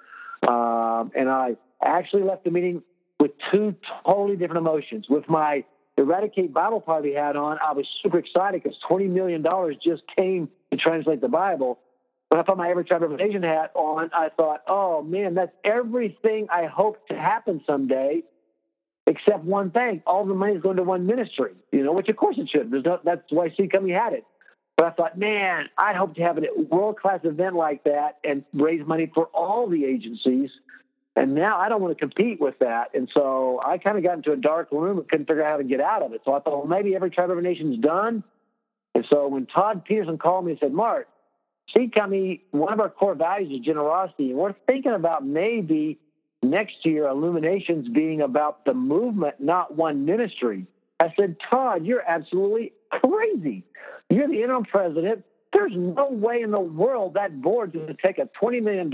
um, 0.47 1.11
and 1.15 1.29
I 1.29 1.55
actually 1.83 2.23
left 2.23 2.43
the 2.43 2.51
meeting 2.51 2.81
with 3.19 3.31
two 3.51 3.75
totally 4.05 4.37
different 4.37 4.59
emotions. 4.65 5.05
With 5.09 5.29
my 5.29 5.63
Eradicate 5.97 6.53
Bible 6.53 6.81
Poverty 6.81 7.13
hat 7.13 7.35
on, 7.35 7.57
I 7.65 7.71
was 7.73 7.87
super 8.03 8.17
excited 8.17 8.61
because 8.61 8.77
$20 8.89 9.09
million 9.09 9.43
just 9.81 10.03
came 10.15 10.49
to 10.77 10.83
translate 10.83 11.21
the 11.21 11.27
Bible. 11.27 11.79
When 12.29 12.39
I 12.39 12.43
put 12.43 12.57
my 12.57 12.69
Every 12.69 12.83
Tribe 12.85 13.03
Every 13.03 13.17
Nation 13.17 13.43
hat 13.43 13.71
on, 13.75 14.09
I 14.13 14.29
thought, 14.29 14.61
oh 14.67 15.03
man, 15.03 15.35
that's 15.35 15.51
everything 15.63 16.47
I 16.51 16.65
hope 16.65 17.07
to 17.07 17.15
happen 17.15 17.61
someday, 17.67 18.23
except 19.05 19.43
one 19.43 19.71
thing. 19.71 20.01
All 20.07 20.25
the 20.25 20.33
money 20.33 20.53
is 20.53 20.61
going 20.61 20.77
to 20.77 20.83
one 20.83 21.05
ministry, 21.05 21.53
you 21.71 21.83
know, 21.83 21.93
which 21.93 22.09
of 22.09 22.15
course 22.15 22.37
it 22.39 22.49
should. 22.49 22.71
There's 22.71 22.83
no, 22.83 22.99
that's 23.03 23.21
why 23.29 23.53
Seed 23.55 23.71
Company 23.71 23.93
had 23.93 24.13
it. 24.13 24.25
But 24.75 24.87
I 24.87 24.91
thought, 24.91 25.17
man, 25.17 25.69
I'd 25.77 25.95
hope 25.95 26.15
to 26.15 26.21
have 26.23 26.37
a 26.37 26.41
world 26.69 26.99
class 26.99 27.21
event 27.23 27.55
like 27.55 27.85
that 27.85 28.17
and 28.23 28.43
raise 28.53 28.85
money 28.85 29.09
for 29.13 29.27
all 29.27 29.69
the 29.69 29.85
agencies. 29.85 30.49
And 31.15 31.33
now 31.33 31.57
I 31.57 31.69
don't 31.69 31.81
want 31.81 31.97
to 31.97 31.99
compete 31.99 32.41
with 32.41 32.59
that. 32.59 32.89
And 32.93 33.09
so 33.13 33.61
I 33.65 33.77
kind 33.77 33.97
of 33.97 34.03
got 34.03 34.17
into 34.17 34.33
a 34.33 34.35
dark 34.35 34.69
room 34.71 34.97
and 34.97 35.07
couldn't 35.07 35.27
figure 35.27 35.43
out 35.43 35.51
how 35.51 35.57
to 35.57 35.63
get 35.63 35.79
out 35.79 36.01
of 36.01 36.11
it. 36.11 36.21
So 36.25 36.33
I 36.33 36.41
thought, 36.41 36.57
well, 36.57 36.67
maybe 36.67 36.93
every 36.93 37.09
tribe, 37.09 37.29
every 37.29 37.43
nation's 37.43 37.77
done. 37.77 38.21
And 38.95 39.05
so 39.09 39.27
when 39.27 39.45
Todd 39.45 39.83
Peterson 39.85 40.17
called 40.17 40.45
me 40.45 40.51
and 40.53 40.59
said, 40.59 40.73
Mart, 40.73 41.09
Seed 41.75 41.93
Company, 41.93 42.41
one 42.51 42.71
of 42.71 42.79
our 42.79 42.89
core 42.89 43.13
values 43.13 43.59
is 43.59 43.65
generosity. 43.65 44.29
And 44.29 44.39
we're 44.39 44.55
thinking 44.65 44.93
about 44.93 45.25
maybe 45.25 45.99
next 46.41 46.85
year 46.85 47.07
illuminations 47.07 47.89
being 47.89 48.21
about 48.21 48.63
the 48.65 48.73
movement, 48.73 49.35
not 49.39 49.75
one 49.75 50.05
ministry. 50.05 50.65
I 50.99 51.13
said, 51.19 51.35
Todd, 51.49 51.85
you're 51.85 52.03
absolutely 52.07 52.71
crazy. 52.89 53.63
You're 54.09 54.29
the 54.29 54.41
interim 54.41 54.63
president. 54.63 55.25
There's 55.51 55.73
no 55.75 56.09
way 56.09 56.41
in 56.41 56.51
the 56.51 56.59
world 56.59 57.15
that 57.15 57.41
board's 57.41 57.73
going 57.73 57.87
to 57.87 57.97
take 58.01 58.17
a 58.17 58.29
$20 58.41 58.63
million 58.63 58.91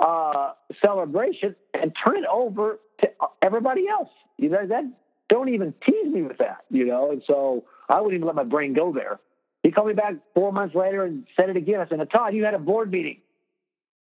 uh, 0.00 0.52
celebration 0.84 1.54
and 1.72 1.92
turn 2.04 2.16
it 2.16 2.24
over 2.30 2.80
to 3.00 3.08
everybody 3.42 3.86
else. 3.88 4.10
You 4.38 4.48
know, 4.48 4.66
that 4.66 4.84
don't 5.28 5.50
even 5.50 5.74
tease 5.84 6.12
me 6.12 6.22
with 6.22 6.38
that, 6.38 6.64
you 6.70 6.86
know. 6.86 7.10
And 7.10 7.22
so 7.26 7.64
I 7.88 8.00
wouldn't 8.00 8.14
even 8.14 8.26
let 8.26 8.36
my 8.36 8.44
brain 8.44 8.74
go 8.74 8.92
there. 8.92 9.18
He 9.62 9.70
called 9.70 9.88
me 9.88 9.94
back 9.94 10.14
four 10.34 10.52
months 10.52 10.74
later 10.74 11.04
and 11.04 11.26
said 11.36 11.50
it 11.50 11.56
again. 11.56 11.80
I 11.80 11.88
said, 11.88 11.98
Todd, 12.10 12.34
you 12.34 12.44
had 12.44 12.54
a 12.54 12.58
board 12.58 12.90
meeting. 12.90 13.18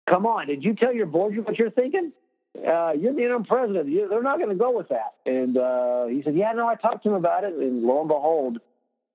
Come 0.09 0.25
on, 0.25 0.47
did 0.47 0.63
you 0.63 0.75
tell 0.75 0.93
your 0.93 1.05
board 1.05 1.35
what 1.45 1.57
you're 1.57 1.71
thinking? 1.71 2.11
Uh, 2.55 2.91
you're 2.91 3.13
the 3.13 3.21
interim 3.21 3.45
president. 3.45 3.89
You, 3.89 4.07
they're 4.07 4.21
not 4.21 4.37
going 4.37 4.49
to 4.49 4.55
go 4.55 4.75
with 4.77 4.89
that. 4.89 5.15
And 5.25 5.57
uh, 5.57 6.05
he 6.05 6.21
said, 6.23 6.35
Yeah, 6.35 6.51
no, 6.53 6.67
I 6.67 6.75
talked 6.75 7.03
to 7.03 7.09
him 7.09 7.15
about 7.15 7.43
it. 7.43 7.53
And 7.53 7.83
lo 7.83 8.01
and 8.01 8.07
behold, 8.07 8.59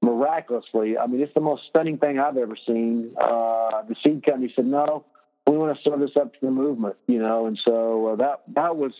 miraculously, 0.03 0.99
I 0.99 1.07
mean, 1.07 1.21
it's 1.21 1.35
the 1.35 1.41
most 1.41 1.63
stunning 1.69 1.99
thing 1.99 2.19
I've 2.19 2.37
ever 2.37 2.57
seen. 2.67 3.13
Uh, 3.17 3.83
the 3.89 3.95
seed 4.03 4.25
company 4.25 4.53
said, 4.57 4.65
No, 4.67 5.05
we 5.47 5.57
want 5.57 5.77
to 5.77 5.83
serve 5.89 6.01
this 6.01 6.17
up 6.17 6.33
to 6.33 6.39
the 6.43 6.51
movement, 6.51 6.97
you 7.07 7.21
know. 7.21 7.47
And 7.47 7.59
so 7.65 8.09
uh, 8.09 8.17
that 8.17 8.43
that 8.55 8.77
was 8.77 8.93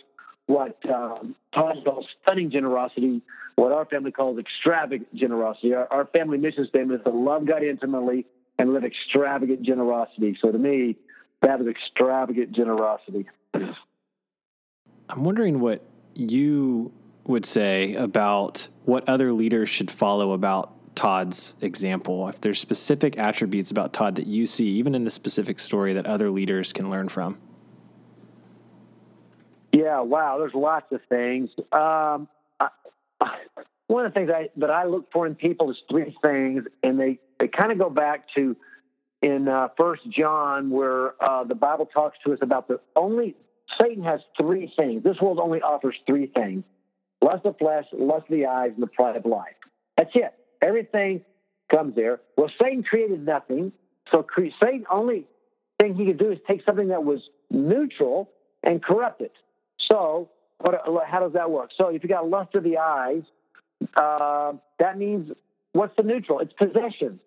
what 0.49 0.79
um, 0.91 1.35
Todd 1.53 1.77
calls 1.85 2.07
stunning 2.23 2.49
generosity, 2.49 3.21
what 3.55 3.71
our 3.71 3.85
family 3.85 4.11
calls 4.11 4.39
extravagant 4.39 5.13
generosity. 5.13 5.75
Our, 5.75 5.87
our 5.91 6.05
family 6.07 6.39
mission 6.39 6.65
statement 6.67 7.01
is 7.01 7.03
to 7.03 7.11
love 7.11 7.45
God 7.45 7.61
intimately 7.61 8.25
and 8.57 8.73
live 8.73 8.83
extravagant 8.83 9.61
generosity. 9.61 10.35
So 10.41 10.51
to 10.51 10.57
me, 10.57 10.95
that 11.43 11.61
is 11.61 11.67
extravagant 11.67 12.51
generosity. 12.53 13.27
I'm 13.53 15.23
wondering 15.23 15.59
what 15.59 15.83
you 16.15 16.93
would 17.25 17.45
say 17.45 17.93
about 17.93 18.69
what 18.85 19.07
other 19.07 19.31
leaders 19.31 19.69
should 19.69 19.91
follow 19.91 20.31
about 20.31 20.95
Todd's 20.95 21.53
example. 21.61 22.27
If 22.27 22.41
there's 22.41 22.59
specific 22.59 23.19
attributes 23.19 23.69
about 23.69 23.93
Todd 23.93 24.15
that 24.15 24.25
you 24.25 24.47
see, 24.47 24.69
even 24.69 24.95
in 24.95 25.03
the 25.03 25.11
specific 25.11 25.59
story, 25.59 25.93
that 25.93 26.07
other 26.07 26.31
leaders 26.31 26.73
can 26.73 26.89
learn 26.89 27.07
from. 27.07 27.37
Yeah, 29.71 30.01
wow. 30.01 30.37
There's 30.39 30.53
lots 30.53 30.91
of 30.91 31.01
things. 31.09 31.49
Um, 31.71 32.27
I, 32.59 32.69
one 33.87 34.05
of 34.05 34.13
the 34.13 34.19
things 34.19 34.31
I, 34.33 34.49
that 34.57 34.69
I 34.69 34.85
look 34.85 35.11
for 35.11 35.27
in 35.27 35.35
people 35.35 35.71
is 35.71 35.77
three 35.89 36.15
things, 36.23 36.63
and 36.83 36.99
they, 36.99 37.19
they 37.39 37.47
kind 37.47 37.71
of 37.71 37.77
go 37.77 37.89
back 37.89 38.25
to 38.35 38.55
in 39.21 39.47
uh, 39.47 39.67
First 39.77 40.03
John, 40.09 40.69
where 40.69 41.21
uh, 41.21 41.43
the 41.43 41.55
Bible 41.55 41.85
talks 41.85 42.17
to 42.25 42.33
us 42.33 42.39
about 42.41 42.67
the 42.67 42.79
only 42.95 43.35
Satan 43.81 44.03
has 44.03 44.21
three 44.39 44.71
things. 44.77 45.03
This 45.03 45.17
world 45.21 45.39
only 45.41 45.61
offers 45.61 45.95
three 46.07 46.27
things: 46.27 46.63
lust 47.21 47.45
of 47.45 47.57
flesh, 47.57 47.85
lust 47.91 48.25
of 48.29 48.37
the 48.37 48.45
eyes, 48.45 48.71
and 48.73 48.81
the 48.81 48.87
pride 48.87 49.17
of 49.17 49.25
life. 49.25 49.55
That's 49.97 50.11
it. 50.15 50.33
Everything 50.61 51.21
comes 51.69 51.95
there. 51.95 52.21
Well, 52.37 52.49
Satan 52.61 52.83
created 52.83 53.25
nothing, 53.25 53.73
so 54.11 54.25
Satan 54.63 54.85
only 54.89 55.25
thing 55.79 55.95
he 55.95 56.05
could 56.05 56.17
do 56.17 56.31
is 56.31 56.39
take 56.47 56.63
something 56.65 56.87
that 56.89 57.03
was 57.03 57.19
neutral 57.49 58.29
and 58.63 58.83
corrupt 58.83 59.21
it. 59.21 59.33
So, 59.91 60.29
what, 60.59 60.75
how 61.07 61.19
does 61.19 61.33
that 61.33 61.49
work? 61.49 61.71
So, 61.77 61.87
if 61.87 62.03
you 62.03 62.09
got 62.09 62.29
lust 62.29 62.55
of 62.55 62.63
the 62.63 62.77
eyes, 62.77 63.23
uh, 63.95 64.53
that 64.79 64.97
means 64.97 65.31
what's 65.73 65.95
the 65.95 66.03
neutral? 66.03 66.39
It's 66.39 66.53
possessions. 66.53 67.19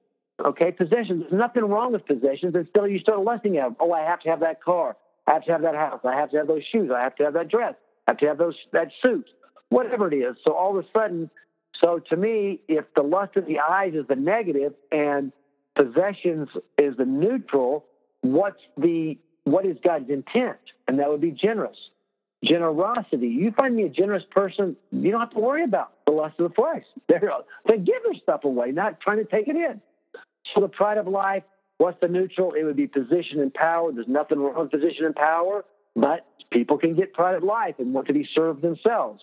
Okay, 0.44 0.72
possessions. 0.72 1.22
There's 1.22 1.32
nothing 1.32 1.64
wrong 1.64 1.92
with 1.92 2.06
possessions. 2.06 2.54
Still, 2.70 2.88
you 2.88 2.98
start 2.98 3.20
lusting 3.20 3.58
at 3.58 3.64
them. 3.64 3.76
Oh, 3.80 3.92
I 3.92 4.00
have 4.00 4.20
to 4.20 4.30
have 4.30 4.40
that 4.40 4.62
car. 4.62 4.96
I 5.26 5.34
have 5.34 5.44
to 5.44 5.52
have 5.52 5.62
that 5.62 5.74
house. 5.74 6.00
I 6.04 6.14
have 6.14 6.30
to 6.30 6.38
have 6.38 6.46
those 6.46 6.62
shoes. 6.72 6.90
I 6.94 7.02
have 7.02 7.14
to 7.16 7.24
have 7.24 7.34
that 7.34 7.48
dress. 7.48 7.74
I 8.08 8.12
have 8.12 8.18
to 8.18 8.26
have 8.26 8.38
those 8.38 8.56
that 8.72 8.88
suit. 9.02 9.26
Whatever 9.68 10.12
it 10.12 10.16
is. 10.16 10.36
So 10.44 10.52
all 10.52 10.76
of 10.76 10.84
a 10.84 10.88
sudden, 10.92 11.30
so 11.82 12.00
to 12.10 12.16
me, 12.16 12.60
if 12.68 12.84
the 12.94 13.02
lust 13.02 13.36
of 13.36 13.46
the 13.46 13.60
eyes 13.60 13.94
is 13.94 14.06
the 14.08 14.16
negative 14.16 14.74
and 14.90 15.32
possessions 15.76 16.48
is 16.76 16.96
the 16.96 17.06
neutral, 17.06 17.84
what's 18.20 18.60
the 18.76 19.18
what 19.44 19.64
is 19.64 19.76
God's 19.82 20.10
intent? 20.10 20.58
And 20.88 20.98
that 20.98 21.08
would 21.08 21.20
be 21.20 21.30
generous. 21.30 21.76
Generosity. 22.44 23.28
You 23.28 23.52
find 23.52 23.76
me 23.76 23.84
a 23.84 23.88
generous 23.88 24.24
person, 24.30 24.76
you 24.90 25.10
don't 25.10 25.20
have 25.20 25.30
to 25.30 25.38
worry 25.38 25.64
about 25.64 25.92
the 26.06 26.12
lust 26.12 26.40
of 26.40 26.48
the 26.48 26.54
flesh. 26.54 26.82
They're, 27.08 27.30
they 27.68 27.76
give 27.76 28.02
their 28.04 28.20
stuff 28.20 28.44
away, 28.44 28.72
not 28.72 29.00
trying 29.00 29.18
to 29.18 29.24
take 29.24 29.48
it 29.48 29.56
in. 29.56 29.80
So 30.54 30.60
the 30.60 30.68
pride 30.68 30.98
of 30.98 31.06
life, 31.06 31.44
what's 31.78 32.00
the 32.00 32.08
neutral? 32.08 32.52
It 32.52 32.64
would 32.64 32.76
be 32.76 32.88
position 32.88 33.40
and 33.40 33.54
power. 33.54 33.92
There's 33.92 34.08
nothing 34.08 34.40
wrong 34.40 34.58
with 34.58 34.70
position 34.70 35.04
and 35.04 35.14
power, 35.14 35.64
but 35.94 36.26
people 36.50 36.78
can 36.78 36.96
get 36.96 37.12
pride 37.12 37.36
of 37.36 37.44
life 37.44 37.76
and 37.78 37.94
want 37.94 38.08
to 38.08 38.12
be 38.12 38.28
served 38.34 38.62
themselves. 38.62 39.22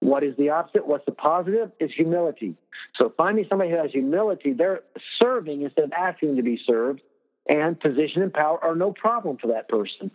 What 0.00 0.22
is 0.22 0.36
the 0.36 0.50
opposite? 0.50 0.86
What's 0.86 1.04
the 1.06 1.12
positive? 1.12 1.72
Is 1.80 1.90
humility. 1.96 2.54
So 2.96 3.12
find 3.16 3.36
me 3.36 3.46
somebody 3.48 3.70
who 3.70 3.76
has 3.76 3.90
humility. 3.90 4.52
They're 4.52 4.82
serving 5.20 5.62
instead 5.62 5.84
of 5.84 5.92
asking 5.92 6.36
to 6.36 6.42
be 6.42 6.60
served, 6.64 7.00
and 7.48 7.80
position 7.80 8.22
and 8.22 8.32
power 8.32 8.62
are 8.62 8.76
no 8.76 8.92
problem 8.92 9.38
for 9.38 9.48
that 9.48 9.68
person. 9.68 10.10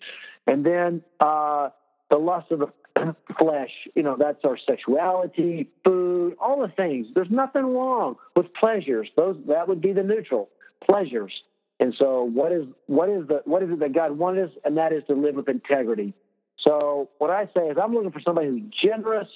And 0.48 0.66
then 0.66 1.02
uh, 1.20 1.70
the 2.14 2.20
lust 2.20 2.52
of 2.52 2.60
the 2.60 2.68
flesh, 3.40 3.72
you 3.96 4.04
know, 4.04 4.16
that's 4.18 4.46
our 4.46 4.56
sexuality, 4.56 5.68
food, 5.84 6.36
all 6.40 6.62
the 6.62 6.68
things. 6.68 7.08
There's 7.16 7.32
nothing 7.32 7.64
wrong 7.64 8.18
with 8.36 8.54
pleasures. 8.54 9.10
Those 9.18 9.36
that 9.48 9.68
would 9.68 9.82
be 9.82 9.94
the 9.94 10.04
neutral 10.04 10.50
pleasures. 10.88 11.34
And 11.80 11.96
so, 11.98 12.24
what 12.24 12.52
is 12.52 12.66
what 12.86 13.10
is 13.10 13.28
the 13.28 13.42
what 13.46 13.64
is 13.64 13.72
it 13.72 13.80
that 13.80 13.94
God 13.94 14.12
wanted 14.12 14.50
us, 14.50 14.56
and 14.64 14.78
that 14.78 14.94
is 14.94 15.02
to 15.08 15.16
live 15.16 15.34
with 15.34 15.50
integrity. 15.50 16.14
So, 16.60 17.10
what 17.18 17.32
I 17.32 17.46
say 17.46 17.62
is, 17.70 17.78
I'm 17.82 17.96
looking 17.96 18.12
for 18.12 18.22
somebody 18.22 18.48
who's 18.48 18.62
generous, 18.80 19.28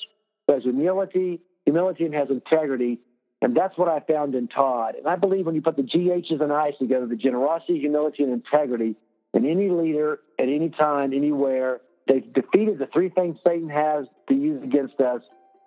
who 0.46 0.54
has 0.54 0.62
humility, 0.62 1.42
humility, 1.66 2.06
and 2.06 2.14
has 2.14 2.30
integrity. 2.30 3.00
And 3.42 3.58
that's 3.58 3.76
what 3.76 3.88
I 3.88 4.02
found 4.02 4.36
in 4.36 4.48
Todd. 4.48 4.96
And 4.98 5.08
I 5.08 5.16
believe 5.16 5.48
when 5.48 5.56
you 5.56 5.62
put 5.62 5.78
the 5.78 5.84
GHs 5.84 6.42
and 6.42 6.54
I's 6.54 6.74
together, 6.80 7.08
the 7.08 7.16
generosity, 7.16 7.80
humility, 7.80 8.24
and 8.24 8.34
integrity, 8.34 8.96
in 9.34 9.46
any 9.46 9.70
leader 9.70 10.20
at 10.40 10.48
any 10.48 10.70
time, 10.70 11.14
anywhere, 11.14 11.82
they've 12.08 12.34
defeated 12.34 12.80
the 12.80 12.88
three 12.88 13.10
things 13.10 13.38
Satan 13.46 13.70
has 13.70 14.06
to 14.30 14.34
use 14.34 14.64
against 14.64 15.00
us. 15.00 15.22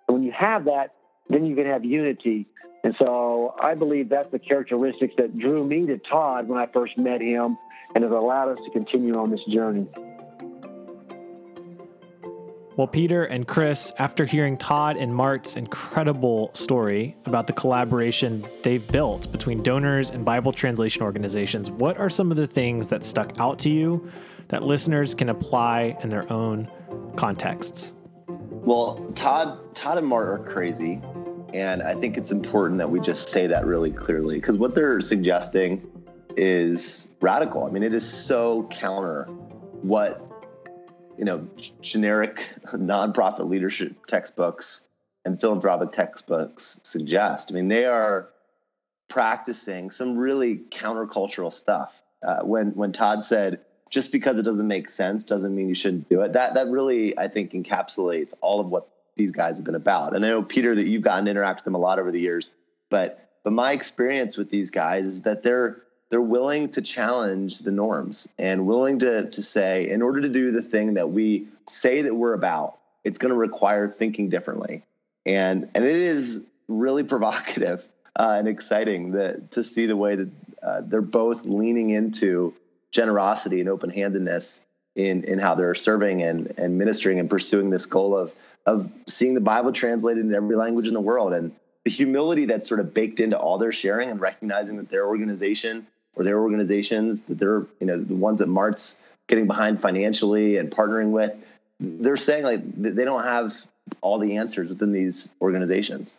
And 0.07 0.17
when 0.17 0.23
you 0.23 0.33
have 0.37 0.65
that, 0.65 0.93
then 1.29 1.45
you 1.45 1.55
can 1.55 1.65
have 1.65 1.85
unity. 1.85 2.47
And 2.83 2.95
so 2.97 3.55
I 3.61 3.75
believe 3.75 4.09
that's 4.09 4.31
the 4.31 4.39
characteristics 4.39 5.13
that 5.17 5.37
drew 5.37 5.65
me 5.65 5.85
to 5.87 5.97
Todd 5.97 6.47
when 6.47 6.59
I 6.59 6.67
first 6.67 6.97
met 6.97 7.21
him 7.21 7.57
and 7.93 8.03
has 8.03 8.11
allowed 8.11 8.49
us 8.49 8.59
to 8.65 8.71
continue 8.71 9.17
on 9.17 9.29
this 9.29 9.41
journey. 9.49 9.87
Well, 12.77 12.87
Peter 12.87 13.25
and 13.25 13.45
Chris, 13.47 13.91
after 13.99 14.25
hearing 14.25 14.57
Todd 14.57 14.95
and 14.95 15.13
Mart's 15.13 15.57
incredible 15.57 16.51
story 16.55 17.17
about 17.25 17.45
the 17.45 17.53
collaboration 17.53 18.45
they've 18.63 18.85
built 18.91 19.29
between 19.31 19.61
donors 19.61 20.09
and 20.09 20.23
Bible 20.23 20.53
translation 20.53 21.03
organizations, 21.03 21.69
what 21.69 21.97
are 21.97 22.09
some 22.09 22.31
of 22.31 22.37
the 22.37 22.47
things 22.47 22.87
that 22.89 23.03
stuck 23.03 23.37
out 23.39 23.59
to 23.59 23.69
you 23.69 24.09
that 24.51 24.63
listeners 24.63 25.13
can 25.13 25.29
apply 25.29 25.97
in 26.01 26.09
their 26.09 26.31
own 26.31 26.69
contexts? 27.15 27.93
Well, 28.27 29.11
Todd, 29.15 29.73
Todd 29.75 29.97
and 29.97 30.07
Mart 30.07 30.27
are 30.27 30.43
crazy, 30.43 31.01
and 31.53 31.81
I 31.81 31.95
think 31.95 32.17
it's 32.17 32.31
important 32.31 32.77
that 32.77 32.91
we 32.91 32.99
just 32.99 33.29
say 33.29 33.47
that 33.47 33.65
really 33.65 33.91
clearly 33.91 34.35
because 34.35 34.57
what 34.57 34.75
they're 34.75 35.01
suggesting 35.01 35.85
is 36.37 37.13
radical. 37.19 37.65
I 37.65 37.71
mean, 37.71 37.83
it 37.83 37.93
is 37.93 38.07
so 38.07 38.67
counter 38.69 39.25
what 39.81 40.27
you 41.17 41.25
know, 41.25 41.47
generic 41.81 42.47
nonprofit 42.65 43.47
leadership 43.47 44.07
textbooks 44.07 44.87
and 45.23 45.39
philanthropic 45.39 45.91
textbooks 45.91 46.79
suggest. 46.81 47.51
I 47.51 47.55
mean, 47.55 47.67
they 47.67 47.85
are 47.85 48.29
practicing 49.07 49.91
some 49.91 50.17
really 50.17 50.57
countercultural 50.57 51.53
stuff. 51.53 52.01
Uh, 52.23 52.41
when 52.43 52.71
when 52.71 52.91
Todd 52.91 53.23
said, 53.23 53.61
"Just 53.91 54.11
because 54.11 54.39
it 54.39 54.43
doesn't 54.43 54.67
make 54.67 54.89
sense 54.89 55.23
doesn't 55.23 55.55
mean 55.55 55.67
you 55.69 55.75
shouldn't 55.75 56.09
do 56.09 56.21
it," 56.21 56.33
that 56.33 56.55
that 56.55 56.67
really 56.67 57.17
I 57.17 57.27
think 57.27 57.51
encapsulates 57.51 58.33
all 58.41 58.59
of 58.59 58.71
what 58.71 58.87
these 59.15 59.31
guys 59.31 59.57
have 59.57 59.65
been 59.65 59.75
about. 59.75 60.15
And 60.15 60.25
I 60.25 60.29
know 60.29 60.41
Peter 60.41 60.73
that 60.73 60.87
you've 60.87 61.03
gotten 61.03 61.25
to 61.25 61.31
interact 61.31 61.59
with 61.59 61.65
them 61.65 61.75
a 61.75 61.79
lot 61.79 61.99
over 61.99 62.11
the 62.11 62.19
years, 62.19 62.51
but 62.89 63.29
but 63.43 63.53
my 63.53 63.73
experience 63.73 64.37
with 64.37 64.49
these 64.49 64.71
guys 64.71 65.05
is 65.05 65.21
that 65.23 65.43
they're 65.43 65.83
they're 66.11 66.21
willing 66.21 66.69
to 66.69 66.81
challenge 66.81 67.59
the 67.59 67.71
norms 67.71 68.27
and 68.37 68.67
willing 68.67 68.99
to, 68.99 69.29
to 69.31 69.41
say, 69.41 69.89
in 69.89 70.01
order 70.01 70.21
to 70.21 70.29
do 70.29 70.51
the 70.51 70.61
thing 70.61 70.95
that 70.95 71.09
we 71.09 71.47
say 71.67 72.01
that 72.01 72.13
we're 72.13 72.33
about, 72.33 72.77
it's 73.05 73.17
going 73.17 73.33
to 73.33 73.39
require 73.39 73.87
thinking 73.87 74.29
differently. 74.29 74.83
And, 75.25 75.69
and 75.73 75.85
it 75.85 75.95
is 75.95 76.45
really 76.67 77.03
provocative 77.05 77.87
uh, 78.17 78.35
and 78.37 78.47
exciting 78.49 79.11
that, 79.11 79.51
to 79.51 79.63
see 79.63 79.85
the 79.85 79.95
way 79.95 80.15
that 80.15 80.29
uh, 80.61 80.81
they're 80.83 81.01
both 81.01 81.45
leaning 81.45 81.91
into 81.91 82.53
generosity 82.91 83.59
and 83.59 83.69
open 83.69 83.89
handedness 83.89 84.63
in, 84.95 85.23
in 85.23 85.39
how 85.39 85.55
they're 85.55 85.75
serving 85.75 86.21
and, 86.21 86.53
and 86.57 86.77
ministering 86.77 87.19
and 87.19 87.29
pursuing 87.29 87.69
this 87.69 87.85
goal 87.85 88.17
of, 88.17 88.33
of 88.65 88.91
seeing 89.07 89.33
the 89.33 89.41
Bible 89.41 89.71
translated 89.71 90.25
in 90.25 90.33
every 90.33 90.55
language 90.55 90.87
in 90.87 90.93
the 90.93 91.01
world. 91.01 91.33
And 91.33 91.53
the 91.83 91.91
humility 91.91 92.45
that's 92.45 92.67
sort 92.67 92.79
of 92.79 92.93
baked 92.93 93.19
into 93.19 93.37
all 93.37 93.57
their 93.57 93.71
sharing 93.71 94.09
and 94.09 94.19
recognizing 94.19 94.77
that 94.77 94.89
their 94.89 95.07
organization 95.07 95.87
or 96.15 96.23
their 96.23 96.39
organizations 96.39 97.21
that 97.23 97.39
they're 97.39 97.65
you 97.79 97.87
know 97.87 97.99
the 97.99 98.15
ones 98.15 98.39
that 98.39 98.47
Mart's 98.47 99.01
getting 99.27 99.47
behind 99.47 99.81
financially 99.81 100.57
and 100.57 100.69
partnering 100.69 101.11
with, 101.11 101.33
they're 101.79 102.17
saying 102.17 102.43
like 102.43 102.59
they 102.75 103.05
don't 103.05 103.23
have 103.23 103.55
all 104.01 104.19
the 104.19 104.37
answers 104.37 104.69
within 104.69 104.91
these 104.91 105.29
organizations. 105.41 106.17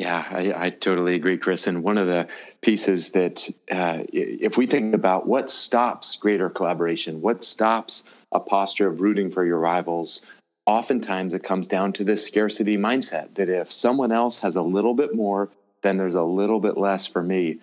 Yeah, 0.00 0.24
I, 0.30 0.54
I, 0.56 0.70
totally 0.70 1.14
agree, 1.14 1.36
Chris. 1.36 1.66
And 1.66 1.82
one 1.82 1.98
of 1.98 2.06
the 2.06 2.26
pieces 2.62 3.10
that, 3.10 3.46
uh, 3.70 4.04
if 4.10 4.56
we 4.56 4.66
think 4.66 4.94
about 4.94 5.26
what 5.26 5.50
stops 5.50 6.16
greater 6.16 6.48
collaboration, 6.48 7.20
what 7.20 7.44
stops 7.44 8.10
a 8.32 8.40
posture 8.40 8.88
of 8.88 9.02
rooting 9.02 9.30
for 9.30 9.44
your 9.44 9.58
rivals, 9.58 10.24
oftentimes 10.64 11.34
it 11.34 11.42
comes 11.42 11.66
down 11.66 11.92
to 11.92 12.04
this 12.04 12.26
scarcity 12.26 12.78
mindset 12.78 13.34
that 13.34 13.50
if 13.50 13.74
someone 13.74 14.10
else 14.10 14.38
has 14.38 14.56
a 14.56 14.62
little 14.62 14.94
bit 14.94 15.14
more, 15.14 15.50
then 15.82 15.98
there's 15.98 16.14
a 16.14 16.22
little 16.22 16.60
bit 16.60 16.78
less 16.78 17.06
for 17.06 17.22
me. 17.22 17.58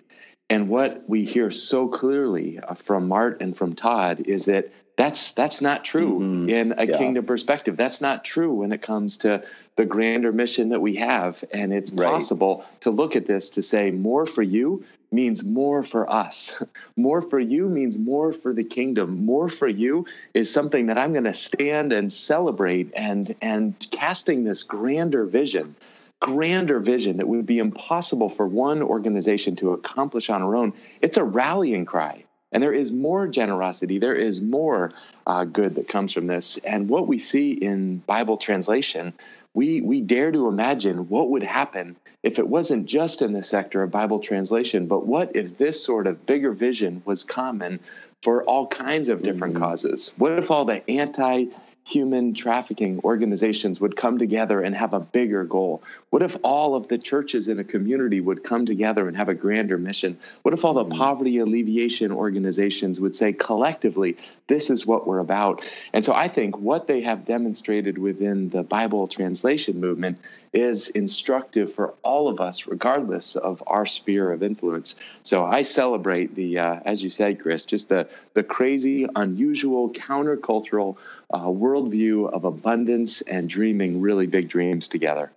And 0.48 0.68
what 0.68 1.08
we 1.08 1.24
hear 1.24 1.50
so 1.50 1.88
clearly 1.88 2.60
uh, 2.60 2.74
from 2.74 3.08
Mart 3.08 3.42
and 3.42 3.56
from 3.56 3.74
Todd 3.74 4.20
is 4.20 4.44
that 4.44 4.70
that's 4.98 5.30
that's 5.30 5.62
not 5.62 5.84
true 5.84 6.18
mm-hmm. 6.18 6.48
in 6.48 6.74
a 6.76 6.84
yeah. 6.84 6.98
kingdom 6.98 7.24
perspective. 7.24 7.76
That's 7.76 8.00
not 8.00 8.24
true 8.24 8.52
when 8.52 8.72
it 8.72 8.82
comes 8.82 9.18
to 9.18 9.44
the 9.76 9.86
grander 9.86 10.32
mission 10.32 10.70
that 10.70 10.80
we 10.80 10.96
have. 10.96 11.44
And 11.52 11.72
it's 11.72 11.92
right. 11.92 12.10
possible 12.10 12.66
to 12.80 12.90
look 12.90 13.14
at 13.14 13.24
this 13.24 13.50
to 13.50 13.62
say 13.62 13.92
more 13.92 14.26
for 14.26 14.42
you 14.42 14.84
means 15.12 15.44
more 15.44 15.84
for 15.84 16.10
us. 16.10 16.60
more 16.96 17.22
for 17.22 17.38
you 17.38 17.68
means 17.68 17.96
more 17.96 18.32
for 18.32 18.52
the 18.52 18.64
kingdom. 18.64 19.24
More 19.24 19.48
for 19.48 19.68
you 19.68 20.06
is 20.34 20.52
something 20.52 20.86
that 20.86 20.98
I'm 20.98 21.12
going 21.12 21.24
to 21.24 21.34
stand 21.34 21.92
and 21.92 22.12
celebrate 22.12 22.92
and 22.96 23.36
and 23.40 23.76
casting 23.92 24.42
this 24.42 24.64
grander 24.64 25.24
vision 25.24 25.76
grander 26.18 26.80
vision 26.80 27.18
that 27.18 27.28
would 27.28 27.46
be 27.46 27.58
impossible 27.60 28.28
for 28.28 28.44
one 28.44 28.82
organization 28.82 29.54
to 29.54 29.74
accomplish 29.74 30.28
on 30.28 30.42
our 30.42 30.56
own. 30.56 30.72
It's 31.00 31.16
a 31.16 31.22
rallying 31.22 31.84
cry. 31.84 32.24
And 32.52 32.62
there 32.62 32.72
is 32.72 32.90
more 32.92 33.26
generosity, 33.28 33.98
there 33.98 34.14
is 34.14 34.40
more 34.40 34.90
uh, 35.26 35.44
good 35.44 35.74
that 35.74 35.88
comes 35.88 36.12
from 36.12 36.26
this. 36.26 36.56
And 36.58 36.88
what 36.88 37.06
we 37.06 37.18
see 37.18 37.52
in 37.52 37.98
Bible 37.98 38.38
translation, 38.38 39.12
we, 39.52 39.80
we 39.80 40.00
dare 40.00 40.32
to 40.32 40.48
imagine 40.48 41.08
what 41.08 41.30
would 41.30 41.42
happen 41.42 41.96
if 42.22 42.38
it 42.38 42.48
wasn't 42.48 42.86
just 42.86 43.22
in 43.22 43.32
the 43.32 43.42
sector 43.42 43.82
of 43.82 43.90
Bible 43.90 44.20
translation, 44.20 44.86
but 44.86 45.06
what 45.06 45.36
if 45.36 45.56
this 45.58 45.84
sort 45.84 46.06
of 46.06 46.26
bigger 46.26 46.52
vision 46.52 47.02
was 47.04 47.22
common 47.22 47.80
for 48.22 48.42
all 48.44 48.66
kinds 48.66 49.08
of 49.08 49.22
different 49.22 49.54
mm-hmm. 49.54 49.62
causes? 49.62 50.12
What 50.16 50.32
if 50.32 50.50
all 50.50 50.64
the 50.64 50.88
anti 50.90 51.46
human 51.88 52.34
trafficking 52.34 53.00
organizations 53.02 53.80
would 53.80 53.96
come 53.96 54.18
together 54.18 54.60
and 54.60 54.74
have 54.74 54.92
a 54.92 55.00
bigger 55.00 55.44
goal? 55.44 55.82
What 56.10 56.22
if 56.22 56.36
all 56.42 56.74
of 56.74 56.88
the 56.88 56.98
churches 56.98 57.48
in 57.48 57.58
a 57.58 57.64
community 57.64 58.20
would 58.20 58.44
come 58.44 58.66
together 58.66 59.08
and 59.08 59.16
have 59.16 59.30
a 59.30 59.34
grander 59.34 59.78
mission? 59.78 60.18
What 60.42 60.52
if 60.52 60.64
all 60.64 60.74
the 60.74 60.84
mm-hmm. 60.84 60.98
poverty 60.98 61.38
alleviation 61.38 62.12
organizations 62.12 63.00
would 63.00 63.16
say 63.16 63.32
collectively, 63.32 64.18
this 64.48 64.68
is 64.68 64.86
what 64.86 65.06
we're 65.06 65.18
about? 65.18 65.64
And 65.94 66.04
so 66.04 66.12
I 66.12 66.28
think 66.28 66.58
what 66.58 66.86
they 66.86 67.00
have 67.02 67.24
demonstrated 67.24 67.96
within 67.96 68.50
the 68.50 68.62
Bible 68.62 69.08
translation 69.08 69.80
movement 69.80 70.18
is 70.52 70.88
instructive 70.88 71.74
for 71.74 71.94
all 72.02 72.28
of 72.28 72.40
us, 72.40 72.66
regardless 72.66 73.36
of 73.36 73.62
our 73.66 73.86
sphere 73.86 74.32
of 74.32 74.42
influence. 74.42 74.96
So 75.22 75.44
I 75.44 75.62
celebrate 75.62 76.34
the, 76.34 76.58
uh, 76.58 76.80
as 76.84 77.02
you 77.02 77.10
said, 77.10 77.40
Chris, 77.40 77.66
just 77.66 77.88
the 77.88 78.08
the 78.34 78.44
crazy, 78.44 79.04
unusual, 79.16 79.90
countercultural 79.90 80.96
uh, 81.32 81.46
worldview 81.46 82.30
of 82.30 82.44
abundance 82.44 83.20
and 83.20 83.48
dreaming 83.48 84.00
really 84.00 84.26
big 84.26 84.48
dreams 84.48 84.88
together. 84.88 85.32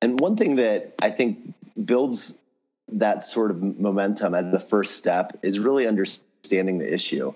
And 0.00 0.18
one 0.18 0.36
thing 0.36 0.56
that 0.56 0.94
I 1.00 1.10
think 1.10 1.54
builds 1.82 2.38
that 2.92 3.22
sort 3.22 3.50
of 3.50 3.62
momentum 3.62 4.34
as 4.34 4.50
the 4.52 4.60
first 4.60 4.96
step 4.96 5.38
is 5.42 5.58
really 5.58 5.86
understanding 5.86 6.78
the 6.78 6.92
issue 6.92 7.32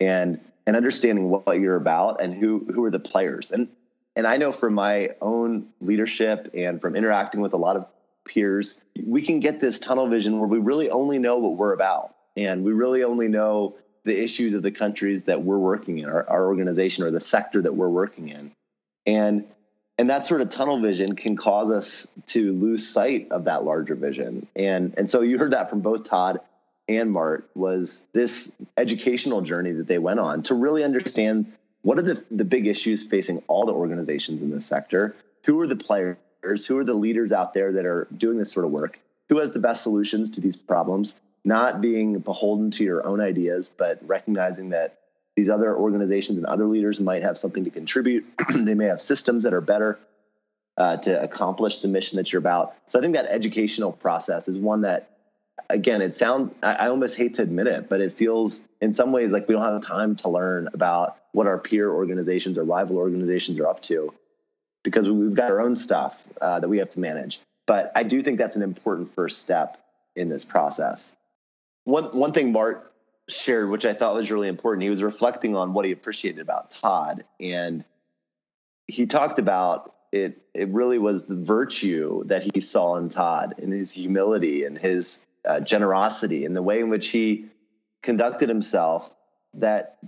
and 0.00 0.40
and 0.64 0.76
understanding 0.76 1.28
what 1.28 1.58
you're 1.58 1.76
about 1.76 2.20
and 2.20 2.32
who 2.32 2.60
who 2.72 2.84
are 2.84 2.90
the 2.90 3.00
players. 3.00 3.50
And 3.50 3.68
and 4.14 4.26
I 4.26 4.36
know 4.36 4.52
from 4.52 4.74
my 4.74 5.10
own 5.20 5.68
leadership 5.80 6.50
and 6.54 6.80
from 6.80 6.96
interacting 6.96 7.40
with 7.40 7.54
a 7.54 7.56
lot 7.56 7.76
of 7.76 7.86
peers, 8.24 8.80
we 9.04 9.22
can 9.22 9.40
get 9.40 9.60
this 9.60 9.78
tunnel 9.78 10.08
vision 10.08 10.38
where 10.38 10.48
we 10.48 10.58
really 10.58 10.90
only 10.90 11.18
know 11.18 11.38
what 11.38 11.56
we're 11.56 11.72
about. 11.72 12.14
And 12.36 12.64
we 12.64 12.72
really 12.72 13.04
only 13.04 13.28
know 13.28 13.76
the 14.04 14.22
issues 14.22 14.54
of 14.54 14.62
the 14.62 14.72
countries 14.72 15.24
that 15.24 15.42
we're 15.42 15.58
working 15.58 15.98
in, 15.98 16.06
our, 16.06 16.28
our 16.28 16.46
organization 16.46 17.04
or 17.04 17.10
the 17.10 17.20
sector 17.20 17.62
that 17.62 17.74
we're 17.74 17.88
working 17.88 18.28
in. 18.28 18.52
And 19.06 19.46
and 19.98 20.10
that 20.10 20.26
sort 20.26 20.40
of 20.40 20.48
tunnel 20.48 20.80
vision 20.80 21.14
can 21.14 21.36
cause 21.36 21.70
us 21.70 22.12
to 22.26 22.52
lose 22.52 22.88
sight 22.88 23.28
of 23.30 23.44
that 23.44 23.64
larger 23.64 23.94
vision. 23.94 24.46
And 24.56 24.94
and 24.96 25.08
so 25.08 25.20
you 25.20 25.38
heard 25.38 25.52
that 25.52 25.70
from 25.70 25.80
both 25.80 26.04
Todd 26.04 26.40
and 26.88 27.10
Mart 27.10 27.48
was 27.54 28.04
this 28.12 28.54
educational 28.76 29.42
journey 29.42 29.72
that 29.72 29.86
they 29.86 29.98
went 29.98 30.18
on 30.18 30.42
to 30.44 30.54
really 30.54 30.82
understand 30.84 31.52
what 31.82 31.98
are 31.98 32.02
the, 32.02 32.24
the 32.30 32.44
big 32.44 32.66
issues 32.66 33.02
facing 33.02 33.42
all 33.48 33.66
the 33.66 33.72
organizations 33.72 34.42
in 34.42 34.50
this 34.50 34.66
sector? 34.66 35.16
Who 35.44 35.60
are 35.60 35.66
the 35.66 35.76
players? 35.76 36.16
Who 36.66 36.78
are 36.78 36.84
the 36.84 36.94
leaders 36.94 37.32
out 37.32 37.54
there 37.54 37.72
that 37.72 37.86
are 37.86 38.08
doing 38.16 38.38
this 38.38 38.52
sort 38.52 38.64
of 38.64 38.72
work? 38.72 38.98
Who 39.28 39.38
has 39.38 39.52
the 39.52 39.58
best 39.58 39.82
solutions 39.82 40.30
to 40.32 40.40
these 40.40 40.56
problems? 40.56 41.20
Not 41.44 41.80
being 41.80 42.18
beholden 42.20 42.70
to 42.72 42.84
your 42.84 43.06
own 43.06 43.20
ideas, 43.20 43.68
but 43.68 43.98
recognizing 44.02 44.70
that 44.70 44.98
these 45.34 45.48
other 45.48 45.74
organizations 45.76 46.38
and 46.38 46.46
other 46.46 46.66
leaders 46.66 47.00
might 47.00 47.22
have 47.22 47.38
something 47.38 47.64
to 47.64 47.70
contribute. 47.70 48.26
they 48.54 48.74
may 48.74 48.86
have 48.86 49.00
systems 49.00 49.44
that 49.44 49.54
are 49.54 49.60
better 49.60 49.98
uh, 50.76 50.96
to 50.98 51.22
accomplish 51.22 51.78
the 51.78 51.88
mission 51.88 52.16
that 52.16 52.32
you're 52.32 52.40
about. 52.40 52.74
So 52.86 52.98
I 52.98 53.02
think 53.02 53.14
that 53.14 53.26
educational 53.26 53.92
process 53.92 54.48
is 54.48 54.58
one 54.58 54.82
that 54.82 55.08
again, 55.68 56.02
it 56.02 56.14
sounds, 56.14 56.54
I, 56.62 56.88
almost 56.88 57.16
hate 57.16 57.34
to 57.34 57.42
admit 57.42 57.66
it, 57.66 57.88
but 57.88 58.00
it 58.00 58.12
feels 58.12 58.62
in 58.80 58.94
some 58.94 59.12
ways 59.12 59.32
like 59.32 59.48
we 59.48 59.54
don't 59.54 59.62
have 59.62 59.82
time 59.82 60.16
to 60.16 60.28
learn 60.28 60.68
about 60.72 61.16
what 61.32 61.46
our 61.46 61.58
peer 61.58 61.90
organizations 61.90 62.58
or 62.58 62.64
rival 62.64 62.98
organizations 62.98 63.58
are 63.58 63.66
up 63.66 63.80
to 63.82 64.12
because 64.82 65.08
we've 65.08 65.34
got 65.34 65.50
our 65.50 65.60
own 65.60 65.76
stuff 65.76 66.26
uh, 66.40 66.60
that 66.60 66.68
we 66.68 66.78
have 66.78 66.90
to 66.90 67.00
manage. 67.00 67.40
But 67.66 67.92
I 67.94 68.02
do 68.02 68.20
think 68.22 68.38
that's 68.38 68.56
an 68.56 68.62
important 68.62 69.14
first 69.14 69.40
step 69.40 69.78
in 70.14 70.28
this 70.28 70.44
process. 70.44 71.12
One, 71.84 72.04
one 72.18 72.32
thing 72.32 72.52
Mart 72.52 72.92
shared, 73.28 73.70
which 73.70 73.84
I 73.84 73.92
thought 73.92 74.14
was 74.14 74.30
really 74.30 74.48
important, 74.48 74.82
he 74.82 74.90
was 74.90 75.02
reflecting 75.02 75.56
on 75.56 75.72
what 75.72 75.84
he 75.84 75.92
appreciated 75.92 76.40
about 76.40 76.70
Todd. 76.70 77.24
And 77.40 77.84
he 78.86 79.06
talked 79.06 79.38
about 79.38 79.94
it, 80.12 80.38
it 80.54 80.68
really 80.68 80.98
was 80.98 81.26
the 81.26 81.36
virtue 81.36 82.24
that 82.24 82.42
he 82.54 82.60
saw 82.60 82.96
in 82.96 83.08
Todd 83.08 83.54
and 83.58 83.72
his 83.72 83.92
humility 83.92 84.64
and 84.64 84.76
his 84.76 85.24
uh, 85.44 85.60
generosity 85.60 86.44
and 86.44 86.54
the 86.54 86.62
way 86.62 86.80
in 86.80 86.90
which 86.90 87.08
he 87.08 87.46
conducted 88.02 88.48
himself 88.48 89.14
that 89.54 89.98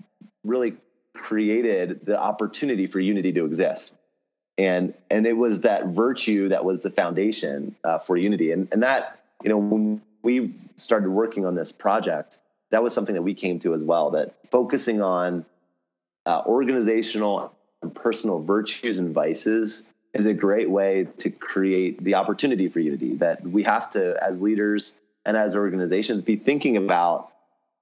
really 0.45 0.77
created 1.15 2.05
the 2.05 2.21
opportunity 2.21 2.87
for 2.87 3.01
unity 3.01 3.33
to 3.33 3.45
exist 3.45 3.95
and 4.59 4.95
and 5.11 5.27
it 5.27 5.33
was 5.37 5.63
that 5.63 5.87
virtue 5.87 6.49
that 6.49 6.65
was 6.65 6.83
the 6.83 6.91
foundation 6.91 7.75
uh, 7.85 7.99
for 7.99 8.17
unity 8.17 8.53
and 8.53 8.69
and 8.73 8.83
that 8.83 9.21
you 9.43 9.49
know 9.49 9.59
when 9.59 10.03
we 10.25 10.55
started 10.77 11.11
working 11.11 11.47
on 11.47 11.55
this 11.55 11.71
project 11.71 12.39
that 12.71 12.83
was 12.83 12.93
something 12.93 13.15
that 13.15 13.23
we 13.23 13.35
came 13.35 13.61
to 13.61 13.75
as 13.75 13.85
well 13.85 14.11
that 14.11 14.35
focusing 14.51 15.01
on 15.01 15.45
uh, 16.27 16.43
organizational 16.47 17.55
and 17.83 17.95
personal 17.95 18.41
virtues 18.41 18.99
and 18.99 19.15
vices 19.15 19.89
is 20.13 20.27
a 20.27 20.35
great 20.35 20.71
way 20.71 21.07
to 21.19 21.31
create 21.31 22.03
the 22.03 22.15
opportunity 22.15 22.69
for 22.69 22.81
unity 22.81 23.17
that 23.17 23.43
we 23.43 23.63
have 23.63 23.91
to 23.91 24.17
as 24.23 24.41
leaders 24.41 24.99
and 25.25 25.37
as 25.37 25.55
organizations 25.55 26.23
be 26.23 26.37
thinking 26.37 26.77
about 26.77 27.31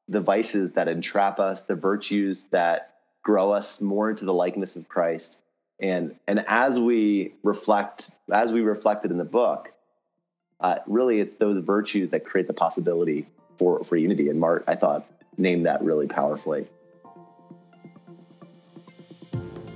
the 0.09 0.21
vices 0.21 0.73
that 0.73 0.89
entrap 0.89 1.39
us, 1.39 1.63
the 1.63 1.77
virtues 1.77 2.45
that 2.51 2.95
grow 3.23 3.51
us 3.51 3.81
more 3.81 4.11
into 4.11 4.25
the 4.25 4.35
likeness 4.35 4.77
of 4.77 4.89
Christ. 4.89 5.39
And 5.81 6.17
and 6.27 6.45
as 6.47 6.79
we 6.79 7.33
reflect, 7.43 8.11
as 8.31 8.53
we 8.53 8.61
reflected 8.61 9.11
in 9.11 9.19
the 9.19 9.25
book, 9.25 9.73
uh, 10.63 10.79
really 10.87 11.21
it's 11.21 11.35
those 11.35 11.59
virtues 11.59 12.11
that 12.11 12.25
create 12.25 12.47
the 12.47 12.55
possibility 12.55 13.27
for 13.57 13.85
for 13.85 13.97
unity. 13.97 14.29
And 14.29 14.39
Mart, 14.39 14.65
I 14.67 14.75
thought, 14.75 15.07
named 15.37 15.67
that 15.67 15.83
really 15.83 16.07
powerfully. 16.07 16.67